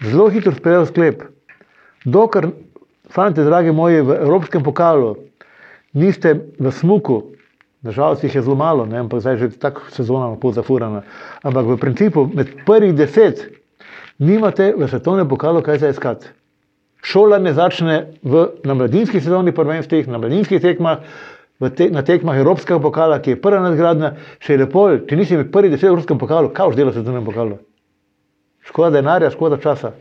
zelo 0.00 0.28
hitro 0.32 0.52
sprejel 0.56 0.88
sklep, 0.88 1.24
dokler, 2.04 2.48
fanti, 3.12 3.44
dragi 3.44 3.72
moji, 3.76 4.00
v 4.00 4.16
Evropskem 4.24 4.64
pokalu 4.64 5.16
niste 5.92 6.34
v 6.58 6.72
smuku, 6.72 7.22
nažalost 7.82 8.24
jih 8.24 8.34
je 8.34 8.42
zelo 8.42 8.56
malo, 8.56 8.86
ne, 8.86 8.98
ampak 8.98 9.20
zdaj 9.20 9.36
že 9.36 9.48
tako 9.58 9.88
sezona 9.90 10.36
pol 10.36 10.52
zafurana, 10.52 11.02
ampak 11.42 11.66
v 11.66 11.78
principu 11.80 12.26
med 12.34 12.64
prvih 12.66 12.94
deset 12.94 13.48
nimate 14.18 14.74
v 14.76 14.88
svetovnem 14.88 15.28
pokalu 15.28 15.62
kaj 15.62 15.78
za 15.78 15.88
iskati. 15.88 16.26
Šola 17.02 17.38
ne 17.38 17.54
začne 17.56 18.12
v, 18.22 18.60
na 18.64 18.74
mladinskih 18.74 19.24
sezoni 19.24 19.52
prvenstvih, 19.56 20.08
na 20.08 20.20
mladinskih 20.20 20.60
tekmah, 20.60 21.00
te, 21.76 21.88
na 21.88 22.02
tekmah 22.04 22.36
Evropskega 22.36 22.80
pokala, 22.80 23.22
ki 23.24 23.34
je 23.34 23.40
prva 23.40 23.62
nadgradnja, 23.64 24.12
še 24.44 24.58
lepo, 24.60 24.84
če 25.08 25.16
nisi 25.16 25.40
med 25.40 25.48
prvih 25.52 25.72
deset 25.72 25.88
v 25.88 25.94
Evropskem 25.94 26.20
pokalu, 26.20 26.52
kaj 26.52 26.74
už 26.74 26.76
dela 26.76 26.92
se 26.92 27.00
v 27.00 27.08
tem 27.08 27.24
pokalu? 27.24 27.56
Škoda 28.68 29.00
denarja, 29.00 29.32
škoda 29.32 29.56
časa. 29.56 29.94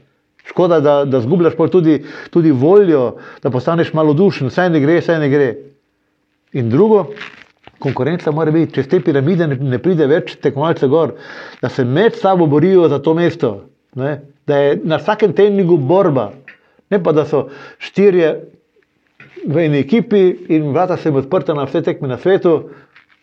Škoda, 0.50 0.80
da, 0.84 1.06
da 1.06 1.22
zgubljaš 1.24 1.56
tudi, 1.72 2.04
tudi 2.34 2.52
voljo, 2.52 3.20
da 3.44 3.50
postaneš 3.50 3.94
malo 3.94 4.14
dušen, 4.14 4.52
vse 4.52 4.70
ne 4.70 4.80
gre, 4.84 5.00
vse 5.00 5.20
ne 5.20 5.30
gre. 5.30 5.50
In 6.54 6.70
drugo, 6.70 7.06
konkurenca 7.80 8.32
mora 8.32 8.52
biti, 8.52 8.74
če 8.78 8.84
z 8.84 8.92
te 8.94 9.00
piramide 9.06 9.48
ne, 9.48 9.58
ne 9.60 9.80
pride 9.82 10.08
več 10.10 10.36
tekmovalcev 10.42 10.90
gor, 10.90 11.16
da 11.62 11.70
se 11.70 11.86
med 11.86 12.18
sabo 12.18 12.48
borijo 12.50 12.88
za 12.90 13.00
to 13.04 13.14
mesto, 13.14 13.52
ne? 13.96 14.20
da 14.50 14.58
je 14.58 14.80
na 14.84 14.98
vsakem 14.98 15.34
treningu 15.38 15.78
borba. 15.78 16.32
Ne 16.90 16.98
pa 17.04 17.14
da 17.14 17.22
so 17.30 17.44
štirje 17.78 18.32
v 19.46 19.66
eni 19.68 19.84
ekipi 19.84 20.24
in 20.50 20.72
vrata 20.74 20.98
se 20.98 21.10
jim 21.10 21.20
odprta 21.22 21.54
na 21.54 21.68
vse 21.70 21.84
tekme 21.86 22.10
na 22.10 22.18
svetu, 22.18 22.56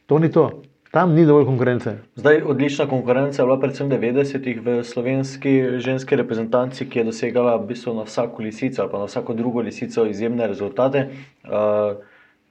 to 0.07 0.19
ni 0.23 0.31
to. 0.31 0.47
Tam 0.95 1.13
ni 1.13 1.27
dovolj 1.27 1.45
konkurence. 1.45 1.97
Zdaj, 2.17 2.39
odlična 2.47 2.87
konkurenca 2.89 3.43
je 3.43 3.47
bila 3.47 3.59
predvsem 3.61 3.91
v 3.91 3.99
90-ih 3.99 4.61
v 4.65 4.77
slovenski 4.87 5.53
ženski 5.83 6.17
reprezentanci, 6.17 6.87
ki 6.89 7.03
je 7.03 7.09
dosegala 7.11 7.57
v 7.59 7.67
bistvu 7.75 7.93
na 7.99 8.07
vsako 8.07 8.47
lisico 8.47 8.81
ali 8.83 8.93
pa 8.95 9.03
na 9.03 9.11
vsako 9.11 9.35
drugo 9.35 9.61
lisico 9.67 10.07
izjemne 10.07 10.47
rezultate. 10.47 11.09
Uh, 11.45 11.99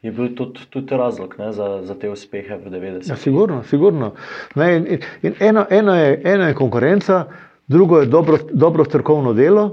Je 0.06 0.12
bil 0.14 0.36
tudi, 0.38 0.62
tudi 0.70 0.98
razlog 0.98 1.34
ne, 1.40 1.50
za, 1.54 1.82
za 1.82 1.96
te 1.98 2.10
uspehe 2.14 2.60
v 2.62 2.70
90-ih? 2.70 3.10
Ja, 3.10 3.16
sigurno, 3.18 3.64
sigurno. 3.66 4.12
Ne, 4.54 4.68
in, 4.78 5.00
in 5.26 5.34
eno, 5.40 5.66
eno, 5.70 5.96
je, 5.98 6.22
eno 6.24 6.46
je 6.46 6.54
konkurenca, 6.54 7.24
drugo 7.68 8.04
je 8.04 8.06
dobro, 8.06 8.38
dobro 8.52 8.86
strokovno 8.86 9.34
delo. 9.34 9.72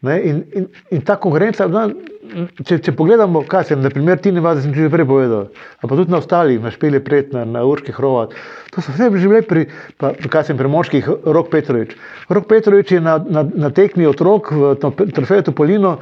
Ne, 0.00 0.16
in, 0.24 0.42
in, 0.54 0.66
in 0.90 1.02
ta 1.04 1.18
konkurenca, 1.20 1.66
no, 1.68 1.82
če, 2.64 2.78
če 2.86 2.94
pogledamo, 2.96 3.42
kaj 3.48 3.68
se 3.68 3.76
naprimer, 3.76 4.20
ti 4.24 4.32
ne 4.32 4.40
vazi, 4.44 4.64
sem 4.64 4.74
že 4.76 4.88
prej 4.92 5.08
povedal, 5.08 5.46
pa 5.82 5.92
tudi 5.92 6.12
na 6.12 6.22
ostalih, 6.22 6.60
na 6.62 6.72
špili 6.72 7.00
pred, 7.04 7.36
na, 7.36 7.64
urški 7.68 7.92
hrovat, 7.96 8.32
to 8.72 8.80
so 8.80 8.96
vse 8.96 9.10
že 9.12 9.28
bili 9.28 9.44
pri, 9.44 9.68
pa, 10.00 10.14
kaj 10.16 10.48
sem 10.50 10.60
pri 10.60 10.72
moških, 10.72 11.12
Rok 11.36 11.52
Petrovič. 11.52 11.96
Rok 12.32 12.48
Petrovič 12.48 12.96
je 12.96 13.04
na, 13.04 13.18
na, 13.20 13.44
na 13.44 13.72
tekmi 13.72 14.08
otrok 14.08 14.52
v 14.52 14.74
trofeju 14.80 15.48
Topolino 15.52 15.98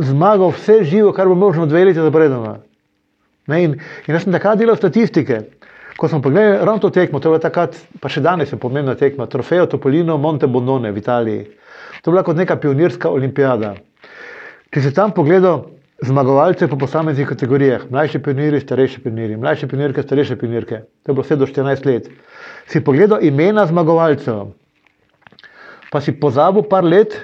zmagal 0.00 0.56
vse 0.56 0.80
živo, 0.88 1.12
kar 1.12 1.28
bo 1.28 1.36
možno 1.36 1.68
dve 1.68 1.90
leti 1.92 2.00
zapredano. 3.46 3.74
In, 3.74 3.80
in 4.06 4.14
jaz 4.14 4.22
sem 4.22 4.32
takrat 4.32 4.58
delal 4.58 4.76
statistike. 4.76 5.42
Ko 5.96 6.08
smo 6.08 6.22
pogledali 6.22 6.64
ravno 6.64 6.78
to 6.78 6.90
tekmo, 6.90 7.20
to 7.20 7.34
je 7.34 7.40
takrat, 7.40 7.76
pa 8.00 8.08
še 8.08 8.20
danes 8.20 8.52
je 8.52 8.58
pomembna 8.58 8.94
tekma, 8.94 9.26
trofejo 9.26 9.66
Topolino 9.66 10.16
Monte 10.18 10.46
Bonone 10.46 10.92
v 10.92 10.98
Italiji. 10.98 11.44
To 12.02 12.10
je 12.10 12.12
bila 12.12 12.22
kot 12.22 12.36
neka 12.36 12.56
pionirska 12.56 13.10
olimpijada. 13.10 13.76
Če 14.72 14.80
si 14.80 14.92
tam 14.94 15.12
pogledal 15.12 15.68
zmagovalce 16.02 16.66
po 16.66 16.78
posameznih 16.80 17.28
kategorijah, 17.28 17.84
mlajši 17.90 18.22
pionirji, 18.24 18.62
starejši 18.64 19.02
pionirji, 19.04 19.36
mlajše 19.36 19.68
pionirke, 19.68 20.02
starejše 20.02 20.36
pionirke, 20.40 20.80
to 21.04 21.12
je 21.12 21.14
bilo 21.14 21.22
vse 21.22 21.36
do 21.36 21.46
14 21.46 21.86
let. 21.86 22.08
Si 22.66 22.80
pogledal 22.82 23.22
imena 23.22 23.66
zmagovalcev, 23.68 24.48
pa 25.92 26.00
si 26.00 26.16
pozabil 26.18 26.64
par 26.66 26.88
let, 26.88 27.14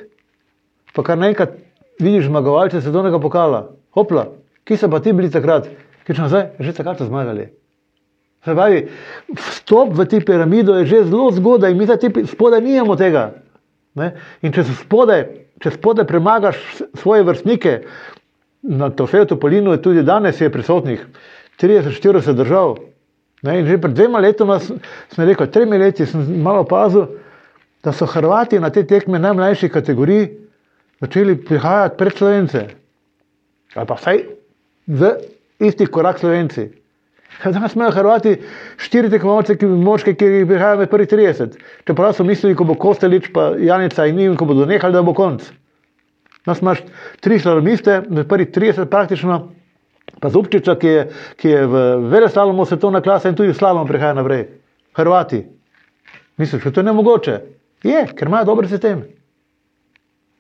pa 0.95 1.03
kar 1.03 1.19
naenkrat 1.19 1.57
vidiš 1.99 2.29
zmagovalce 2.29 2.85
svetovnega 2.85 3.19
pokala. 3.19 3.65
Hopla, 3.97 4.29
ki 4.69 4.77
so 4.77 4.93
pa 4.93 5.01
ti 5.03 5.17
bili 5.17 5.33
takrat, 5.33 5.67
ki 6.09 6.17
so 6.17 6.29
zdaj 6.33 6.57
že 6.65 6.73
takrat 6.73 7.05
zmagali. 7.05 7.53
Pravi, 8.41 8.87
vstop 9.37 9.93
v 9.93 10.07
te 10.09 10.23
piramide 10.25 10.73
je 10.81 10.87
že 10.87 11.05
zelo 11.11 11.29
zgodaj, 11.35 11.75
in 11.75 11.79
mi 11.79 11.85
zdaj 11.85 12.25
spodaj 12.33 12.65
nimamo 12.65 12.97
tega. 12.97 13.45
Ne? 13.99 14.15
In 14.41 14.55
če 14.55 14.65
se 14.65 14.77
spodaj, 14.79 15.27
če 15.61 15.75
spodaj 15.77 16.07
premagaš 16.09 16.57
svoje 16.97 17.27
vrstnike, 17.29 17.83
na 18.63 18.89
Tofeju 18.91 19.29
Topolinu 19.35 19.75
je 19.77 19.83
tudi 19.83 20.03
danes 20.03 20.41
je 20.41 20.51
prisotnih 20.51 21.05
30-40 21.61 22.33
držav. 22.39 22.79
Ne? 23.43 23.61
In 23.61 23.67
že 23.69 23.79
pred 23.79 23.95
dvema 23.95 24.23
letoma 24.23 24.59
smo 24.63 25.25
rekli, 25.25 25.51
tremi 25.51 25.79
leti 25.79 26.07
sem 26.07 26.25
malo 26.43 26.65
opazil, 26.65 27.19
da 27.85 27.93
so 27.93 28.07
Hrvati 28.07 28.59
na 28.59 28.71
te 28.71 28.83
tekme 28.87 29.19
najmlajših 29.19 29.71
kategorij 29.71 30.31
začeli 31.01 31.37
prihajati 31.37 31.99
pred 31.99 32.17
Slovence. 32.17 32.65
Ali 33.75 33.87
pa 33.87 33.95
vsaj 33.95 34.25
v 34.89 35.13
isti 35.59 35.87
korak 35.87 36.19
Slovenci. 36.19 36.69
Danes 37.45 37.75
imajo 37.75 37.91
Hrvati 37.91 38.37
štiri 38.77 39.11
tekmovalce, 39.11 39.57
ki 39.59 39.67
moške, 39.67 40.15
ki 40.19 40.25
jih 40.25 40.47
prihajajo 40.47 40.79
med 40.83 40.91
prvih 40.91 41.09
30. 41.09 41.59
Čeprav 41.87 42.13
so 42.17 42.25
mislili, 42.27 42.57
ko 42.57 42.65
bo 42.67 42.75
Kostelič, 42.75 43.31
pa 43.35 43.53
Janica 43.59 44.07
in 44.07 44.17
njim, 44.17 44.37
ko 44.37 44.49
bodo 44.49 44.67
nehali, 44.67 44.95
da 44.95 45.03
bo 45.03 45.15
konc. 45.15 45.45
Danes 46.47 46.63
imaš 46.63 46.83
tri 47.21 47.39
slalomiste, 47.39 48.01
med 48.09 48.29
prvih 48.29 48.51
30 48.55 48.91
praktično, 48.91 49.39
pa 50.21 50.31
Zupčiča, 50.35 50.75
ki 50.81 50.89
je, 50.89 51.05
ki 51.37 51.53
je 51.53 51.67
v 51.67 51.85
Velesalomu 52.11 52.67
svetovna 52.67 53.01
klasa 53.05 53.31
in 53.31 53.39
tudi 53.39 53.55
slalom 53.55 53.87
prihaja 53.87 54.17
naprej. 54.19 54.49
Hrvati. 54.99 55.45
Misliš, 56.39 56.65
da 56.65 56.71
to 56.71 56.81
je 56.81 56.91
nemogoče? 56.91 57.39
Je, 57.87 58.07
ker 58.17 58.29
imajo 58.29 58.51
dober 58.51 58.67
sistem. 58.69 59.05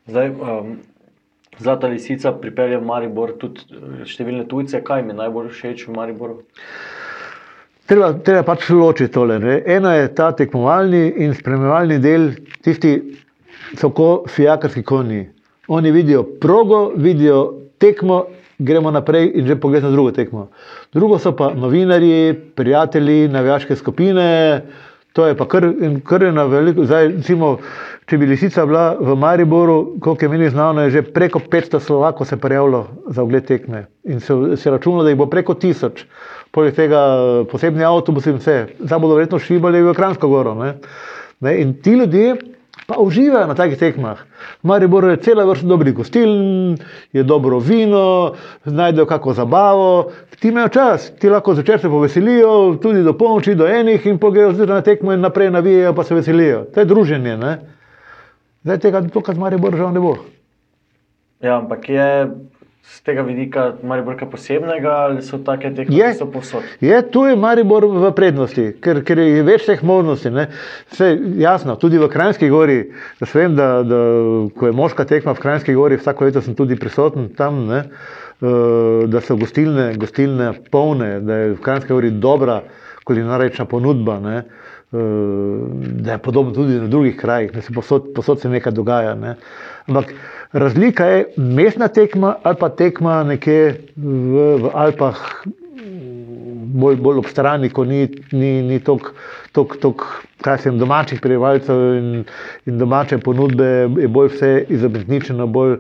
Zdaj, 0.09 0.31
um, 0.31 0.79
Zlata 1.59 1.91
lisica 1.91 2.33
pripelje 2.33 2.79
v 2.79 2.87
Maribor 2.87 3.35
tudi 3.41 3.67
eh, 3.73 4.05
številne 4.07 4.47
tujce. 4.51 4.83
Kaj 4.85 5.05
mi 5.07 5.17
najbolj 5.19 5.51
všeč 5.55 5.87
v 5.89 5.97
Mariboru? 5.97 6.41
Treba, 7.89 8.13
treba 8.21 8.45
pač 8.45 8.69
ločiti 8.71 9.13
tole. 9.15 9.39
Ne? 9.43 9.61
Eno 9.67 9.91
je 9.95 10.11
ta 10.15 10.31
tekmovalni 10.37 11.07
in 11.25 11.33
spremljevalni 11.35 11.97
del, 12.05 12.35
tisti 12.65 12.99
so 13.79 13.91
kot 13.91 14.29
fijakarski 14.31 14.85
konji. 14.85 15.25
Oni 15.69 15.93
vidijo 15.93 16.23
progo, 16.41 16.93
vidijo 16.97 17.41
tekmo, 17.81 18.27
gremo 18.59 18.91
naprej 18.91 19.31
in 19.35 19.47
že 19.47 19.57
pogledamo 19.61 19.93
drugo 19.93 20.13
tekmo. 20.13 20.49
Drugo 20.93 21.19
so 21.19 21.33
pa 21.37 21.51
novinarji, 21.55 22.35
prijatelji, 22.57 23.29
navijaške 23.29 23.77
skupine. 23.77 24.29
To 25.13 25.27
je 25.27 25.37
pa 25.37 25.49
kar, 25.49 25.65
kar 26.05 26.23
je 26.23 26.33
na 26.33 26.45
veliko. 26.45 26.85
Zdaj, 26.85 27.09
recimo, 27.17 27.57
če 28.07 28.19
bi 28.21 28.29
lisica 28.29 28.67
bila 28.69 28.93
v 29.01 29.17
Mariboru, 29.19 29.79
koliko 30.01 30.25
je 30.25 30.29
meni 30.29 30.51
znano, 30.51 30.85
je 30.85 30.91
že 30.99 31.03
preko 31.03 31.41
500 31.41 31.81
Slovakov 31.81 32.27
se 32.27 32.37
prijavilo 32.37 32.87
za 33.09 33.23
ogled 33.23 33.47
tekme. 33.47 33.87
In 34.05 34.21
se, 34.21 34.35
se 34.57 34.71
računa, 34.71 35.03
da 35.03 35.11
jih 35.11 35.19
bo 35.19 35.27
preko 35.27 35.55
tisoč. 35.55 36.05
Poleg 36.53 36.77
tega 36.77 37.01
posebni 37.51 37.85
avtobusi 37.85 38.31
in 38.31 38.39
vse. 38.39 38.59
Zdaj 38.79 39.01
bodo 39.01 39.19
verjetno 39.19 39.39
šibali 39.39 39.83
v 39.83 39.97
Kransko 39.97 40.29
goro. 40.29 40.55
Ne? 40.55 40.75
Ne? 41.41 41.57
In 41.63 41.75
ti 41.83 41.97
ljudje 41.99 42.37
pa 42.89 42.97
uživajo 42.97 43.47
na 43.47 43.55
takih 43.55 43.77
tekmah. 43.79 44.17
V 44.63 44.65
Mariboru 44.65 45.11
je 45.13 45.21
cela 45.21 45.45
vrsta 45.45 45.69
dobrih 45.69 45.93
gostiln, 45.95 46.79
je 47.13 47.23
dobro 47.23 47.59
vino, 47.61 48.33
najdejo 48.65 49.07
kako 49.07 49.33
zabavo, 49.33 50.11
ti 50.41 50.49
imajo 50.49 50.69
čas, 50.69 51.13
ti 51.21 51.29
lahko 51.29 51.55
zvečer 51.55 51.81
se 51.81 51.89
poveselijo, 51.89 52.79
tudi 52.83 53.03
do 53.05 53.13
polnoči, 53.13 53.55
do 53.55 53.69
enih 53.69 54.07
in 54.07 54.19
pogledajo 54.19 54.55
zjutraj 54.55 54.81
na 54.81 54.83
tekmo 54.83 55.13
in 55.13 55.21
naprej 55.21 55.51
navijajo, 55.51 55.93
pa 55.95 56.05
se 56.05 56.15
veselijo. 56.15 56.65
To 56.75 56.81
je 56.81 56.87
druženje. 56.87 57.37
Ne? 57.37 57.59
Zdaj 58.65 58.79
tega 58.79 59.03
tukaj 59.13 59.35
z 59.35 59.39
Mariborom 59.39 59.79
žal 59.79 59.93
ne 59.93 60.01
bo. 60.01 60.17
Ja, 61.45 61.59
ampak 61.59 61.89
je 61.89 62.09
z 62.89 63.03
tega 63.05 63.23
vidika 63.23 63.75
Mariborka 63.83 64.27
posebnega 64.27 64.91
ali 65.05 65.23
so 65.23 65.39
take 65.39 65.71
tekme, 65.75 65.95
Je. 65.97 66.07
ki 66.13 66.19
so 66.19 66.27
posod? 66.33 66.63
Je 66.81 66.97
tu 67.11 67.27
je 67.27 67.37
Maribor 67.37 67.85
v 67.85 68.11
prednosti, 68.17 68.65
ker, 68.81 69.03
ker 69.05 69.19
je 69.21 69.43
več 69.45 69.67
teh 69.69 69.83
možnosti. 69.83 70.31
ne. 70.31 70.47
Saj, 70.97 71.19
jasno, 71.37 71.77
tudi 71.77 71.99
v 71.99 72.09
Krajnski 72.09 72.49
gori, 72.49 72.79
da 73.21 73.27
se 73.27 73.39
vem, 73.39 73.55
da, 73.55 73.83
da 73.85 74.01
ko 74.57 74.67
je 74.67 74.73
moška 74.73 75.05
tekma 75.05 75.35
v 75.35 75.45
Krajnski 75.45 75.75
gori, 75.75 76.01
vsako 76.01 76.25
leto 76.25 76.41
sem 76.41 76.55
tudi 76.55 76.77
prisoten 76.77 77.29
tam, 77.37 77.67
ne, 77.69 77.85
eh, 78.41 78.47
da 79.07 79.21
so 79.21 79.37
gostilne, 79.37 79.93
gostilne 79.97 80.53
polne, 80.73 81.21
da 81.21 81.35
je 81.37 81.53
v 81.55 81.61
Krajnski 81.61 81.93
gori 81.93 82.11
dobra 82.11 82.63
kulinarična 83.05 83.65
ponudba. 83.65 84.19
Ne. 84.21 84.39
eh, 84.93 84.97
Da 86.01 86.13
je 86.13 86.19
podobno 86.19 86.53
tudi 86.55 86.81
na 86.81 86.87
drugih 86.89 87.17
krajih, 87.17 87.53
da 87.53 87.61
se 87.61 87.73
posod, 87.73 88.13
posod 88.15 88.41
se 88.41 88.49
nekaj 88.49 88.73
dogaja. 88.73 89.15
Ne. 89.15 89.35
Ampak 89.89 90.13
razlika 90.53 91.07
je 91.07 91.25
mestna 91.37 91.89
tekma 91.89 92.35
ali 92.43 92.57
pa 92.61 92.69
tekma 92.69 93.23
nekje 93.25 93.81
v, 93.97 94.45
v 94.63 94.71
Alpah, 94.75 95.17
bolj, 96.75 96.97
bolj 96.97 97.23
ob 97.23 97.29
strani, 97.31 97.71
ko 97.71 97.85
ni, 97.85 98.09
ni, 98.33 98.63
ni 98.63 98.81
toliko 98.81 99.13
domačih 100.79 101.21
prebivalcev 101.21 101.81
in, 101.99 102.25
in 102.67 102.79
domače 102.79 103.19
ponudbe, 103.19 103.89
je 103.99 104.09
bolj 104.09 104.29
vse 104.35 104.53
izobraženo, 104.69 105.47
bolj, 105.47 105.79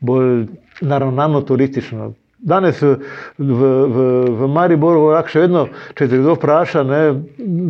bolj 0.00 0.46
naravnano 0.80 1.42
turistično. 1.42 2.12
Danes 2.40 2.80
v, 2.82 2.96
v, 3.38 3.70
v, 3.92 4.48
Mariboru 4.48 5.10
lahko 5.10 5.28
še 5.28 5.42
vedno, 5.44 5.66
če 5.92 6.08
te 6.08 6.20
kdo 6.22 6.38
vpraša, 6.38 6.84
ne, 6.88 7.00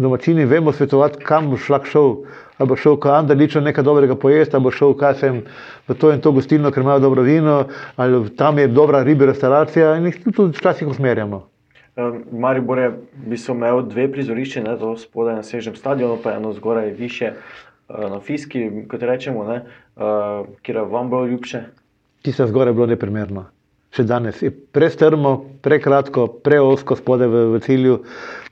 domačini 0.05 0.47
vemo 0.47 0.72
svetovati, 0.72 1.18
kam 1.26 1.51
boš 1.51 1.66
lahko 1.74 1.91
šel. 1.91 2.14
Ali 2.61 2.69
bo 2.69 2.77
šel 2.77 2.99
k 3.01 3.09
Andaliču 3.17 3.61
nekaj 3.65 3.85
dobrega 3.85 4.15
pojesti, 4.21 4.57
ali 4.57 4.65
bo 4.65 4.71
šel 4.71 4.93
kaj 5.01 5.15
sem 5.17 5.39
v 5.89 5.95
to 5.97 6.11
in 6.13 6.21
to 6.21 6.33
gostilno, 6.37 6.69
ker 6.71 6.85
imajo 6.85 7.01
dobro 7.01 7.23
vino, 7.25 7.63
ali 7.97 8.21
tam 8.37 8.59
je 8.61 8.69
dobra 8.69 9.01
riba 9.03 9.31
restauracija 9.31 9.95
in 9.97 10.11
jih 10.11 10.19
tudi 10.29 10.59
včasih 10.59 10.89
usmerjamo. 10.89 11.47
Um, 11.97 12.21
Maribor 12.33 12.79
je 12.79 12.89
v 12.91 13.33
bistvu 13.33 13.55
imel 13.57 13.83
dve 13.89 14.07
prizorišči, 14.13 14.61
ne, 14.63 14.77
to 14.79 14.93
spodaj 14.97 15.41
na 15.41 15.43
Sežnem 15.43 15.77
stadionu, 15.77 16.21
pa 16.23 16.37
eno 16.37 16.53
zgoraj 16.53 16.93
više 17.01 17.33
uh, 17.33 18.11
na 18.11 18.21
Fiski, 18.21 18.69
kot 18.89 19.03
rečemo, 19.03 19.45
ne, 19.45 19.63
uh, 19.97 20.47
kjer 20.63 20.77
je 20.77 20.85
vam 20.85 21.11
bilo 21.11 21.27
ljubše. 21.27 21.65
Tisto 22.23 22.47
zgoraj 22.47 22.71
je 22.71 22.75
bilo 22.75 22.87
neprimerno. 22.87 23.45
Še 23.91 24.05
danes 24.07 24.38
je 24.38 24.53
prestrmo, 24.55 25.32
prekratko, 25.66 26.28
preosko 26.47 26.95
spodaj 26.95 27.26
v, 27.26 27.43
v 27.57 27.61
cilju, 27.64 27.97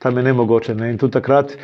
tam 0.03 0.19
je 0.19 0.27
nemogoče. 0.27 0.75
Ne. 0.75 0.91
In 0.91 0.99
tudi 0.99 1.15
takrat 1.15 1.55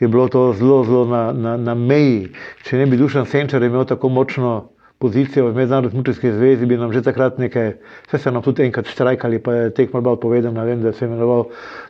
je 0.00 0.08
bilo 0.08 0.26
to 0.28 0.48
zelo, 0.58 0.82
zelo 0.88 1.04
na, 1.06 1.30
na, 1.32 1.54
na 1.56 1.76
meji. 1.78 2.32
Če 2.66 2.80
ne 2.80 2.88
bi 2.90 2.98
Dušan 2.98 3.28
Senčar 3.30 3.62
imel 3.62 3.86
tako 3.86 4.10
močno 4.10 4.54
pozicijo 5.00 5.46
v 5.48 5.54
Mednarodni 5.56 5.94
smučarski 5.94 6.32
zvezi, 6.32 6.66
bi 6.66 6.76
nam 6.76 6.92
že 6.92 7.00
takrat 7.02 7.38
nekaj, 7.40 7.70
vse 8.08 8.18
so 8.20 8.32
nam 8.34 8.42
tudi 8.44 8.66
enkrat 8.66 8.90
štrajkali, 8.90 9.38
pa 9.40 9.54
je 9.54 9.70
tekmo 9.78 10.02
malo 10.04 10.18
povedano, 10.20 10.64
vem, 10.64 10.82
da 10.82 10.92
se 10.92 11.04
je 11.04 11.08
imenoval, 11.08 11.46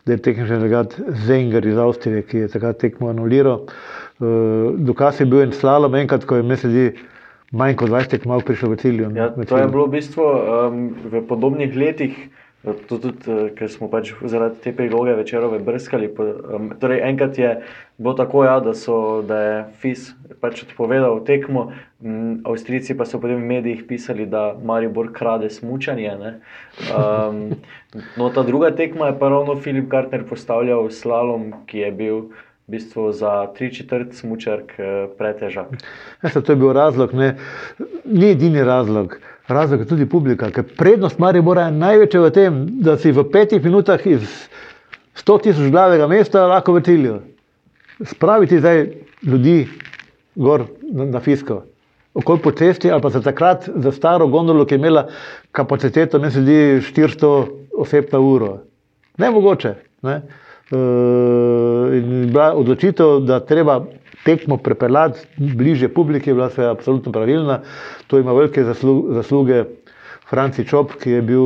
da 0.06 0.14
je 0.14 0.22
tehnični 0.22 0.60
delegat 0.60 0.94
Zenger 1.26 1.66
iz 1.66 1.78
Avstrije, 1.78 2.22
ki 2.22 2.44
je 2.44 2.50
takrat 2.52 2.78
tekmo 2.78 3.10
anuliral. 3.10 3.64
Uh, 4.20 4.76
dokaz 4.78 5.18
je 5.20 5.26
bil 5.26 5.42
en 5.42 5.56
slalom, 5.56 5.96
enkrat, 5.98 6.24
ko 6.24 6.38
je 6.38 6.46
meni 6.46 6.62
se 6.62 6.70
zdi, 6.70 6.86
manj 7.50 7.76
kot 7.76 7.90
20 7.90 8.14
tekmov 8.14 8.44
prišel 8.46 8.74
v 8.74 8.78
cilju. 8.78 9.06
Ja, 9.16 9.30
v 9.34 9.42
to 9.42 9.58
je 9.58 9.66
cilju. 9.66 9.72
bilo 9.74 9.86
v 9.86 9.94
bistvu 9.98 10.24
um, 10.24 10.78
v 10.94 11.22
podobnih 11.26 11.74
letih, 11.74 12.14
eh, 12.62 12.74
tudi, 12.86 13.10
tudi 13.10 13.26
uh, 13.26 13.50
ker 13.58 13.66
smo 13.66 13.90
pač 13.90 14.14
zaradi 14.22 14.62
te 14.62 14.70
priloge 14.72 15.16
večerove 15.18 15.58
brskali. 15.58 16.06
Um, 16.14 16.70
torej, 16.78 17.02
enkrat 17.02 17.38
je 17.38 17.50
bilo 17.98 18.14
tako, 18.14 18.44
ja, 18.46 18.60
da, 18.62 18.74
so, 18.74 19.22
da 19.26 19.38
je 19.42 19.56
FIS 19.82 20.12
pač 20.38 20.62
odpovedal 20.62 21.24
tekmo, 21.26 21.72
um, 21.98 22.38
Avstrijci 22.46 22.94
pa 22.94 23.04
so 23.04 23.18
potem 23.18 23.42
v 23.42 23.50
medijih 23.58 23.82
pisali, 23.82 24.30
da 24.30 24.54
Maribor 24.54 25.10
krade 25.10 25.50
smučanje. 25.50 26.14
ne. 26.22 26.38
Um, 26.94 27.58
no, 28.18 28.30
ta 28.30 28.46
druga 28.46 28.70
tekma 28.70 29.10
je 29.10 29.18
pa 29.18 29.28
ravno 29.28 29.58
Filip 29.58 29.90
Gartner 29.90 30.22
postavljal 30.22 30.86
slalom, 30.94 31.66
ki 31.66 31.82
je 31.82 31.90
bil. 31.92 32.22
V 32.70 32.78
bistvu 32.78 33.12
za 33.12 33.50
tri 33.50 33.66
četrt 33.74 34.12
smočark 34.14 34.76
pretežak. 35.18 35.72
Veste, 36.22 36.38
to 36.38 36.52
je 36.52 36.56
bil 36.56 36.70
razlog, 36.72 37.10
ne, 37.18 37.32
ni 38.04 38.28
edini 38.30 38.62
razlog. 38.62 39.16
Razlog 39.48 39.80
je 39.80 39.86
tudi 39.90 40.04
publika, 40.06 40.52
ker 40.54 40.62
prednost 40.78 41.18
Maribora 41.18 41.64
je 41.66 41.72
največja 41.80 42.20
v 42.22 42.28
tem, 42.30 42.60
da 42.78 42.94
si 42.94 43.10
v 43.10 43.24
petih 43.26 43.58
minutah 43.64 44.04
iz 44.06 44.22
100 45.18 45.36
tisoč 45.42 45.72
glavega 45.74 46.06
mesta 46.06 46.44
lahko 46.46 46.76
v 46.76 46.82
cilju. 46.86 47.16
Spraviti 48.06 48.60
zdaj 48.62 48.84
ljudi 49.26 49.56
gor 50.38 50.68
na, 50.92 51.08
na 51.16 51.22
Fisko, 51.24 51.64
okoli 52.14 52.44
po 52.44 52.52
cesti 52.54 52.92
ali 52.92 53.02
pa 53.02 53.10
za 53.10 53.18
takrat 53.24 53.66
za 53.66 53.90
staro 53.90 54.28
gondolo, 54.30 54.62
ki 54.62 54.76
je 54.76 54.78
imela 54.78 55.08
kapaciteto, 55.50 56.22
ne 56.22 56.30
sedi 56.30 56.78
400 56.86 57.34
oseb 57.82 58.14
na 58.14 58.22
uro. 58.22 58.52
Nemogoče. 59.18 59.74
Ne? 60.06 60.20
Uh, 60.70 61.90
in 61.96 62.30
bila 62.30 62.52
odločitev, 62.54 63.20
da 63.26 63.40
treba 63.42 63.80
tekmo 64.24 64.56
prepeljati 64.56 65.26
bliže 65.36 65.88
publiki, 65.88 66.32
bila 66.32 66.50
se 66.50 66.64
absolutno 66.64 67.12
pravilna. 67.12 67.60
To 68.06 68.18
ima 68.18 68.32
velike 68.32 68.64
zaslu, 68.64 69.06
zasluge 69.14 69.64
Franci 70.30 70.64
Čop, 70.64 70.92
ki 71.02 71.10
je 71.10 71.22
bil 71.22 71.42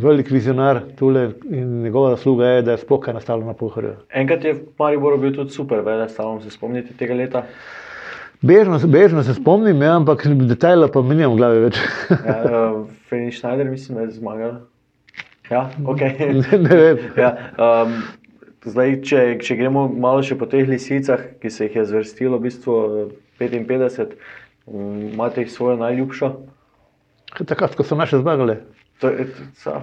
velik 0.00 0.30
vizionar 0.30 0.80
tule 0.96 1.30
in 1.50 1.82
njegova 1.82 2.14
zasluga 2.16 2.46
je, 2.46 2.62
da 2.62 2.72
je 2.72 2.78
sploh 2.78 3.00
kaj 3.00 3.14
nastalo 3.14 3.44
na 3.44 3.52
Pohorju. 3.52 3.92
Enkrat 4.08 4.44
je 4.44 4.54
v 4.54 4.62
Mariboru 4.78 5.18
bil 5.20 5.34
tudi 5.36 5.52
super, 5.52 5.82
vele, 5.84 6.08
stalno 6.08 6.40
se 6.40 6.50
spomnite 6.50 6.96
tega 6.96 7.14
leta. 7.14 7.42
Bežno, 8.42 8.78
bežno 8.88 9.22
se 9.22 9.34
spomnim, 9.34 9.82
ja, 9.82 9.96
ampak 9.96 10.24
detajla 10.48 10.88
pa 10.88 11.02
mi 11.02 11.14
nimam 11.14 11.36
v 11.36 11.42
glavi 11.42 11.60
več. 11.66 11.82
Ja, 12.26 12.38
uh, 12.40 12.80
Fredrik 13.08 13.36
Schneider, 13.36 13.68
mislim, 13.70 13.98
da 13.98 14.06
je 14.08 14.16
zmagal. 14.16 14.56
Ja, 15.50 15.68
ok. 15.84 16.00
ne, 16.40 16.58
ne 16.64 16.80
vem. 16.80 17.04
ja, 17.20 17.30
um, 17.60 17.94
zdaj, 18.64 18.96
če, 19.06 19.20
če 19.42 19.56
gremo 19.58 19.86
malo 19.88 20.22
še 20.24 20.38
po 20.38 20.48
teh 20.50 20.68
lisicah, 20.68 21.24
ki 21.42 21.50
se 21.50 21.68
jih 21.68 21.80
je 21.80 21.86
zvrstilo, 21.90 22.38
v 22.38 22.48
bistvu 22.48 22.76
eh, 22.82 23.14
55, 23.42 24.14
um, 24.66 25.08
imate 25.12 25.44
jih 25.44 25.52
svojo 25.52 25.76
najljubšo. 25.82 26.32
Takrat, 27.42 27.74
ko 27.78 27.86
so 27.86 27.98
naše 27.98 28.20
zmagale. 28.22 28.60
To 29.02 29.10
je, 29.10 29.26
so. 29.58 29.80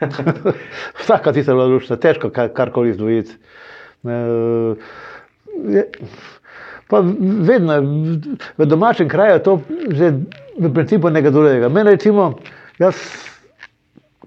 Vsaka 1.00 1.32
tista 1.32 1.52
je 1.52 1.56
bila 1.56 1.68
lušna, 1.70 1.96
težko 2.00 2.30
kar, 2.34 2.50
karkoli 2.52 2.92
izdvojiti. 2.94 3.38
Eh, 4.04 4.74
Pa 6.88 7.02
vedno, 7.40 7.80
v 8.58 8.66
domačem 8.66 9.08
kraju 9.08 9.32
je 9.32 9.42
to 9.42 9.60
že 9.90 10.12
v 10.58 10.72
principu 10.74 11.10
nekaj 11.10 11.30
drugega. 11.30 11.68
Mene 11.68 11.90
recimo, 11.90 12.38
jaz, 12.78 12.94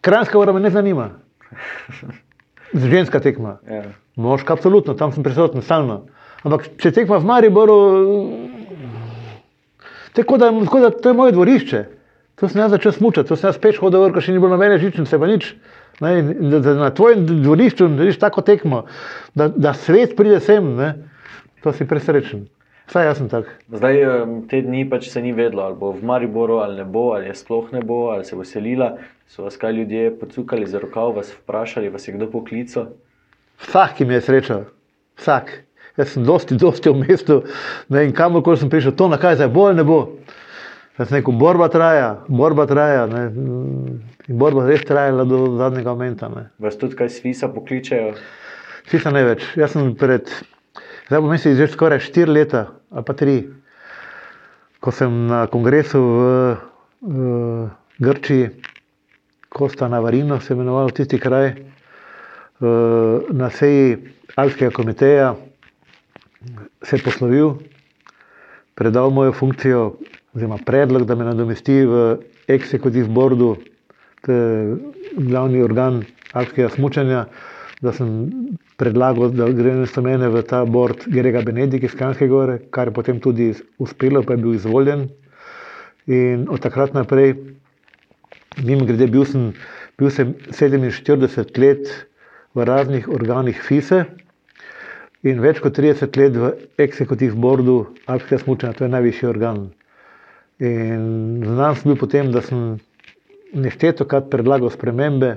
kranjska 0.01 0.39
ura 0.39 0.53
me 0.53 0.59
ne 0.59 0.69
zanima. 0.69 1.09
Ženska 2.73 3.19
tekma. 3.19 3.57
Ja. 3.69 3.83
Moška, 4.19 4.53
absolutno, 4.53 4.93
tam 4.93 5.13
sem 5.15 5.23
prisoten 5.23 5.63
stalno. 5.65 6.03
Ampak 6.43 6.69
če 6.79 6.91
tekma 6.95 7.19
v 7.19 7.27
Mariboru, 7.27 7.77
tako 10.15 10.37
da, 10.39 10.51
tako 10.51 10.83
da 10.83 10.91
to 10.95 11.11
je 11.11 11.17
moje 11.17 11.35
dvorišče. 11.35 11.81
To 12.39 12.47
sem 12.47 12.61
jaz 12.61 12.71
začel 12.71 12.93
smučati, 12.95 13.27
to 13.27 13.35
sem 13.35 13.49
jaz 13.49 13.57
peš 13.59 13.81
hodil, 13.83 14.05
ker 14.15 14.23
še 14.23 14.31
ni 14.31 14.39
bilo 14.39 14.53
nobene 14.53 14.77
žičnice, 14.79 15.19
pa 15.19 15.27
nič. 15.27 15.51
Ne, 15.99 16.13
da, 16.23 16.61
da 16.63 16.75
na 16.79 16.93
tvojem 16.95 17.25
dvorišču 17.27 17.89
narediš 17.91 18.21
tako 18.21 18.45
tekmo, 18.47 18.85
da, 19.35 19.49
da 19.51 19.73
svet 19.75 20.15
pride 20.15 20.39
sem, 20.39 20.69
ne, 20.77 20.93
to 21.65 21.73
si 21.75 21.87
presrečen. 21.87 22.45
Vsaj 22.87 23.05
jaz 23.05 23.19
sem 23.19 23.27
tak. 23.29 23.49
Zdaj, 23.69 23.99
um, 24.07 24.37
te 24.49 24.63
dni 24.65 24.85
pač 24.89 25.09
se 25.11 25.21
ni 25.21 25.33
vedlo, 25.35 25.65
ali 25.67 25.75
bo 25.77 25.91
v 25.93 26.07
Mariboru, 26.07 26.61
ali 26.63 26.79
ne 26.79 26.85
bo, 26.87 27.11
ali 27.17 27.27
je 27.27 27.35
sploh 27.37 27.67
ne 27.75 27.83
bo, 27.85 28.07
ali 28.15 28.23
se 28.25 28.39
bo 28.39 28.47
selila. 28.47 28.93
So 29.29 29.43
vas 29.45 29.57
kaj 29.61 29.73
ljudje 29.73 30.19
pocukali 30.19 30.65
za 30.65 30.79
rokav, 30.79 31.11
vas 31.15 31.29
vprašali, 31.33 31.89
vas 31.89 32.07
je 32.07 32.13
kdo 32.13 32.31
poklical. 32.31 32.87
Vsak, 33.61 33.91
ki 33.97 34.05
mi 34.05 34.13
je 34.13 34.21
sreča, 34.25 34.55
vsak. 35.21 35.51
Jaz 35.97 36.15
sem 36.15 36.23
dosti, 36.25 36.55
dosti 36.57 36.89
v 36.89 37.03
mestu 37.03 37.43
ne, 37.93 38.07
in 38.07 38.13
kamorkoli 38.15 38.57
sem 38.57 38.69
prišel, 38.71 38.95
to 38.97 39.09
na 39.11 39.19
kaj 39.21 39.35
zdaj 39.37 39.51
bo 39.53 39.67
ali 39.67 39.77
ne 39.77 39.85
bo. 39.85 39.99
Jaz 40.97 41.11
rekel, 41.13 41.35
borba 41.37 41.67
traja, 41.69 42.07
borba 42.27 42.65
traja. 42.67 43.05
Ne, 43.11 43.21
in 43.29 44.39
borba 44.41 44.65
res 44.65 44.81
trajala 44.87 45.27
do 45.29 45.43
zadnjega 45.59 45.93
momenta. 45.93 46.31
Ne. 46.33 46.47
Vas 46.57 46.79
tudi 46.81 46.97
kaj 46.97 47.11
svisa 47.19 47.51
pokličejo. 47.53 48.15
Vsi 48.87 49.03
so 49.03 49.13
največ. 49.13 49.45
Jaz 49.61 49.75
sem 49.75 49.93
pred, 49.99 50.31
zdaj 51.05 51.21
bom 51.21 51.29
mislil, 51.29 51.53
že 51.59 51.69
skoraj 51.69 52.01
štiri 52.07 52.33
leta 52.41 52.65
ali 52.89 53.05
pa 53.05 53.13
tri, 53.13 53.37
ko 54.81 54.89
sem 54.95 55.27
na 55.29 55.45
kongresu 55.51 56.01
v, 56.01 56.33
v 57.05 57.69
Grčiji, 57.99 58.49
Kosta 59.49 59.87
Navarino 59.87 60.39
se 60.39 60.53
je 60.53 60.55
imenoval 60.55 60.91
tisti 60.91 61.19
kraj, 61.19 61.47
eh, 61.47 61.55
na 63.29 63.49
seji 63.49 63.97
Alpskega 64.35 64.71
komiteja 64.71 65.35
se 66.83 66.95
je 66.95 67.03
poslovil, 67.03 67.53
predal 68.75 69.09
mojo 69.09 69.33
funkcijo, 69.33 69.95
oziroma 70.35 70.57
predlog, 70.65 71.05
da 71.05 71.15
me 71.15 71.25
nadomesti 71.25 71.81
v 71.85 72.17
Executive 72.47 73.07
Boardu, 73.07 73.55
to 74.21 74.31
je 74.31 74.77
glavni 75.17 75.61
organ 75.63 76.03
alpskega 76.33 76.69
smučanja, 76.69 77.25
da 77.81 77.91
sem 77.95 78.09
predlagal, 78.79 79.31
da 79.31 79.47
gre 79.55 79.73
namesto 79.73 80.03
mene 80.03 80.29
v 80.29 80.43
ta 80.47 80.65
board 80.65 81.05
Gerega 81.07 81.41
Benedika 81.43 81.87
iz 81.87 81.95
Kranjske 81.95 82.27
gore, 82.27 82.59
kar 82.71 82.91
je 82.91 82.95
potem 82.95 83.19
tudi 83.23 83.53
uspelo, 83.79 84.23
pa 84.23 84.35
je 84.35 84.43
bil 84.43 84.55
izvoljen. 84.55 85.07
In 86.07 86.47
od 86.49 86.59
takrat 86.63 86.93
naprej 86.93 87.35
Mimo 88.59 88.85
grede, 88.85 89.07
bil 89.07 89.25
sem, 89.25 89.51
bil 89.97 90.09
sem 90.09 90.33
47 90.51 91.57
let 91.57 91.87
v 92.53 92.65
raznih 92.65 93.07
organih 93.07 93.55
FISE 93.57 94.03
in 95.23 95.39
več 95.39 95.59
kot 95.59 95.75
30 95.75 96.17
let 96.17 96.35
v 96.35 96.49
Executive 96.77 97.35
Boardu 97.35 97.75
Alpskega 98.05 98.41
smučanja, 98.41 98.73
to 98.73 98.85
je 98.85 98.89
najvišji 98.89 99.27
organ. 99.27 99.65
In 100.59 101.03
znam 101.45 101.75
sem 101.75 101.91
bil 101.91 101.97
potem, 101.97 102.31
da 102.31 102.41
sem 102.41 102.77
nešteto 103.53 104.05
krat 104.05 104.29
predlagal 104.29 104.69
spremembe, 104.69 105.33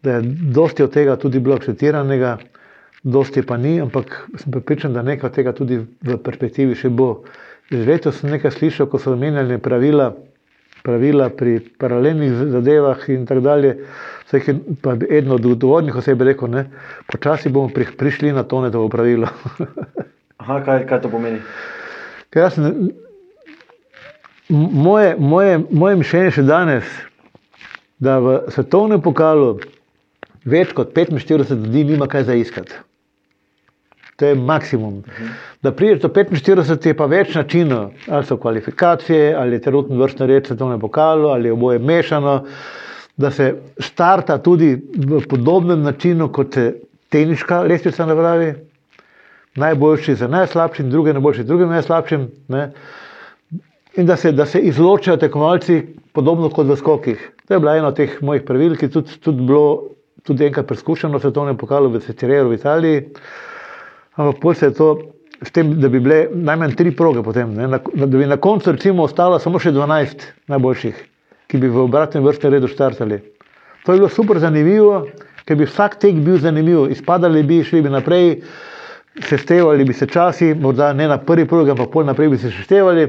da 0.00 0.16
je 0.16 0.22
dosti 0.52 0.82
od 0.82 0.92
tega 0.92 1.16
tudi 1.16 1.40
bilo 1.40 1.56
akceptiranega, 1.56 2.36
dosti 3.04 3.42
pa 3.42 3.56
ni, 3.56 3.76
ampak 3.80 4.10
sem 4.36 4.52
pripričan, 4.52 4.92
da 4.92 5.02
nekaj 5.02 5.30
od 5.30 5.34
tega 5.34 5.52
tudi 5.52 5.78
v 6.02 6.18
perspektivi 6.18 6.74
še 6.74 6.90
bo. 6.90 7.22
Že 7.66 7.82
letos 7.84 8.20
sem 8.20 8.30
nekaj 8.30 8.52
slišal, 8.52 8.86
ko 8.86 8.98
so 8.98 9.12
omenjali 9.12 9.58
pravila, 9.58 10.12
pravila 10.86 11.28
pri 11.34 11.58
paralelnih 11.80 12.36
zadevah 12.54 13.08
in 13.10 13.26
tako 13.26 13.42
dalje. 13.44 13.72
Vsaj, 14.26 14.54
pa 14.82 14.94
bi 14.98 15.06
eden 15.10 15.34
od 15.34 15.46
odgovornih 15.46 15.96
oseb 15.98 16.22
rekel, 16.26 16.50
da 16.50 16.64
počasi 17.10 17.50
bomo 17.50 17.70
pri, 17.74 17.86
prišli 17.98 18.32
na 18.34 18.42
to, 18.42 18.62
da 18.70 18.78
bo 18.78 18.88
pravilo. 18.90 19.28
Aha, 20.42 20.60
kaj, 20.64 20.86
kaj 20.86 21.02
to 21.02 21.10
pomeni? 21.10 21.42
Ker 22.30 22.46
jaz 22.46 22.58
moje, 24.48 25.14
moje, 25.18 25.60
moje 25.70 25.96
mišljenje 26.02 26.34
še 26.38 26.46
danes, 26.46 26.90
da 27.98 28.18
v 28.22 28.36
svetovnem 28.54 29.02
pokalu 29.02 29.56
več 30.46 30.74
kot 30.76 30.92
45 30.94 31.54
ljudi 31.54 31.84
nima 31.92 32.06
kaj 32.10 32.28
za 32.28 32.36
iskati. 32.38 32.82
To 34.16 34.26
je 34.26 34.34
maksimum. 34.34 35.02
Da 35.62 35.72
prideš 35.72 36.00
do 36.00 36.08
45, 36.08 36.86
je 36.86 36.94
pa 36.96 37.06
več 37.06 37.34
načinov, 37.36 37.90
ali 38.08 38.24
so 38.24 38.36
kvalifikacije, 38.36 39.34
ali 39.34 39.58
je 39.58 39.60
trenutno 39.60 39.98
vrstno 40.00 40.26
red 40.26 40.46
svetovnem 40.46 40.80
pokalu, 40.80 41.28
ali 41.28 41.48
je 41.48 41.52
oboje 41.52 41.78
mešano. 41.78 42.38
Da 43.16 43.30
se 43.30 43.50
starta 43.78 44.38
tudi 44.38 44.70
v 44.98 45.20
podobnem 45.28 45.82
načinu, 45.82 46.28
kot 46.28 46.54
se 46.54 46.64
teniška 47.08 47.60
lestvica 47.62 48.06
napravi. 48.06 48.54
Najboljši 49.56 50.14
za 50.14 50.28
najslabšim, 50.28 50.90
drugi 50.90 51.12
najboljši 51.12 51.42
za 51.42 51.48
drugim 51.48 51.68
najslabšim. 51.68 52.26
Ne? 52.48 52.66
In 53.96 54.06
da 54.06 54.16
se, 54.16 54.32
da 54.32 54.44
se 54.46 54.60
izločajo 54.60 55.16
tekmovalci, 55.16 55.78
podobno 56.12 56.50
kot 56.50 56.66
v 56.68 56.76
skokih. 56.76 57.22
To 57.48 57.54
je 57.54 57.60
bila 57.60 57.76
ena 57.76 57.88
od 57.88 57.96
teh 57.96 58.18
mojih 58.22 58.42
pravil, 58.44 58.76
ki 58.76 58.88
je 58.88 58.96
tudi, 58.98 59.20
tudi 59.20 59.44
bilo 59.48 59.68
tudi 60.26 60.44
enkrat 60.44 60.66
preizkušeno 60.66 61.16
v 61.18 61.22
svetovnem 61.22 61.56
pokalu 61.56 61.88
v 61.92 62.02
Cecireju 62.04 62.48
v 62.50 62.58
Italiji. 62.58 63.02
Ampak 64.16 64.40
pol 64.40 64.54
se 64.54 64.66
je 64.66 64.74
to, 64.74 64.88
s 65.42 65.52
tem, 65.52 65.74
da 65.80 65.88
bi 65.92 66.00
bile 66.00 66.26
najmanj 66.32 66.76
tri 66.76 66.92
proge, 66.96 67.22
potem, 67.22 67.52
ne, 67.54 67.68
na, 67.68 67.80
da 67.94 68.06
bi 68.06 68.26
na 68.26 68.38
koncu 68.40 68.72
recimo 68.72 69.04
ostalo 69.04 69.38
samo 69.38 69.60
še 69.60 69.74
12 69.76 70.24
najboljših, 70.52 71.02
ki 71.52 71.60
bi 71.60 71.68
v 71.68 71.82
obratnem 71.84 72.24
vrstnem 72.24 72.56
redu 72.56 72.70
štartali. 72.72 73.20
To 73.84 73.92
je 73.92 74.00
bilo 74.00 74.08
super 74.10 74.40
zanimivo, 74.42 75.04
ker 75.46 75.60
bi 75.60 75.68
vsak 75.68 75.98
tek 76.02 76.16
bil 76.24 76.40
zanimiv, 76.42 76.88
izpadali 76.90 77.44
bi, 77.46 77.60
šli 77.64 77.84
bi 77.84 77.92
naprej, 77.92 78.40
seštevali 79.22 79.84
bi 79.84 79.94
se 79.94 80.08
časi, 80.08 80.54
morda 80.54 80.90
ne 80.96 81.08
na 81.08 81.20
prvi 81.20 81.44
progi, 81.48 81.70
ampak 81.76 81.92
pol 81.92 82.08
naprej 82.08 82.32
bi 82.32 82.40
se 82.40 82.50
seštevali. 82.50 83.06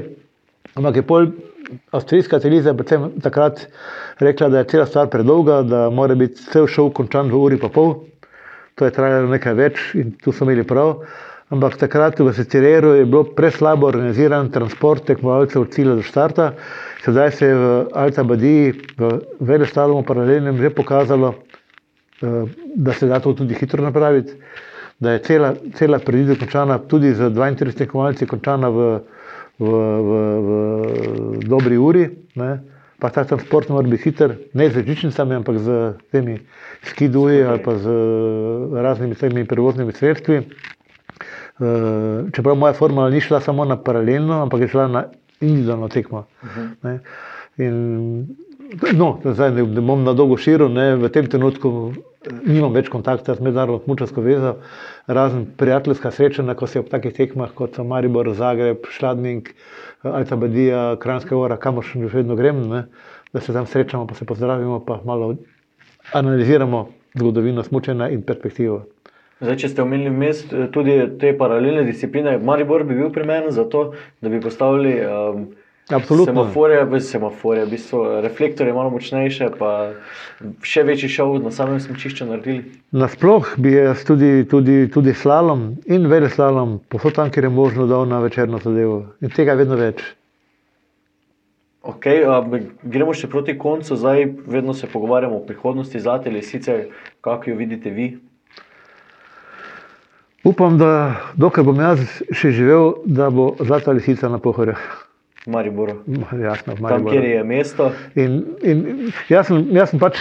Ampak 0.78 1.00
je 1.00 1.06
pol 1.08 1.32
avstrijska 1.92 2.38
televizija 2.40 2.76
predvsem 2.76 3.08
takrat 3.24 3.64
rekla, 4.20 4.48
da 4.48 4.62
je 4.62 4.68
cela 4.70 4.86
stvar 4.86 5.08
predolga, 5.10 5.62
da 5.62 5.88
mora 5.90 6.14
biti 6.14 6.44
cel 6.52 6.68
šov 6.68 6.92
končan 6.96 7.32
v 7.32 7.40
uri 7.40 7.58
pa 7.60 7.72
pol 7.72 7.96
to 8.78 8.86
je 8.86 8.94
trajalo 8.94 9.32
nekaj 9.32 9.56
več 9.58 9.80
in 9.98 10.14
tu 10.22 10.32
so 10.32 10.46
imeli 10.46 10.64
prav. 10.66 11.02
Ampak 11.48 11.78
takrat 11.80 12.20
v 12.20 12.32
Sicileru 12.36 12.92
je 12.98 13.06
bilo 13.08 13.24
preslabo 13.24 13.88
organiziran 13.88 14.50
transport 14.52 15.06
tekmovalcev 15.08 15.64
od 15.64 15.72
cilja 15.72 15.96
do 15.96 16.04
štarta. 16.04 16.52
Sedaj 17.04 17.30
se 17.32 17.48
je 17.48 17.54
v 17.56 17.70
Alta 17.96 18.24
Badiji, 18.24 18.74
v 18.98 19.10
Velestalomu 19.40 20.04
paralelnem 20.04 20.60
že 20.60 20.70
pokazalo, 20.70 21.34
eh, 22.22 22.44
da 22.76 22.92
se 22.92 23.08
da 23.08 23.20
to 23.20 23.32
tudi 23.32 23.56
hitro 23.56 23.82
napraviti, 23.82 24.36
da 25.00 25.16
je 25.16 25.24
cela, 25.24 25.54
cela 25.74 25.98
predvideva 25.98 26.38
končana 26.38 26.78
tudi 26.78 27.14
z 27.14 27.30
32 27.32 27.72
tekmovalci, 27.72 28.26
končana 28.26 28.68
v, 28.68 29.00
v, 29.58 29.66
v, 29.66 30.10
v 30.44 31.48
dobri 31.48 31.78
uri. 31.80 32.10
Ne 32.36 32.77
pa 33.00 33.10
ta 33.10 33.24
transport 33.24 33.68
mora 33.68 33.88
biti 33.88 34.02
hiter, 34.02 34.34
ne 34.54 34.70
z 34.70 34.82
žičnicami, 34.86 35.34
ampak 35.34 35.58
z 35.58 35.94
temi 36.12 36.38
skiduji 36.82 37.42
ali 37.42 37.62
pa 37.62 37.78
z 37.78 37.86
raznimi 38.74 39.14
temi 39.14 39.46
prevoznimi 39.46 39.92
sredstvi. 39.92 40.36
Eh, 41.58 42.30
čeprav 42.32 42.56
moja 42.56 42.72
formula 42.72 43.10
ni 43.10 43.20
šla 43.20 43.40
samo 43.40 43.64
na 43.64 43.76
paralelno, 43.82 44.42
ampak 44.42 44.60
je 44.60 44.68
šla 44.68 44.88
na 44.88 45.04
individualno 45.40 45.88
tekmo. 45.88 46.26
Uh 46.42 46.48
-huh. 46.56 46.98
In, 47.56 48.26
no, 48.92 49.20
zdaj 49.24 49.50
ne, 49.52 49.62
ne 49.62 49.80
bom 49.80 50.04
na 50.04 50.12
dolgo 50.12 50.36
širil, 50.40 50.68
ne, 50.72 50.96
v 50.96 51.10
tem 51.12 51.26
trenutku 51.30 51.70
nimam 52.44 52.74
več 52.74 52.90
kontakta 52.92 53.34
z 53.36 53.44
mednarodno 53.44 53.80
smučarsko 53.84 54.24
vezo, 54.24 54.54
razen 55.06 55.46
prijateljska 55.56 56.12
srečanja, 56.12 56.56
ko 56.58 56.66
se 56.66 56.82
ob 56.82 56.90
takih 56.92 57.14
tekmah 57.16 57.54
kot 57.56 57.78
so 57.78 57.84
Maribor, 57.88 58.28
Zagreb, 58.36 58.84
Šladnik, 58.92 59.54
Alta 60.04 60.36
Badija, 60.36 60.82
Kranjska 61.00 61.36
gora, 61.36 61.56
kamor 61.60 61.86
še 61.86 62.02
vedno 62.12 62.36
grem, 62.36 62.60
ne, 62.68 62.84
da 63.32 63.40
se 63.44 63.56
tam 63.56 63.66
srečamo, 63.66 64.06
pa 64.08 64.18
se 64.18 64.28
pozdravimo, 64.28 64.82
pa 64.84 65.00
malo 65.04 65.34
analiziramo 66.16 66.88
zgodovino 67.18 67.64
smučenja 67.64 68.08
in 68.12 68.22
perspektivo. 68.22 68.84
Zdaj, 69.38 69.56
če 69.62 69.68
ste 69.70 69.82
omenili 69.84 70.10
mest, 70.10 70.52
tudi 70.74 70.96
te 71.20 71.30
paralelne 71.38 71.84
discipline, 71.86 72.38
Maribor 72.42 72.82
bi 72.84 72.96
bil 72.98 73.12
primeren 73.14 73.52
za 73.54 73.68
to, 73.70 73.92
da 74.20 74.32
bi 74.32 74.40
postavili 74.42 74.96
um, 75.06 75.44
Absolutno. 75.88 76.44
Semaforje, 76.44 77.00
semaforje, 77.00 77.64
v 77.64 77.70
bistvu 77.70 78.20
reflektorje 78.20 78.72
malo 78.76 78.90
močnejše, 78.92 79.48
pa 79.56 79.96
še 80.60 80.84
večji 80.84 81.08
šov 81.08 81.38
na 81.40 81.52
samem 81.54 81.80
smočišču 81.80 82.28
naredili. 82.28 82.74
Nasploh 82.92 83.54
bi 83.56 83.72
jaz 83.72 84.04
tudi, 84.04 84.44
tudi, 84.50 84.82
tudi 84.92 85.16
slalom 85.16 85.78
in 85.88 86.04
vele 86.12 86.28
slalom, 86.28 86.76
posod 86.92 87.16
tam, 87.16 87.32
kjer 87.32 87.48
je 87.48 87.54
možno, 87.56 87.88
dal 87.88 88.04
na 88.04 88.20
večerno 88.20 88.60
zadevo. 88.60 89.00
In 89.24 89.32
tega 89.32 89.56
je 89.56 89.62
vedno 89.64 89.80
več. 89.80 90.04
Okay, 91.88 92.20
gremo 92.84 93.16
še 93.16 93.30
proti 93.32 93.56
koncu, 93.56 93.96
zdaj 93.96 94.26
vedno 94.44 94.76
se 94.76 94.90
pogovarjamo 94.92 95.40
o 95.40 95.44
prihodnosti 95.46 96.04
zlate 96.04 96.28
lisice, 96.28 96.90
kako 97.24 97.54
jo 97.54 97.56
vidite 97.56 97.88
vi. 97.88 98.10
Upam, 100.44 100.76
da 100.76 101.16
dokler 101.32 101.64
bom 101.64 101.80
jaz 101.80 102.04
še 102.28 102.52
živel, 102.52 102.98
da 103.08 103.32
bo 103.32 103.54
zlata 103.64 103.96
lisica 103.96 104.28
na 104.28 104.36
pohorjah. 104.36 105.07
Mariboru. 105.48 105.98
Jasno, 106.42 106.74
v 106.78 106.88
Tam, 106.88 107.06
kjer 107.08 107.24
je 107.24 107.44
mesto. 107.44 107.90
In, 108.14 108.40
in 108.62 108.82
jaz, 109.28 109.48
sem, 109.48 109.64
jaz 109.74 109.92
sem 109.92 110.02
pač 110.02 110.20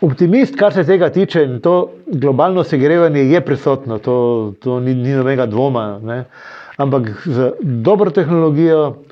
optimist, 0.00 0.56
kar 0.58 0.72
se 0.72 0.84
tega 0.88 1.10
tiče. 1.12 1.44
To 1.64 1.74
globalno 2.06 2.64
segrevanje 2.64 3.26
je 3.28 3.40
prisotno, 3.44 3.98
to, 3.98 4.16
to 4.62 4.80
ni, 4.80 4.94
ni 4.94 5.14
nobenega 5.16 5.46
dvoma. 5.50 5.84
Ne. 6.02 6.24
Ampak 6.80 7.10
z 7.26 7.52
dobro 7.60 8.10
tehnologijo 8.10 9.02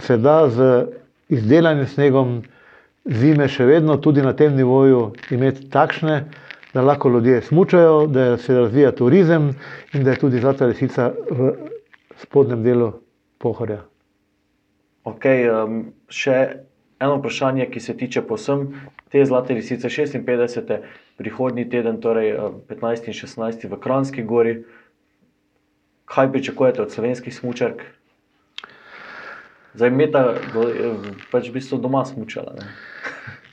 se 0.00 0.16
da 0.16 0.48
z 0.48 0.86
izdelanim 1.28 1.86
snegom 1.86 2.40
zime 3.04 3.48
še 3.48 3.66
vedno 3.68 3.98
tudi 4.00 4.22
na 4.22 4.32
tem 4.32 4.56
nivoju 4.56 5.10
imeti 5.34 5.68
takšne, 5.70 6.22
da 6.72 6.80
lahko 6.80 7.10
ljudje 7.12 7.42
smučajo, 7.42 8.06
da 8.08 8.36
se 8.40 8.54
razvija 8.56 8.94
turizem 8.96 9.50
in 9.92 10.04
da 10.04 10.14
je 10.14 10.22
tudi 10.24 10.40
zlata 10.40 10.66
lisica 10.70 11.10
v 11.30 11.52
spodnjem 12.22 12.62
delu 12.64 12.92
pohorja. 13.38 13.82
Okay, 15.02 15.48
um, 15.50 15.88
še 16.06 16.36
eno 17.02 17.16
vprašanje, 17.18 17.66
ki 17.70 17.80
se 17.82 17.96
tiče 17.98 18.22
posem 18.22 18.68
te 19.10 19.24
zlate 19.26 19.54
lisice 19.54 19.88
56. 19.88 20.78
prihodnji 21.18 21.66
teden, 21.70 21.98
torej 22.00 22.36
15 22.70 23.10
in 23.10 23.16
16 23.18 23.66
v 23.68 23.80
Kranski 23.82 24.22
gori. 24.22 24.62
Kaj 26.06 26.30
pričakujete 26.32 26.82
od 26.82 26.94
slovenskih 26.94 27.34
smočark? 27.34 27.82
Zdaj, 29.74 29.90
meta, 29.90 30.22
pač 31.32 31.48
v 31.48 31.56
bistvu 31.56 31.80
doma 31.80 32.04
smučala. 32.04 32.54
Ne? 32.60 32.68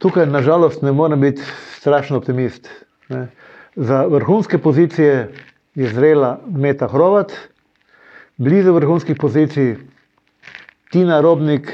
Tukaj, 0.03 0.27
nažalost, 0.27 0.83
ne 0.83 0.91
morem 0.91 1.21
biti 1.23 1.43
strašno 1.79 2.19
optimist. 2.19 2.67
Ne? 3.09 3.29
Za 3.75 4.03
vrhunske 4.11 4.57
pozicije 4.57 5.29
je 5.75 5.91
zrela 5.95 6.39
Meta 6.45 6.87
Hrovat, 6.91 7.31
blizu 8.37 8.73
vrhunskih 8.75 9.15
pozicij 9.19 9.77
Tina 10.89 11.21
Robnik, 11.21 11.69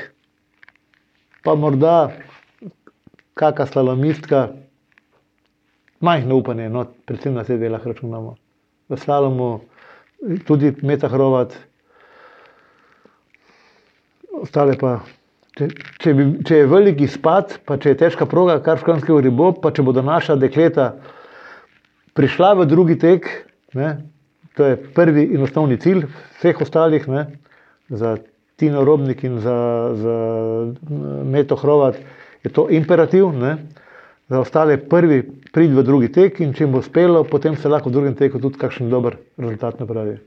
pa 1.43 1.55
morda 1.55 2.11
kakšna 3.39 3.65
slalomistka, 3.65 4.41
majhno 6.03 6.39
upanje, 6.41 6.67
no, 6.69 6.83
predvsem 7.07 7.33
na 7.33 7.45
sebe 7.47 7.69
lahko 7.71 7.93
računamo. 7.93 8.35
V 8.91 8.99
slalomu 8.99 9.49
tudi 10.47 10.73
Meta 10.83 11.07
Hrovat, 11.07 11.55
ostale 14.41 14.75
pa. 14.79 14.99
Če, 15.55 15.69
če, 16.03 16.11
bi, 16.11 16.23
če 16.43 16.57
je 16.57 16.67
veliki 16.67 17.07
spad, 17.07 17.53
pa 17.63 17.77
če 17.79 17.93
je 17.93 17.99
težka 18.01 18.25
proga, 18.27 18.57
kar 18.59 18.81
škranski 18.81 19.15
ribo, 19.23 19.53
pa 19.55 19.71
če 19.71 19.85
bodo 19.87 20.03
naša 20.03 20.35
dekleta 20.35 20.89
prišla 22.19 22.49
v 22.59 22.65
drugi 22.67 22.97
tek, 22.99 23.29
ne, 23.79 23.93
to 24.59 24.67
je 24.67 24.75
prvi 24.97 25.23
in 25.31 25.47
osnovni 25.47 25.79
cilj 25.79 26.09
vseh 26.41 26.59
ostalih, 26.59 27.07
ne, 27.07 27.23
za 27.87 28.17
Tino 28.55 28.83
Robnik 28.85 29.23
in 29.23 29.39
za, 29.39 29.55
za 29.95 30.15
Meto 31.23 31.55
Hrovat 31.55 31.97
je 32.43 32.49
to 32.49 32.69
imperativ. 32.69 33.31
Ne? 33.31 33.57
Za 34.29 34.39
ostale 34.39 34.77
prvi 34.77 35.21
prid 35.53 35.73
v 35.75 35.83
drugi 35.83 36.11
tek 36.11 36.39
in 36.41 36.53
če 36.53 36.63
jim 36.65 36.71
bo 36.73 36.81
uspelo, 36.81 37.23
potem 37.23 37.57
se 37.57 37.69
lahko 37.69 37.89
v 37.89 37.93
drugem 37.93 38.15
teku 38.15 38.39
tudi 38.41 38.57
kakšen 38.57 38.89
dober 38.89 39.19
rezultat 39.37 39.79
napravi. 39.79 40.17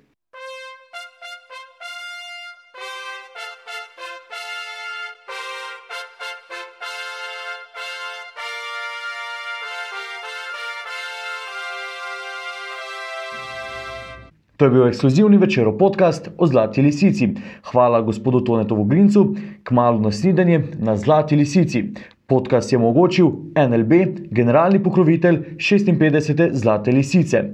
To 14.59 14.65
je 14.65 14.71
bil 14.71 14.89
ekskluzivni 14.89 15.39
večerov 15.39 15.77
podcast 15.79 16.31
o 16.39 16.47
Zlati 16.47 16.83
lisici. 16.83 17.29
Hvala 17.71 18.01
gospodu 18.01 18.41
Tonetovu 18.41 18.85
Grincu, 18.85 19.37
kmalo 19.63 20.01
naslednje 20.01 20.63
na 20.79 20.97
Zlati 20.97 21.37
lisici. 21.37 21.85
Podcast 22.27 22.73
je 22.73 22.79
omogočil 22.79 23.31
NLB, 23.55 23.93
generalni 24.31 24.83
pokrovitelj 24.83 25.39
56. 25.59 26.51
Zlate 26.53 26.91
lisice. 26.91 27.45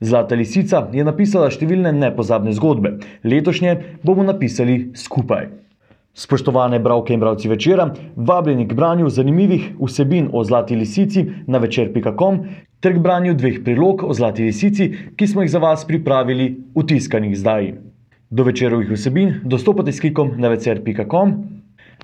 Zlata 0.00 0.34
lisica 0.34 0.82
je 0.92 1.06
napisala 1.06 1.46
številne 1.50 1.94
nepozabne 1.94 2.50
zgodbe, 2.58 2.96
letošnje 3.22 3.78
bomo 4.02 4.26
napisali 4.26 4.90
skupaj. 4.98 5.67
Spoštovane 6.18 6.78
bralke 6.82 7.14
in 7.14 7.20
bralci 7.20 7.48
večera, 7.48 7.84
vabljeni 8.16 8.64
k 8.68 8.74
branju 8.74 9.08
zanimivih 9.08 9.68
vsebin 9.78 10.30
o 10.32 10.44
Zlati 10.44 10.76
lisici 10.76 11.24
na 11.46 11.58
večer.com 11.58 12.40
ter 12.80 12.96
k 12.96 12.98
branju 12.98 13.34
dveh 13.34 13.60
prilog 13.64 14.02
o 14.02 14.14
Zlati 14.14 14.42
lisici, 14.42 14.88
ki 15.16 15.26
smo 15.26 15.42
jih 15.42 15.50
za 15.50 15.62
vas 15.62 15.86
pripravili 15.86 16.48
v 16.74 16.86
tiskanih 16.86 17.38
zdaj. 17.38 17.72
Do 18.30 18.42
večerovih 18.42 18.90
vsebin 18.90 19.34
dostopate 19.44 19.92
s 19.92 20.00
klikom 20.00 20.34
na 20.36 20.48
večer.com. 20.48 21.34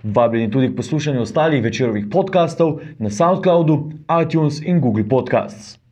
Vabljeni 0.04 0.50
tudi 0.50 0.70
k 0.70 0.76
poslušanju 0.76 1.22
ostalih 1.22 1.62
večerovih 1.62 2.06
podkastov 2.10 2.80
na 2.98 3.10
SoundCloudu, 3.10 3.90
iTunes 4.22 4.62
in 4.62 4.80
Google 4.80 5.08
Podcasts. 5.08 5.83